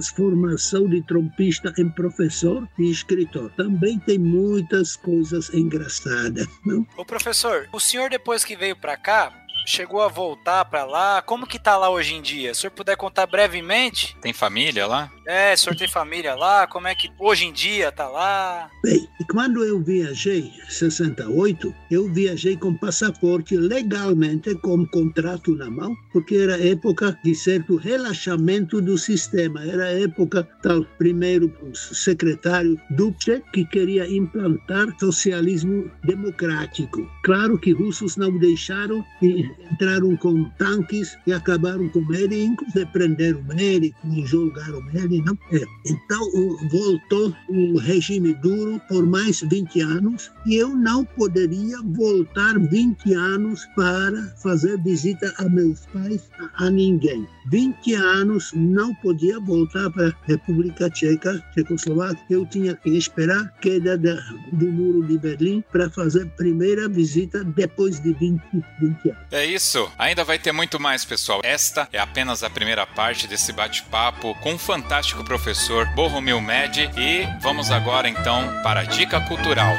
de 0.89 1.01
trompista 1.03 1.73
em 1.77 1.89
professor 1.89 2.67
e 2.77 2.89
escritor. 2.89 3.51
Também 3.57 3.99
tem 3.99 4.17
muitas 4.17 4.95
coisas 4.95 5.53
engraçadas. 5.53 6.47
Não? 6.65 6.85
Ô 6.97 7.05
professor, 7.05 7.67
o 7.71 7.79
senhor 7.79 8.09
depois 8.09 8.43
que 8.43 8.55
veio 8.55 8.75
para 8.75 8.97
cá, 8.97 9.33
chegou 9.65 10.01
a 10.01 10.07
voltar 10.07 10.65
para 10.65 10.85
lá? 10.85 11.21
Como 11.21 11.45
que 11.45 11.59
tá 11.59 11.75
lá 11.77 11.89
hoje 11.89 12.15
em 12.15 12.21
dia? 12.21 12.53
Se 12.53 12.59
o 12.59 12.61
senhor 12.61 12.71
puder 12.71 12.95
contar 12.95 13.27
brevemente? 13.27 14.15
Tem 14.21 14.33
família 14.33 14.87
lá? 14.87 15.11
É, 15.29 15.53
o 15.53 15.57
senhor 15.57 15.75
tem 15.75 15.89
família 15.89 16.35
lá? 16.35 16.65
Como 16.67 16.87
é 16.87 16.95
que 16.95 17.11
hoje 17.19 17.43
em 17.43 17.51
dia 17.51 17.91
tá 17.91 18.07
lá? 18.07 18.71
Bem, 18.81 19.05
quando 19.29 19.61
eu 19.61 19.81
viajei, 19.81 20.53
68, 20.69 21.75
eu 21.91 22.07
viajei 22.07 22.55
com 22.55 22.73
passaporte 22.73 23.57
legalmente, 23.57 24.55
com 24.55 24.85
contrato 24.87 25.53
na 25.53 25.69
mão, 25.69 25.93
porque 26.13 26.37
era 26.37 26.65
época 26.65 27.19
de 27.25 27.35
certo 27.35 27.75
relaxamento 27.75 28.81
do 28.81 28.97
sistema. 28.97 29.65
Era 29.65 29.91
época 29.99 30.47
tal 30.63 30.85
primeiro 30.97 31.51
secretário 31.73 32.79
Dubček 32.91 33.43
que 33.51 33.65
queria 33.65 34.09
implantar 34.09 34.87
socialismo 34.97 35.91
democrático. 36.05 37.05
Claro 37.25 37.59
que 37.59 37.73
russos 37.73 38.15
não 38.15 38.37
deixaram 38.37 39.03
e 39.21 39.41
entraram 39.73 40.15
com 40.15 40.45
tanques 40.51 41.17
e 41.27 41.33
acabaram 41.33 41.89
com 41.89 42.13
ele, 42.13 42.45
inclusive 42.45 42.85
prenderam 42.93 43.43
ele, 43.57 43.93
julgaram 44.23 44.81
ele. 44.93 45.16
Não? 45.23 45.37
É. 45.51 45.63
Então 45.85 46.31
voltou 46.69 47.33
o 47.49 47.77
regime 47.77 48.33
duro 48.35 48.79
por 48.87 49.05
mais 49.05 49.41
20 49.41 49.81
anos 49.81 50.31
e 50.45 50.55
eu 50.55 50.69
não 50.69 51.03
poderia 51.05 51.77
voltar 51.83 52.59
20 52.59 53.13
anos 53.13 53.65
para 53.75 54.35
fazer 54.41 54.77
visita 54.81 55.33
a 55.37 55.49
meus 55.49 55.85
pais, 55.87 56.29
a, 56.39 56.65
a 56.65 56.69
ninguém. 56.69 57.27
20 57.49 57.93
anos 57.95 58.51
não 58.53 58.93
podia 58.95 59.39
voltar 59.39 59.89
para 59.91 60.09
a 60.09 60.13
República 60.25 60.89
Tcheca, 60.89 61.43
Tchecoslováquia. 61.53 62.23
Eu 62.29 62.45
tinha 62.45 62.75
que 62.75 62.89
esperar 62.89 63.39
a 63.39 63.47
queda 63.59 63.97
da, 63.97 64.15
do 64.51 64.67
muro 64.67 65.07
de 65.07 65.17
Berlim 65.17 65.63
para 65.71 65.89
fazer 65.89 66.23
a 66.23 66.37
primeira 66.37 66.89
visita 66.89 67.43
depois 67.43 67.99
de 67.99 68.13
20, 68.13 68.41
20 68.81 69.09
anos. 69.09 69.21
É 69.31 69.45
isso. 69.45 69.89
Ainda 69.97 70.23
vai 70.23 70.37
ter 70.37 70.51
muito 70.51 70.79
mais, 70.79 71.05
pessoal. 71.05 71.41
Esta 71.43 71.87
é 71.91 71.99
apenas 71.99 72.43
a 72.43 72.49
primeira 72.49 72.85
parte 72.85 73.27
desse 73.27 73.53
bate-papo 73.53 74.35
com 74.41 74.55
o 74.55 74.57
fantástico 74.57 75.06
professor 75.15 75.85
Borromil 75.95 76.41
Med 76.41 76.77
e 76.97 77.27
vamos 77.41 77.71
agora 77.71 78.09
então 78.09 78.61
para 78.63 78.81
a 78.81 78.83
dica 78.83 79.21
cultural. 79.21 79.73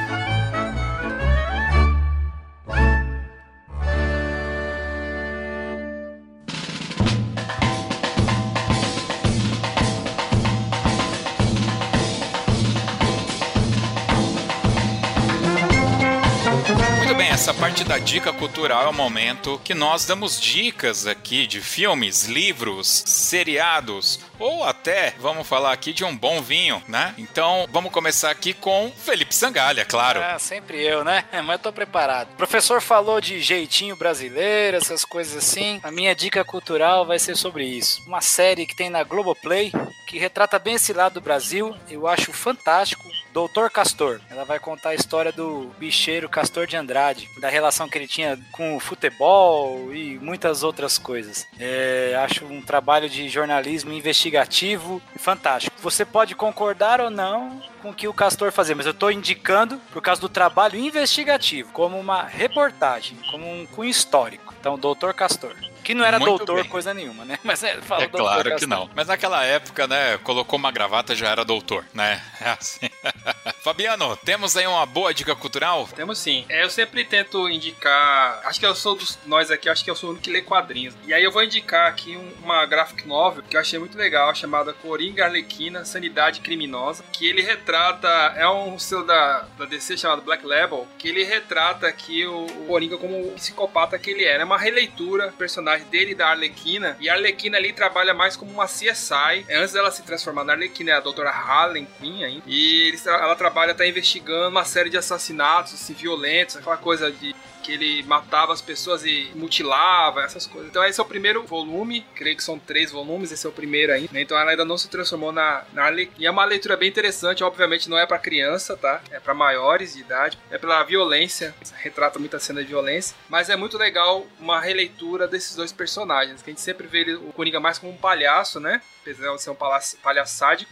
Essa 17.49 17.59
parte 17.59 17.83
da 17.83 17.97
dica 17.97 18.31
cultural 18.31 18.85
é 18.85 18.89
o 18.89 18.93
momento 18.93 19.59
que 19.65 19.73
nós 19.73 20.05
damos 20.05 20.39
dicas 20.39 21.07
aqui 21.07 21.47
de 21.47 21.63
filmes, 21.63 22.25
livros, 22.25 23.05
seriados 23.07 24.21
ou 24.39 24.65
até, 24.65 25.15
vamos 25.19 25.49
falar 25.49 25.73
aqui 25.73 25.95
de 25.95 26.05
um 26.05 26.15
bom 26.15 26.43
vinho, 26.43 26.83
né? 26.87 27.15
Então, 27.17 27.67
vamos 27.73 27.91
começar 27.91 28.31
aqui 28.31 28.53
com 28.53 28.93
Felipe 28.95 29.35
Sangalha, 29.35 29.87
claro. 29.87 30.21
Ah, 30.23 30.39
sempre 30.39 30.83
eu, 30.85 31.03
né? 31.03 31.25
Mas 31.43 31.53
eu 31.53 31.59
tô 31.59 31.73
preparado. 31.73 32.33
O 32.33 32.37
professor 32.37 32.83
falou 32.83 33.19
de 33.19 33.41
jeitinho 33.41 33.97
brasileiro, 33.97 34.77
essas 34.77 35.03
coisas 35.03 35.35
assim. 35.35 35.81
A 35.83 35.91
minha 35.91 36.15
dica 36.15 36.45
cultural 36.45 37.07
vai 37.07 37.19
ser 37.19 37.35
sobre 37.35 37.65
isso. 37.65 38.03
Uma 38.07 38.21
série 38.21 38.67
que 38.67 38.77
tem 38.77 38.91
na 38.91 39.03
Globoplay 39.03 39.73
que 40.07 40.19
retrata 40.19 40.59
bem 40.59 40.75
esse 40.75 40.93
lado 40.93 41.15
do 41.15 41.21
Brasil. 41.23 41.75
Eu 41.89 42.07
acho 42.07 42.31
fantástico 42.31 43.09
Doutor 43.39 43.71
Castor. 43.71 44.21
Ela 44.29 44.45
vai 44.45 44.59
contar 44.59 44.89
a 44.89 44.95
história 44.97 45.31
do 45.31 45.71
bicheiro 45.79 46.29
Castor 46.29 46.67
de 46.67 46.77
Andrade, 46.77 47.29
da 47.41 47.49
relação 47.49 47.89
que 47.89 47.97
ele 47.97 48.09
tinha 48.09 48.37
com 48.51 48.75
o 48.75 48.81
futebol 48.81 49.95
e 49.95 50.19
muitas 50.19 50.65
outras 50.65 50.99
coisas. 50.99 51.47
É, 51.57 52.21
acho 52.25 52.45
um 52.47 52.61
trabalho 52.61 53.09
de 53.09 53.29
jornalismo 53.29 53.93
investigativo 53.93 55.01
fantástico. 55.17 55.77
Você 55.81 56.05
pode 56.05 56.35
concordar 56.35 57.01
ou 57.01 57.11
não 57.11 57.63
com 57.81 57.91
o 57.91 57.95
que 57.95 58.09
o 58.09 58.13
Castor 58.13 58.51
fazia, 58.51 58.75
mas 58.75 58.87
eu 58.87 58.93
estou 58.93 59.13
indicando 59.13 59.81
por 59.93 60.03
causa 60.03 60.21
do 60.21 60.29
trabalho 60.29 60.77
investigativo, 60.77 61.71
como 61.73 61.97
uma 61.97 62.25
reportagem, 62.25 63.17
como 63.31 63.49
um 63.49 63.67
cunho 63.67 63.89
histórico. 63.89 64.53
Então, 64.59 64.77
Doutor 64.77 65.15
Castor. 65.15 65.55
Que 65.89 65.95
não 65.95 66.05
era 66.05 66.19
Muito 66.19 66.37
doutor 66.37 66.61
bem. 66.61 66.65
coisa 66.69 66.93
nenhuma, 66.93 67.25
né? 67.25 67.39
Mas 67.43 67.65
é, 67.65 67.81
fala 67.81 68.03
é 68.03 68.09
claro 68.09 68.57
que 68.57 68.67
não. 68.67 68.91
Mas 68.95 69.07
naquela 69.07 69.43
época, 69.43 69.87
né, 69.87 70.19
colocou 70.19 70.59
uma 70.59 70.71
gravata 70.71 71.15
já 71.15 71.31
era 71.31 71.47
doutor, 71.47 71.83
né? 71.95 72.23
É 72.41 72.51
assim. 72.51 72.89
Fabiano, 73.65 74.17
temos 74.19 74.57
aí 74.57 74.67
uma 74.67 74.87
boa 74.87 75.13
dica 75.13 75.35
cultural? 75.35 75.89
Temos 75.97 76.19
sim. 76.19 76.45
É, 76.49 76.63
eu 76.63 76.71
sempre 76.71 77.05
tento 77.05 77.49
indicar. 77.49 78.41
Acho 78.45 78.61
que 78.61 78.67
eu 78.67 78.75
sou 78.75 78.95
dos 78.95 79.19
nós 79.27 79.51
aqui, 79.51 79.69
acho 79.69 79.83
que 79.83 79.91
eu 79.91 79.97
sou 79.97 80.11
o 80.11 80.13
único 80.13 80.25
que 80.25 80.31
lê 80.31 80.43
quadrinhos. 80.43 80.95
E 81.07 81.13
aí 81.13 81.25
eu 81.25 81.33
vou 81.33 81.43
indicar 81.43 81.89
aqui 81.89 82.17
uma 82.43 82.65
graphic 82.67 83.09
novel 83.09 83.43
que 83.43 83.57
eu 83.57 83.61
achei 83.61 83.79
muito 83.79 83.99
legal, 83.99 84.33
chamada 84.35 84.73
Coringa 84.73 85.25
Arlequina, 85.25 85.85
Sanidade 85.85 86.41
Criminosa, 86.41 87.03
que 87.13 87.27
ele 87.27 87.43
retrata. 87.43 88.09
É 88.37 88.49
um 88.49 88.79
seu 88.79 89.05
da, 89.05 89.47
da 89.59 89.65
DC 89.65 89.97
chamado 89.97 90.23
Black 90.23 90.47
Label, 90.47 90.87
que 90.97 91.09
ele 91.09 91.25
retrata 91.25 91.89
aqui 91.89 92.25
o, 92.25 92.45
o 92.45 92.67
Coringa 92.67 92.99
como 92.99 93.29
o 93.29 93.33
psicopata 93.33 93.99
que 93.99 94.11
ele 94.11 94.25
é. 94.25 94.37
É 94.37 94.45
uma 94.45 94.59
releitura 94.59 95.35
personagem 95.37 95.78
dele 95.85 96.13
e 96.13 96.15
da 96.15 96.29
Arlequina. 96.29 96.97
E 97.01 97.09
a 97.09 97.15
Arlequina 97.15 97.57
ali 97.57 97.73
trabalha 97.73 98.15
mais 98.15 98.37
como 98.37 98.51
uma 98.51 98.67
CSI. 98.67 99.47
Antes 99.51 99.73
dela 99.73 99.91
se 99.91 100.03
transformar 100.03 100.45
na 100.45 100.53
Arlequina, 100.55 100.93
é 100.93 100.95
a 100.95 101.01
doutora 101.01 101.31
Harlan 101.31 101.85
Quinn 101.99 102.23
ainda. 102.25 102.43
E 102.47 102.95
ela 103.07 103.37
trabalha, 103.37 103.75
tá 103.75 103.87
investigando 103.87 104.49
uma 104.49 104.65
série 104.65 104.91
de 104.91 104.97
assassinatos 104.97 105.75
assim, 105.75 105.95
violentos, 105.95 106.57
aquela 106.57 106.77
coisa 106.77 107.11
de 107.11 107.35
que 107.69 107.75
ele 107.75 108.03
matava 108.05 108.51
as 108.51 108.63
pessoas 108.63 109.05
e 109.05 109.31
mutilava, 109.35 110.23
essas 110.23 110.47
coisas. 110.47 110.71
Então 110.71 110.83
esse 110.83 110.99
é 110.99 111.03
o 111.03 111.07
primeiro 111.07 111.43
volume, 111.43 112.07
creio 112.15 112.35
que 112.35 112.43
são 112.43 112.59
três 112.59 112.91
volumes, 112.91 113.31
esse 113.31 113.45
é 113.45 113.49
o 113.49 113.53
primeiro 113.53 113.93
ainda. 113.93 114.09
Né? 114.11 114.23
Então 114.23 114.39
ela 114.39 114.53
ainda 114.53 114.65
não 114.65 114.79
se 114.79 114.89
transformou 114.89 115.31
na, 115.33 115.65
na. 115.75 115.89
E 116.19 116.27
é 116.27 116.31
uma 116.31 116.47
leitura 116.47 116.79
bem 116.79 116.89
interessante, 116.89 117.45
obviamente 117.45 117.91
não 117.91 117.99
é 117.99 118.07
para 118.07 118.19
criança, 118.19 118.77
tá? 118.77 119.03
É 119.11 119.21
para 119.21 119.35
maiores 119.35 119.95
de 119.95 120.01
idade. 120.01 120.39
É 120.51 120.57
pela 120.57 120.83
violência, 120.83 121.55
retrata 121.77 122.19
muita 122.19 122.39
cena 122.39 122.63
de 122.63 122.69
violência, 122.69 123.15
mas 123.29 123.51
é 123.51 123.57
muito 123.57 123.77
legal 123.77 124.27
uma 124.41 124.61
releitura 124.61 125.29
desses 125.29 125.55
dois 125.55 125.71
personagens, 125.73 126.41
que 126.41 126.51
a 126.51 126.53
gente 126.53 126.63
sempre 126.63 126.87
vê 126.87 127.01
ele, 127.01 127.15
o 127.17 127.33
Coringa 127.35 127.61
mais 127.61 127.79
como 127.79 127.93
um 127.93 127.97
palhaço, 127.97 128.59
né? 128.61 128.81
apesar 129.13 129.35
de 129.35 129.43
ser 129.43 129.51
um 129.51 129.55
palhaço 129.55 129.97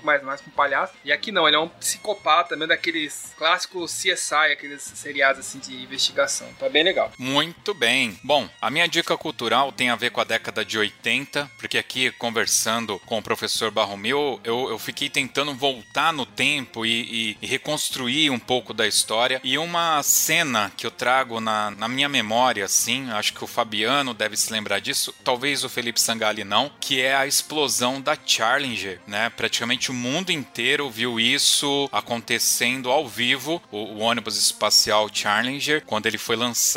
mas 0.03 0.23
mais 0.23 0.41
com 0.41 0.51
um 0.51 0.53
palhaço. 0.53 0.95
E 1.05 1.13
aqui 1.13 1.33
não, 1.33 1.47
ele 1.47 1.57
é 1.57 1.61
um 1.61 1.69
psicopata, 1.69 2.55
mesmo 2.57 2.69
daqueles 2.69 3.35
clássicos 3.37 3.93
CSI, 3.93 4.53
aqueles 4.53 4.83
seriados 4.83 5.41
assim 5.41 5.59
de 5.59 5.75
investigação. 5.83 6.53
Tá 6.59 6.69
bem 6.69 6.85
legal. 6.87 7.13
Muito 7.19 7.75
bem. 7.75 8.19
Bom, 8.23 8.49
a 8.63 8.71
minha 8.71 8.87
dica 8.87 9.17
cultural 9.17 9.73
tem 9.73 9.91
a 9.91 9.97
ver 9.97 10.11
com 10.11 10.21
a 10.21 10.25
década 10.25 10.65
de 10.65 10.79
80, 10.79 11.51
porque 11.59 11.77
aqui 11.77 12.13
conversando 12.13 13.01
com 13.01 13.19
o 13.19 13.23
professor 13.23 13.71
Barromeu, 13.73 14.41
eu, 14.45 14.71
eu 14.71 14.79
fiquei 14.79 15.11
tentando 15.11 15.53
voltar 15.53 16.13
no 16.13 16.25
tempo 16.25 16.87
e, 16.87 16.91
e, 16.91 17.39
e, 17.43 17.47
reconstruir 17.47 18.31
um 18.31 18.39
pouco 18.39 18.73
da 18.73 18.87
história. 18.87 19.41
E 19.43 19.59
uma 19.59 20.01
cena 20.03 20.71
que 20.77 20.87
eu 20.87 20.91
trago 20.91 21.41
na, 21.41 21.73
na 21.73 21.89
minha 21.89 22.09
memória, 22.09 22.65
assim, 22.65 23.11
acho 23.11 23.33
que 23.33 23.43
o 23.43 23.49
Fabiano 23.49 24.15
deve 24.15 24.37
se 24.37 24.53
lembrar 24.53 24.79
disso, 24.79 25.13
talvez 25.25 25.65
o 25.65 25.69
Felipe 25.69 26.01
Sangali 26.01 26.45
não, 26.45 26.71
que 26.81 27.03
é 27.03 27.17
a 27.17 27.27
explosão 27.27 28.01
da 28.01 28.17
Challenger, 28.25 29.01
né? 29.07 29.29
Praticamente 29.31 29.91
o 29.91 29.95
mundo 29.95 30.31
inteiro 30.31 30.89
viu 30.89 31.19
isso 31.19 31.89
acontecendo 31.91 32.91
ao 32.91 33.09
vivo, 33.09 33.61
o, 33.73 33.79
o 33.79 33.99
ônibus 33.99 34.37
espacial 34.37 35.09
Challenger, 35.13 35.83
quando 35.85 36.07
ele 36.07 36.19
foi 36.19 36.37
lançado 36.37 36.76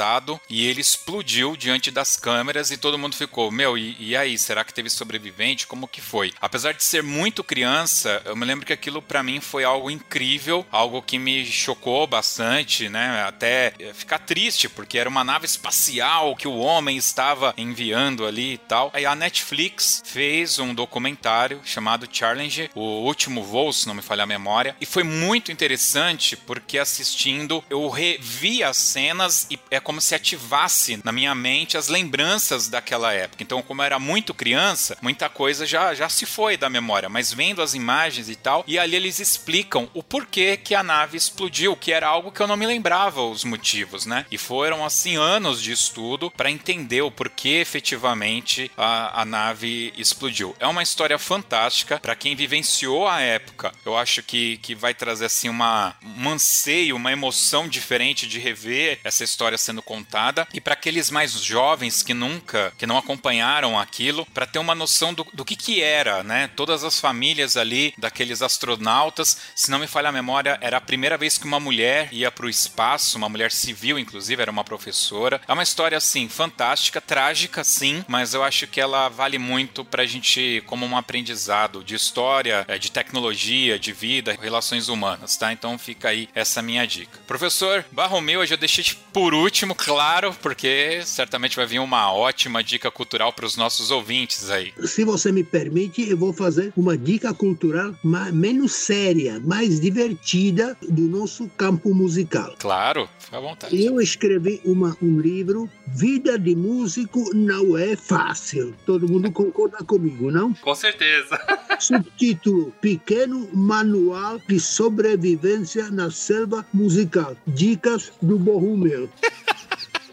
e 0.50 0.66
ele 0.66 0.82
explodiu 0.82 1.56
diante 1.56 1.92
das 1.92 2.16
câmeras 2.16 2.72
e 2.72 2.78
todo 2.78 2.98
mundo 2.98 3.16
ficou, 3.16 3.52
meu, 3.52 3.78
e, 3.78 3.96
e 4.00 4.16
aí, 4.16 4.38
será 4.38 4.64
que 4.64 4.74
teve 4.74 4.90
sobrevivente? 4.90 5.68
Como 5.68 5.88
que 5.88 6.02
foi? 6.02 6.34
Apesar 6.40 6.74
de 6.74 6.84
ser 6.84 7.04
muito 7.04 7.44
criança, 7.44 8.22
eu 8.26 8.36
me 8.36 8.46
lembro 8.46 8.66
que 8.66 8.74
aquilo 8.74 9.02
para 9.02 9.24
mim 9.24 9.40
foi 9.40 9.64
algo 9.64 9.90
incrível, 9.90 10.66
algo 10.72 11.02
que 11.02 11.18
me 11.18 11.46
chocou 11.46 12.06
bastante, 12.08 12.90
né? 12.90 13.24
Até 13.24 13.74
ficar 13.94 14.20
triste, 14.20 14.70
porque 14.70 14.98
era 14.98 15.10
uma 15.10 15.24
nave 15.24 15.46
espacial 15.46 16.36
que 16.36 16.48
o 16.48 16.58
homem 16.58 16.98
estava 16.98 17.54
enviando 17.58 18.26
ali 18.26 18.54
e 18.54 18.58
tal. 18.58 18.92
Aí 18.94 19.06
a 19.06 19.16
Netflix 19.16 20.02
fez 20.06 20.60
um 20.60 20.74
documentário 20.74 21.10
documentário 21.10 21.62
chamado 21.64 22.08
Challenge, 22.12 22.70
o 22.76 22.82
último 22.82 23.44
voo, 23.44 23.72
se 23.72 23.88
não 23.88 23.94
me 23.94 24.02
falha 24.02 24.24
a 24.24 24.28
memória, 24.28 24.76
e 24.80 24.86
foi 24.86 25.04
muito 25.04 25.52
interessante 25.52 26.36
porque 26.36 26.78
assistindo 26.78 27.64
eu 27.70 27.88
revi 27.90 28.64
as 28.64 28.78
cenas 28.78 29.48
e 29.50 29.60
é 29.72 29.80
como 29.90 30.00
se 30.00 30.14
ativasse 30.14 31.02
na 31.04 31.12
minha 31.12 31.34
mente 31.34 31.76
as 31.76 31.88
lembranças 31.88 32.68
daquela 32.68 33.12
época. 33.12 33.42
Então, 33.42 33.60
como 33.60 33.82
eu 33.82 33.86
era 33.88 33.98
muito 33.98 34.36
criança, 34.36 34.96
muita 35.02 35.28
coisa 35.30 35.66
já, 35.66 35.96
já 35.96 36.08
se 36.08 36.28
foi 36.28 36.56
da 36.56 36.70
memória, 36.70 37.10
mas 37.10 37.34
vendo 37.34 37.60
as 37.60 37.74
imagens 37.74 38.30
e 38.30 38.36
tal, 38.36 38.64
e 38.68 38.78
ali 38.78 38.96
eles 38.96 39.18
explicam 39.18 39.90
o 39.96 40.04
porquê 40.04 40.56
que 40.58 40.76
a 40.76 40.84
nave 40.84 41.18
explodiu, 41.18 41.76
que 41.76 41.92
era 41.92 42.08
algo 42.08 42.32
que 42.32 42.40
eu 42.40 42.46
não 42.46 42.56
me 42.56 42.68
lembrava 42.68 43.24
os 43.24 43.44
motivos, 43.44 44.06
né? 44.06 44.28
E 44.30 44.38
foram 44.38 44.86
assim 44.86 45.16
anos 45.16 45.60
de 45.60 45.72
estudo 45.72 46.30
para 46.30 46.52
entender 46.52 47.02
o 47.02 47.10
porquê 47.10 47.58
efetivamente 47.60 48.72
a, 48.78 49.22
a 49.22 49.26
nave 49.26 49.92
explodiu. 49.98 50.56
É 50.60 50.68
uma 50.68 50.84
história 50.84 51.18
fantástica 51.18 52.00
para 52.00 52.16
quem 52.16 52.36
vivenciou 52.36 53.08
a 53.08 53.22
época. 53.22 53.72
Eu 53.84 53.98
acho 53.98 54.22
que, 54.22 54.58
que 54.58 54.76
vai 54.76 54.94
trazer 54.94 55.26
assim 55.26 55.50
uma, 55.50 55.96
um 56.04 56.30
anseio, 56.30 56.96
uma 56.96 57.12
emoção 57.12 57.68
diferente 57.68 58.28
de 58.28 58.38
rever 58.38 59.00
essa 59.04 59.24
história 59.24 59.58
sendo 59.70 59.82
contada 59.82 60.48
e 60.54 60.60
para 60.60 60.74
aqueles 60.74 61.12
mais 61.12 61.34
jovens 61.34 62.04
que 62.04 62.14
nunca, 62.14 62.74
que 62.78 62.86
não 62.86 62.98
acompanharam 62.98 63.80
aquilo, 63.80 64.26
para 64.34 64.46
ter 64.46 64.60
uma 64.60 64.76
noção 64.76 65.14
do, 65.14 65.26
do 65.34 65.46
que 65.46 65.56
que 65.56 65.82
era, 65.82 66.24
né? 66.24 66.50
Todas 66.56 66.84
as 66.84 67.00
famílias 67.00 67.56
ali 67.56 67.94
daqueles 67.98 68.42
astronautas, 68.42 69.38
se 69.56 69.72
não 69.72 69.80
me 69.80 69.88
falha 69.88 70.10
a 70.10 70.12
memória, 70.12 70.58
era 70.62 70.78
a 70.78 70.82
primeira 70.82 71.18
vez 71.18 71.38
que 71.38 71.46
uma 71.46 71.60
mulher 71.60 72.10
ia 72.12 72.32
para 72.32 72.46
o 72.46 72.50
espaço, 72.50 73.18
uma 73.18 73.30
mulher 73.30 73.52
civil 73.52 73.98
inclusive, 74.00 74.42
era 74.42 74.52
uma 74.52 74.64
professora. 74.64 75.42
É 75.48 75.54
uma 75.54 75.64
história 75.64 75.98
assim 75.98 76.28
fantástica, 76.28 77.02
trágica 77.02 77.64
sim, 77.64 78.04
mas 78.08 78.34
eu 78.34 78.44
acho 78.44 78.68
que 78.68 78.82
ela 78.82 79.10
vale 79.10 79.38
muito 79.38 79.86
pra 79.86 80.06
gente 80.06 80.64
como 80.66 80.86
um 80.86 80.98
aprendizado 80.98 81.20
aprendizado 81.30 81.84
de 81.84 81.96
história, 81.96 82.66
é, 82.68 82.78
de 82.78 82.92
tecnologia, 82.92 83.78
de 83.78 83.92
vida, 83.92 84.38
relações 84.42 84.90
humanas, 84.90 85.36
tá? 85.38 85.52
Então 85.52 85.78
fica 85.78 86.10
aí 86.10 86.30
essa 86.34 86.62
minha 86.62 86.86
dica. 86.86 87.20
Professor 87.28 87.86
Barromeu, 87.92 88.42
eu 88.42 88.48
já 88.48 88.56
deixei 88.56 88.86
por 89.12 89.34
último, 89.34 89.59
claro, 89.76 90.36
porque 90.42 91.02
certamente 91.04 91.56
vai 91.56 91.66
vir 91.66 91.80
uma 91.80 92.14
ótima 92.14 92.64
dica 92.64 92.90
cultural 92.92 93.34
para 93.34 93.46
os 93.46 93.58
nossos 93.58 93.92
ouvintes 93.92 94.50
aí. 94.50 94.74
Se 94.86 95.04
você 95.04 95.32
me 95.32 95.44
permite, 95.44 96.10
eu 96.10 96.18
vou 96.18 96.34
fazer 96.34 96.72
uma 96.76 96.98
dica 96.98 97.34
cultural 97.34 97.96
mais, 98.04 98.34
menos 98.34 98.74
séria, 98.74 99.40
mais 99.40 99.80
divertida 99.80 100.78
do 100.82 101.04
nosso 101.04 101.48
campo 101.58 101.94
musical. 101.94 102.56
Claro, 102.60 103.10
fica 103.20 103.38
à 103.38 103.40
vontade. 103.40 103.84
Eu 103.84 104.00
escrevi 104.00 104.62
uma, 104.64 104.96
um 105.02 105.20
livro, 105.20 105.70
Vida 105.88 106.38
de 106.38 106.56
Músico 106.56 107.32
Não 107.34 107.78
É 107.78 107.96
Fácil. 107.96 108.76
Todo 108.86 109.08
mundo 109.08 109.32
concorda 109.32 109.78
comigo, 109.80 110.32
não? 110.32 110.54
Com 110.54 110.76
certeza 110.76 111.00
certeza. 111.00 111.40
Subtítulo: 111.80 112.74
Pequeno 112.82 113.50
Manual 113.54 114.40
de 114.48 114.60
Sobrevivência 114.60 115.90
na 115.90 116.12
Selva 116.12 116.66
Musical. 116.74 117.36
Dicas 117.48 118.12
do 118.22 118.38
Borromeu. 118.38 119.10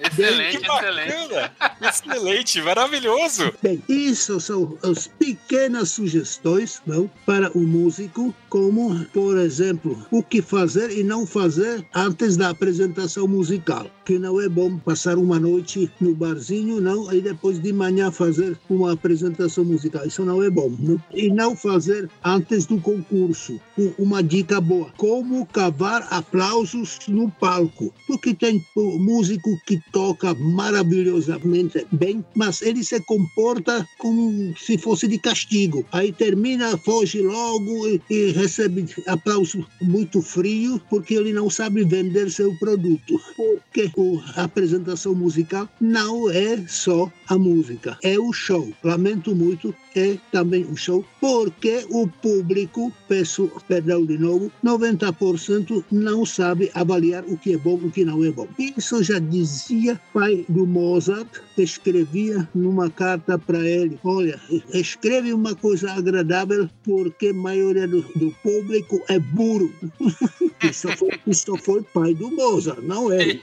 Excelente, 0.06 0.56
excelente. 0.58 1.52
excelente, 1.82 2.62
maravilhoso. 2.62 3.52
Bem, 3.62 3.82
isso 3.88 4.40
são 4.40 4.78
as 4.82 5.06
pequenas 5.06 5.90
sugestões 5.90 6.80
não, 6.86 7.10
para 7.24 7.50
o 7.56 7.60
músico, 7.60 8.34
como, 8.56 9.04
por 9.12 9.36
exemplo, 9.36 9.98
o 10.10 10.22
que 10.22 10.40
fazer 10.40 10.90
e 10.90 11.04
não 11.04 11.26
fazer 11.26 11.86
antes 11.94 12.38
da 12.38 12.48
apresentação 12.48 13.28
musical. 13.28 13.86
Que 14.02 14.18
não 14.18 14.40
é 14.40 14.48
bom 14.48 14.78
passar 14.78 15.18
uma 15.18 15.38
noite 15.38 15.90
no 16.00 16.14
barzinho, 16.14 16.80
não, 16.80 17.12
e 17.12 17.20
depois 17.20 17.60
de 17.60 17.70
manhã 17.70 18.10
fazer 18.10 18.56
uma 18.70 18.92
apresentação 18.92 19.62
musical. 19.62 20.06
Isso 20.06 20.24
não 20.24 20.42
é 20.42 20.48
bom. 20.48 20.72
Não? 20.78 20.98
E 21.12 21.28
não 21.28 21.54
fazer 21.54 22.08
antes 22.24 22.64
do 22.64 22.80
concurso. 22.80 23.60
Uma 23.98 24.22
dica 24.22 24.58
boa: 24.58 24.90
como 24.96 25.44
cavar 25.44 26.06
aplausos 26.10 27.00
no 27.08 27.30
palco. 27.32 27.92
Porque 28.06 28.32
tem 28.32 28.64
músico 28.74 29.50
que 29.66 29.78
toca 29.92 30.32
maravilhosamente 30.34 31.86
bem, 31.92 32.24
mas 32.34 32.62
ele 32.62 32.82
se 32.82 33.00
comporta 33.00 33.86
como 33.98 34.56
se 34.56 34.78
fosse 34.78 35.06
de 35.08 35.18
castigo. 35.18 35.84
Aí 35.92 36.10
termina, 36.10 36.78
foge 36.78 37.20
logo 37.20 37.88
e, 37.88 38.00
e 38.08 38.45
recebe 38.46 38.86
aplauso 39.08 39.66
muito 39.82 40.22
frio 40.22 40.80
porque 40.88 41.14
ele 41.14 41.32
não 41.32 41.50
sabe 41.50 41.84
vender 41.84 42.30
seu 42.30 42.56
produto. 42.58 43.20
Porque 43.36 43.90
a 44.36 44.44
apresentação 44.44 45.14
musical 45.14 45.68
não 45.80 46.30
é 46.30 46.64
só 46.68 47.10
a 47.28 47.36
música, 47.36 47.98
é 48.02 48.18
o 48.18 48.32
show. 48.32 48.72
Lamento 48.84 49.34
muito, 49.34 49.74
é 49.96 50.18
também 50.30 50.64
um 50.66 50.76
show, 50.76 51.04
porque 51.20 51.86
o 51.90 52.06
público, 52.06 52.92
peço 53.08 53.50
perdão 53.66 54.04
de 54.04 54.18
novo, 54.18 54.52
90% 54.62 55.84
não 55.90 56.26
sabe 56.26 56.70
avaliar 56.74 57.24
o 57.24 57.36
que 57.38 57.54
é 57.54 57.56
bom 57.56 57.80
e 57.82 57.86
o 57.86 57.90
que 57.90 58.04
não 58.04 58.22
é 58.22 58.30
bom. 58.30 58.46
Isso 58.58 59.02
já 59.02 59.18
dizia 59.18 60.00
pai 60.12 60.44
do 60.48 60.66
Mozart, 60.66 61.28
escrevia 61.56 62.48
numa 62.54 62.90
carta 62.90 63.38
para 63.38 63.58
ele: 63.66 63.98
olha, 64.04 64.38
escreve 64.72 65.32
uma 65.32 65.54
coisa 65.54 65.92
agradável 65.92 66.68
porque 66.84 67.28
a 67.28 67.34
maioria 67.34 67.88
do, 67.88 68.02
do 68.14 68.30
público 68.42 69.02
é 69.08 69.18
burro. 69.18 69.72
isso, 70.62 70.88
foi, 70.96 71.20
isso 71.26 71.56
foi 71.56 71.82
pai 71.82 72.14
do 72.14 72.30
Mozart, 72.30 72.80
não 72.82 73.12
ele. 73.12 73.40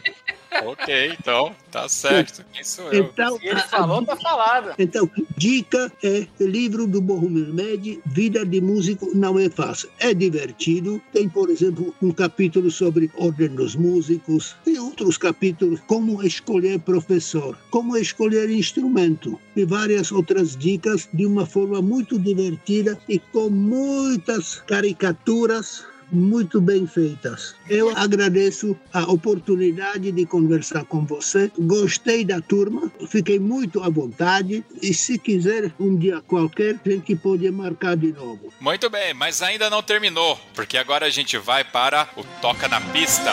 Ok, 0.66 1.16
então 1.20 1.56
tá 1.72 1.88
certo. 1.89 2.45
Quem 2.54 2.64
sou 2.64 2.91
eu? 2.91 3.06
Então, 3.06 3.38
ele 3.41 3.60
falou, 3.62 4.06
tá 4.06 4.16
falado. 4.16 4.74
Então, 4.78 5.10
dica 5.38 5.91
é 6.04 6.28
livro 6.39 6.86
do 6.88 7.01
Bohumil 7.01 7.54
Med, 7.54 7.99
Vida 8.06 8.45
de 8.45 8.62
Músico 8.62 9.10
Não 9.16 9.39
é 9.39 9.49
Fácil. 9.49 9.89
É 9.99 10.14
divertido. 10.14 11.01
Tem, 11.12 11.28
por 11.28 11.49
exemplo, 11.49 11.93
um 12.01 12.12
capítulo 12.12 12.70
sobre 12.70 13.12
ordem 13.18 13.49
dos 13.49 13.76
músicos. 13.76 14.56
Tem 14.64 14.80
outros 14.80 15.18
capítulos, 15.18 15.80
como 15.88 16.24
escolher 16.24 16.80
professor, 16.80 17.58
como 17.70 17.97
escolher 17.97 18.49
instrumento 18.49 19.39
e 19.56 19.66
várias 19.66 20.12
outras 20.12 20.56
dicas 20.56 21.08
de 21.14 21.26
uma 21.26 21.45
forma 21.45 21.82
muito 21.82 22.20
divertida 22.20 22.97
e 23.08 23.20
com 23.20 23.49
muitas 23.49 24.62
caricaturas 24.68 25.86
muito 26.14 26.61
bem 26.61 26.86
feitas. 26.86 27.55
Eu 27.70 27.89
agradeço 27.95 28.78
a 28.93 29.03
oportunidade 29.11 30.11
de 30.11 30.26
conversar 30.26 30.86
com 30.86 31.05
você. 31.05 31.51
Gostei 31.57 32.24
da 32.24 32.39
turma, 32.39 32.91
fiquei 33.07 33.39
muito 33.39 33.82
à 33.82 33.89
vontade 33.89 34.64
e 34.82 34.93
se 34.93 35.18
quiser 35.18 35.72
um 35.80 35.95
dia 35.95 36.22
qualquer, 36.22 36.80
a 36.86 36.89
gente 36.89 37.16
pode 37.16 37.49
marcar 37.51 37.97
de 37.97 38.14
novo. 38.14 38.53
Muito 38.59 38.89
bem, 38.89 39.14
mas 39.14 39.41
ainda 39.41 39.70
não 39.70 39.82
terminou, 39.82 40.39
porque 40.53 40.78
agora 40.78 41.05
a 41.05 41.09
gente 41.09 41.38
vai 41.38 41.64
para 41.64 42.09
o 42.16 42.24
Toca 42.41 42.68
na 42.68 42.80
Pista. 42.80 43.32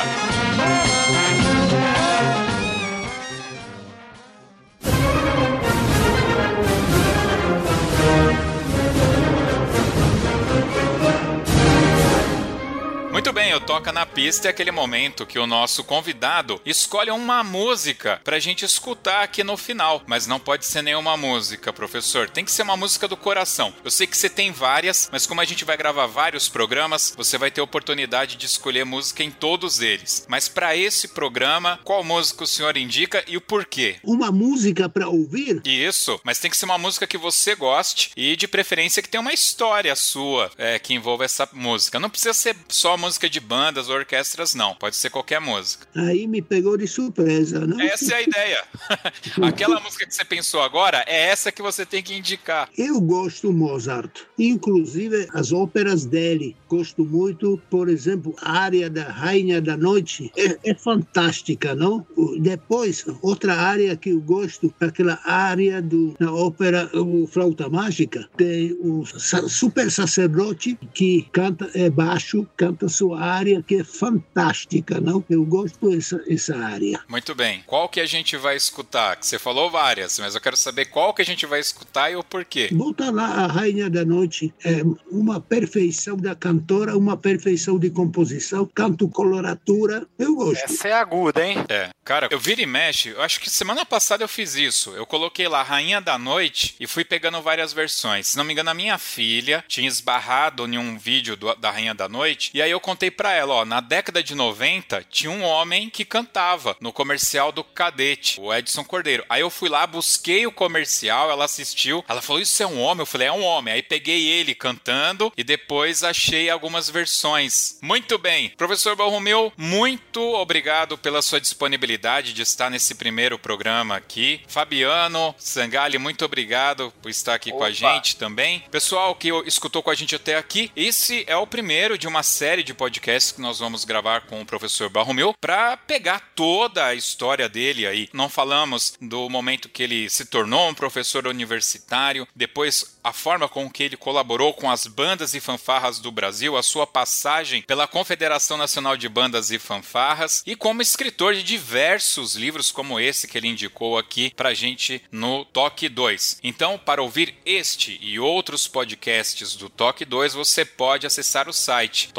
Muito 13.20 13.34
bem, 13.34 13.52
o 13.54 13.60
Toca 13.60 13.92
na 13.92 14.06
Pista 14.06 14.48
é 14.48 14.50
aquele 14.50 14.70
momento 14.70 15.26
que 15.26 15.38
o 15.38 15.46
nosso 15.46 15.84
convidado 15.84 16.58
escolhe 16.64 17.10
uma 17.10 17.44
música 17.44 18.18
pra 18.24 18.38
gente 18.38 18.64
escutar 18.64 19.22
aqui 19.22 19.44
no 19.44 19.58
final. 19.58 20.02
Mas 20.06 20.26
não 20.26 20.40
pode 20.40 20.64
ser 20.64 20.80
nenhuma 20.80 21.18
música, 21.18 21.70
professor. 21.70 22.30
Tem 22.30 22.46
que 22.46 22.50
ser 22.50 22.62
uma 22.62 22.78
música 22.78 23.06
do 23.06 23.18
coração. 23.18 23.74
Eu 23.84 23.90
sei 23.90 24.06
que 24.06 24.16
você 24.16 24.30
tem 24.30 24.50
várias, 24.50 25.10
mas 25.12 25.26
como 25.26 25.42
a 25.42 25.44
gente 25.44 25.66
vai 25.66 25.76
gravar 25.76 26.06
vários 26.06 26.48
programas, 26.48 27.12
você 27.14 27.36
vai 27.36 27.50
ter 27.50 27.60
oportunidade 27.60 28.36
de 28.36 28.46
escolher 28.46 28.86
música 28.86 29.22
em 29.22 29.30
todos 29.30 29.82
eles. 29.82 30.24
Mas 30.26 30.48
para 30.48 30.74
esse 30.74 31.08
programa, 31.08 31.78
qual 31.84 32.02
música 32.02 32.44
o 32.44 32.46
senhor 32.46 32.74
indica 32.78 33.22
e 33.28 33.36
o 33.36 33.40
porquê? 33.42 33.96
Uma 34.02 34.32
música 34.32 34.88
para 34.88 35.10
ouvir? 35.10 35.60
Isso, 35.66 36.18
mas 36.24 36.38
tem 36.38 36.50
que 36.50 36.56
ser 36.56 36.64
uma 36.64 36.78
música 36.78 37.06
que 37.06 37.18
você 37.18 37.54
goste 37.54 38.12
e 38.16 38.34
de 38.34 38.48
preferência 38.48 39.02
que 39.02 39.10
tenha 39.10 39.20
uma 39.20 39.34
história 39.34 39.94
sua 39.94 40.50
é, 40.56 40.78
que 40.78 40.94
envolva 40.94 41.26
essa 41.26 41.46
música. 41.52 42.00
Não 42.00 42.08
precisa 42.08 42.32
ser 42.32 42.56
só 42.66 42.96
música 42.96 43.09
música 43.10 43.28
de 43.28 43.40
bandas 43.40 43.88
ou 43.88 43.96
orquestras, 43.96 44.54
não. 44.54 44.72
Pode 44.72 44.94
ser 44.94 45.10
qualquer 45.10 45.40
música. 45.40 45.84
Aí 45.96 46.28
me 46.28 46.40
pegou 46.40 46.76
de 46.76 46.86
surpresa, 46.86 47.66
não? 47.66 47.80
Essa 47.80 48.14
é 48.14 48.16
a 48.18 48.22
ideia. 48.22 48.64
Aquela 49.42 49.80
música 49.80 50.06
que 50.06 50.14
você 50.14 50.24
pensou 50.24 50.62
agora 50.62 51.02
é 51.08 51.26
essa 51.26 51.50
que 51.50 51.60
você 51.60 51.84
tem 51.84 52.04
que 52.04 52.14
indicar. 52.14 52.68
Eu 52.78 53.00
gosto 53.00 53.52
Mozart, 53.52 54.20
inclusive 54.38 55.26
as 55.34 55.50
óperas 55.50 56.04
dele. 56.04 56.56
Gosto 56.68 57.04
muito, 57.04 57.60
por 57.68 57.88
exemplo, 57.88 58.32
a 58.40 58.60
área 58.60 58.88
da 58.88 59.10
Rainha 59.10 59.60
da 59.60 59.76
Noite 59.76 60.30
é, 60.36 60.70
é 60.70 60.72
fantástica, 60.72 61.74
não? 61.74 62.06
Depois, 62.38 63.04
outra 63.22 63.56
área 63.56 63.96
que 63.96 64.10
eu 64.10 64.20
gosto, 64.20 64.72
aquela 64.80 65.18
área 65.24 65.82
do, 65.82 66.14
da 66.16 66.32
ópera 66.32 66.88
o 66.94 67.26
Flauta 67.26 67.68
Mágica, 67.68 68.28
tem 68.36 68.78
o 68.80 69.04
super 69.48 69.90
sacerdote 69.90 70.78
que 70.94 71.26
canta 71.32 71.68
é 71.74 71.90
baixo, 71.90 72.46
canta 72.56 72.88
sua 73.00 73.18
área 73.18 73.62
que 73.62 73.76
é 73.76 73.84
fantástica, 73.84 75.00
não? 75.00 75.24
Eu 75.30 75.42
gosto 75.46 75.90
dessa 75.90 76.20
essa 76.28 76.54
área. 76.56 77.00
Muito 77.08 77.34
bem. 77.34 77.64
Qual 77.66 77.88
que 77.88 77.98
a 77.98 78.04
gente 78.04 78.36
vai 78.36 78.56
escutar? 78.56 79.16
Que 79.16 79.26
você 79.26 79.38
falou 79.38 79.70
várias, 79.70 80.18
mas 80.18 80.34
eu 80.34 80.40
quero 80.40 80.56
saber 80.56 80.86
qual 80.86 81.14
que 81.14 81.22
a 81.22 81.24
gente 81.24 81.46
vai 81.46 81.60
escutar 81.60 82.10
e 82.10 82.16
o 82.16 82.22
porquê. 82.22 82.68
Bota 82.72 83.10
lá 83.10 83.24
a 83.24 83.46
Rainha 83.46 83.88
da 83.88 84.04
Noite, 84.04 84.52
é 84.62 84.82
uma 85.10 85.40
perfeição 85.40 86.16
da 86.16 86.34
cantora, 86.34 86.96
uma 86.96 87.16
perfeição 87.16 87.78
de 87.78 87.88
composição, 87.88 88.68
canto 88.74 89.08
coloratura, 89.08 90.06
eu 90.18 90.34
gosto. 90.34 90.64
Essa 90.64 90.88
é 90.88 90.92
aguda, 90.92 91.46
hein? 91.46 91.56
É. 91.70 91.88
Cara, 92.04 92.28
eu 92.30 92.38
vira 92.38 92.60
e 92.60 92.66
mexe, 92.66 93.10
eu 93.10 93.22
acho 93.22 93.40
que 93.40 93.48
semana 93.48 93.86
passada 93.86 94.24
eu 94.24 94.28
fiz 94.28 94.56
isso. 94.56 94.90
Eu 94.90 95.06
coloquei 95.06 95.48
lá 95.48 95.62
Rainha 95.62 96.00
da 96.00 96.18
Noite 96.18 96.74
e 96.78 96.86
fui 96.86 97.04
pegando 97.04 97.40
várias 97.40 97.72
versões. 97.72 98.28
Se 98.28 98.36
não 98.36 98.44
me 98.44 98.52
engano, 98.52 98.70
a 98.70 98.74
minha 98.74 98.98
filha 98.98 99.64
tinha 99.68 99.88
esbarrado 99.88 100.66
em 100.66 100.76
um 100.76 100.98
vídeo 100.98 101.36
do, 101.36 101.54
da 101.54 101.70
Rainha 101.70 101.94
da 101.94 102.08
Noite 102.08 102.50
e 102.52 102.60
aí 102.60 102.70
eu 102.70 102.80
contei 102.90 103.08
para 103.10 103.32
ela, 103.32 103.54
ó, 103.54 103.64
na 103.64 103.80
década 103.80 104.20
de 104.20 104.34
90 104.34 105.06
tinha 105.08 105.30
um 105.30 105.44
homem 105.44 105.88
que 105.88 106.04
cantava 106.04 106.76
no 106.80 106.92
comercial 106.92 107.52
do 107.52 107.62
Cadete, 107.62 108.40
o 108.40 108.52
Edson 108.52 108.82
Cordeiro. 108.82 109.24
Aí 109.28 109.42
eu 109.42 109.48
fui 109.48 109.68
lá, 109.68 109.86
busquei 109.86 110.44
o 110.44 110.50
comercial, 110.50 111.30
ela 111.30 111.44
assistiu, 111.44 112.04
ela 112.08 112.20
falou: 112.20 112.42
"Isso 112.42 112.60
é 112.60 112.66
um 112.66 112.80
homem?" 112.80 113.02
Eu 113.02 113.06
falei: 113.06 113.28
"É 113.28 113.32
um 113.32 113.44
homem". 113.44 113.74
Aí 113.74 113.82
peguei 113.82 114.26
ele 114.26 114.56
cantando 114.56 115.32
e 115.36 115.44
depois 115.44 116.02
achei 116.02 116.50
algumas 116.50 116.90
versões. 116.90 117.78
Muito 117.80 118.18
bem. 118.18 118.50
Professor 118.56 118.96
Barromeu, 118.96 119.52
muito 119.56 120.20
obrigado 120.34 120.98
pela 120.98 121.22
sua 121.22 121.40
disponibilidade 121.40 122.32
de 122.32 122.42
estar 122.42 122.70
nesse 122.70 122.96
primeiro 122.96 123.38
programa 123.38 123.94
aqui. 123.94 124.40
Fabiano 124.48 125.32
Sangali, 125.38 125.96
muito 125.96 126.24
obrigado 126.24 126.92
por 127.00 127.08
estar 127.08 127.34
aqui 127.34 127.50
Opa. 127.50 127.58
com 127.58 127.64
a 127.64 127.70
gente 127.70 128.16
também. 128.16 128.64
Pessoal 128.68 129.14
que 129.14 129.28
escutou 129.46 129.80
com 129.80 129.90
a 129.90 129.94
gente 129.94 130.16
até 130.16 130.36
aqui, 130.36 130.72
esse 130.74 131.22
é 131.28 131.36
o 131.36 131.46
primeiro 131.46 131.96
de 131.96 132.08
uma 132.08 132.24
série 132.24 132.64
de 132.64 132.79
podcasts 132.80 133.32
que 133.32 133.42
nós 133.42 133.58
vamos 133.58 133.84
gravar 133.84 134.22
com 134.22 134.40
o 134.40 134.46
professor 134.46 134.88
Barromeu 134.88 135.34
para 135.38 135.76
pegar 135.76 136.32
toda 136.34 136.86
a 136.86 136.94
história 136.94 137.46
dele 137.46 137.86
aí. 137.86 138.08
Não 138.10 138.26
falamos 138.26 138.94
do 138.98 139.28
momento 139.28 139.68
que 139.68 139.82
ele 139.82 140.08
se 140.08 140.24
tornou 140.24 140.70
um 140.70 140.72
professor 140.72 141.26
universitário, 141.26 142.26
depois 142.34 142.98
a 143.04 143.12
forma 143.12 143.50
com 143.50 143.68
que 143.68 143.82
ele 143.82 143.98
colaborou 143.98 144.54
com 144.54 144.70
as 144.70 144.86
bandas 144.86 145.34
e 145.34 145.40
fanfarras 145.40 145.98
do 145.98 146.10
Brasil, 146.10 146.56
a 146.56 146.62
sua 146.62 146.86
passagem 146.86 147.60
pela 147.60 147.86
Confederação 147.86 148.56
Nacional 148.56 148.96
de 148.96 149.10
Bandas 149.10 149.50
e 149.50 149.58
Fanfarras 149.58 150.42
e 150.46 150.56
como 150.56 150.80
escritor 150.80 151.34
de 151.34 151.42
diversos 151.42 152.34
livros 152.34 152.72
como 152.72 152.98
esse 152.98 153.28
que 153.28 153.36
ele 153.36 153.48
indicou 153.48 153.98
aqui 153.98 154.32
pra 154.34 154.54
gente 154.54 155.02
no 155.12 155.44
Toque 155.44 155.86
2. 155.86 156.38
Então, 156.42 156.78
para 156.78 157.02
ouvir 157.02 157.34
este 157.44 157.98
e 158.00 158.18
outros 158.18 158.66
podcasts 158.66 159.54
do 159.54 159.68
Toque 159.68 160.06
2, 160.06 160.32
você 160.32 160.64
pode 160.64 161.06
acessar 161.06 161.46
o 161.46 161.52
site 161.52 162.10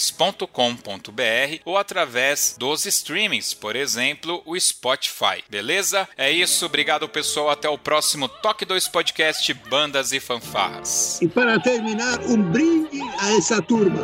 toque2.com.br 0.00 1.60
ou 1.64 1.76
através 1.76 2.56
dos 2.58 2.86
streamings, 2.86 3.52
por 3.52 3.76
exemplo, 3.76 4.42
o 4.46 4.58
Spotify. 4.58 5.44
Beleza? 5.48 6.08
É 6.16 6.30
isso, 6.30 6.64
obrigado 6.66 7.08
pessoal, 7.08 7.50
até 7.50 7.68
o 7.68 7.76
próximo 7.76 8.28
Toque 8.28 8.64
2 8.64 8.88
Podcast 8.88 9.52
Bandas 9.68 10.12
e 10.12 10.20
Fanfarras. 10.20 11.20
E 11.20 11.28
para 11.28 11.60
terminar, 11.60 12.20
um 12.20 12.42
brinde 12.42 13.00
a 13.18 13.32
essa 13.36 13.60
turma. 13.60 14.00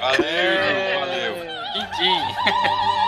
Valeu, 0.00 1.00
valeu. 1.00 1.34
Quintim. 1.72 2.92